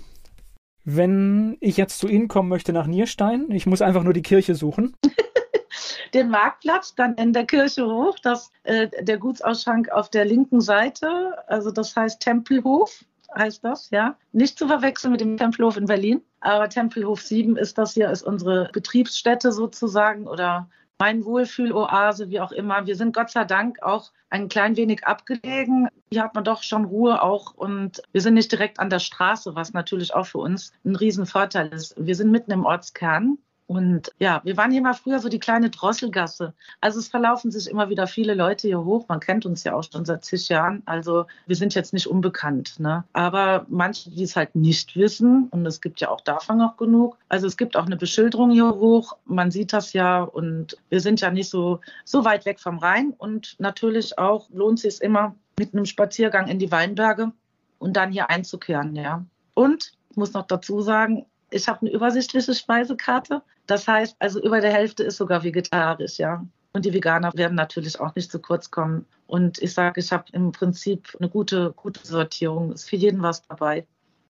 Wenn 0.85 1.57
ich 1.59 1.76
jetzt 1.76 1.99
zu 1.99 2.07
Ihnen 2.07 2.28
kommen 2.28 2.49
möchte 2.49 2.72
nach 2.72 2.87
Nierstein, 2.87 3.51
ich 3.51 3.66
muss 3.66 3.82
einfach 3.82 4.05
nur 4.05 4.12
die 4.12 4.22
Kirche 4.22 4.55
suchen. 4.55 4.95
Den 6.14 6.30
Marktplatz, 6.30 6.95
dann 6.95 7.16
in 7.16 7.32
der 7.32 7.47
Kirche 7.47 7.85
hoch, 7.85 8.16
das, 8.22 8.53
äh, 8.62 8.87
der 9.03 9.18
Gutsausschank 9.18 9.91
auf 9.91 10.09
der 10.09 10.24
linken 10.24 10.61
Seite, 10.61 11.35
also 11.49 11.72
das 11.72 11.97
heißt 11.97 12.20
Tempelhof 12.20 13.05
heißt 13.37 13.64
das, 13.64 13.91
ja. 13.91 14.16
Nicht 14.32 14.59
zu 14.59 14.66
verwechseln 14.66 15.12
mit 15.12 15.20
dem 15.20 15.37
Tempelhof 15.37 15.76
in 15.76 15.87
Berlin. 15.87 16.22
Aber 16.41 16.68
Tempelhof 16.68 17.22
7 17.22 17.57
ist 17.57 17.78
das 17.78 17.95
hier, 17.95 18.11
ist 18.11 18.22
unsere 18.22 18.70
Betriebsstätte 18.72 19.53
sozusagen 19.53 20.26
oder 20.26 20.68
mein 20.99 21.24
Wohlfühloase, 21.24 22.30
wie 22.30 22.41
auch 22.41 22.53
immer. 22.53 22.87
Wir 22.87 22.97
sind 22.97 23.14
Gott 23.14 23.30
sei 23.30 23.45
Dank 23.45 23.82
auch 23.82 24.12
ein 24.30 24.49
klein 24.49 24.76
wenig 24.76 25.07
abgelegen. 25.07 25.89
Hier 26.11 26.22
hat 26.22 26.35
man 26.35 26.45
doch 26.45 26.62
schon 26.62 26.85
Ruhe 26.85 27.22
auch 27.22 27.55
und 27.55 28.03
wir 28.12 28.20
sind 28.20 28.35
nicht 28.35 28.53
direkt 28.53 28.78
an 28.78 28.91
der 28.91 29.01
Straße, 29.01 29.55
was 29.55 29.72
natürlich 29.72 30.14
auch 30.14 30.26
für 30.26 30.39
uns 30.39 30.72
ein 30.85 30.97
Riesenvorteil 30.97 31.68
ist. 31.68 31.95
Wir 31.99 32.14
sind 32.14 32.30
mitten 32.30 32.53
im 32.53 32.64
Ortskern 32.64 33.39
und 33.67 34.12
ja, 34.19 34.43
wir 34.45 34.59
waren 34.59 34.71
hier 34.71 34.83
mal 34.83 34.93
früher 34.93 35.19
so 35.21 35.31
die 35.31 35.39
kleine 35.39 35.71
Drosselgasse. 35.71 36.53
Also 36.83 36.99
es 36.99 37.09
verlaufen 37.09 37.51
sich 37.51 37.69
immer 37.69 37.89
wieder 37.89 38.07
viele 38.07 38.35
Leute 38.35 38.69
hier 38.69 38.85
hoch. 38.85 39.07
Man 39.09 39.21
kennt 39.21 39.47
uns 39.47 39.65
ja 39.65 39.75
auch 39.75 39.85
schon 39.91 40.05
seit 40.05 40.25
zig 40.25 40.51
Jahren. 40.51 40.83
Also 40.85 41.25
wir 41.47 41.57
sind 41.57 41.75
jetzt 41.75 41.95
nicht 41.95 42.07
unbekannt. 42.07 42.79
Ne? 42.79 43.05
Aber 43.15 43.65
manche, 43.69 44.11
die 44.11 44.23
es 44.23 44.37
halt 44.37 44.55
nicht 44.55 44.97
wissen, 44.97 45.49
und 45.51 45.65
es 45.65 45.81
gibt 45.81 46.01
ja 46.01 46.11
auch 46.11 46.21
davon 46.21 46.59
noch 46.59 46.77
genug. 46.77 47.17
Also 47.31 47.47
es 47.47 47.57
gibt 47.57 47.75
auch 47.77 47.87
eine 47.87 47.97
Beschilderung 47.97 48.51
hier 48.51 48.69
hoch. 48.69 49.17
Man 49.25 49.51
sieht 49.51 49.73
das 49.73 49.95
ja 49.95 50.23
und 50.23 50.77
wir 50.91 51.01
sind 51.01 51.23
ja 51.23 51.31
nicht 51.31 51.49
so, 51.49 51.81
so 52.05 52.25
weit 52.27 52.45
weg 52.45 52.61
vom 52.61 52.79
Rhein. 52.79 53.15
Und 53.17 53.57
natürlich 53.59 54.19
auch 54.19 54.51
lohnt 54.51 54.85
es 54.85 54.97
sich 54.97 55.03
immer 55.03 55.35
mit 55.59 55.73
einem 55.73 55.87
Spaziergang 55.87 56.49
in 56.49 56.59
die 56.59 56.71
Weinberge 56.71 57.33
und 57.79 57.97
dann 57.97 58.12
hier 58.12 58.29
einzukehren. 58.29 58.95
Ja. 58.95 59.25
Und 59.55 59.93
ich 60.11 60.17
muss 60.19 60.35
noch 60.35 60.47
dazu 60.47 60.83
sagen, 60.83 61.25
ich 61.51 61.69
habe 61.69 61.83
eine 61.83 61.91
übersichtliche 61.91 62.55
Speisekarte. 62.55 63.43
Das 63.67 63.89
heißt, 63.89 64.17
also 64.19 64.43
über 64.43 64.61
der 64.61 64.73
Hälfte 64.73 65.05
ist 65.05 65.17
sogar 65.17 65.43
vegetarisch, 65.43 66.19
ja. 66.19 66.45
Und 66.73 66.85
die 66.85 66.93
Veganer 66.93 67.33
werden 67.35 67.55
natürlich 67.55 67.99
auch 68.01 68.15
nicht 68.15 68.31
zu 68.31 68.41
kurz 68.41 68.71
kommen. 68.71 69.07
Und 69.27 69.59
ich 69.62 69.73
sage, 69.73 70.01
ich 70.01 70.12
habe 70.12 70.25
im 70.33 70.53
Prinzip 70.53 71.17
eine 71.19 71.29
gute, 71.29 71.73
gute 71.77 72.05
Sortierung. 72.05 72.73
Ist 72.73 72.91
für 72.91 72.97
jeden 72.97 73.23
was 73.23 73.47
dabei. 73.47 73.87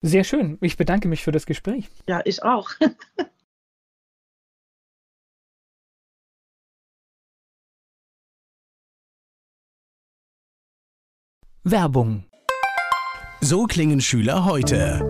Sehr 0.02 0.22
schön. 0.22 0.56
Ich 0.60 0.76
bedanke 0.76 1.08
mich 1.08 1.24
für 1.24 1.32
das 1.32 1.46
Gespräch. 1.46 1.88
Ja, 2.08 2.20
ich 2.24 2.44
auch. 2.44 2.70
Werbung. 11.64 12.24
So 13.40 13.64
klingen 13.64 14.00
Schüler 14.00 14.44
heute. 14.44 15.00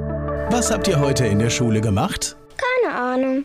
Was 0.51 0.71
habt 0.71 0.89
ihr 0.89 0.99
heute 0.99 1.27
in 1.27 1.39
der 1.39 1.51
Schule 1.51 1.83
gemacht? 1.83 2.37
Keine 2.57 2.95
Ahnung. 2.97 3.45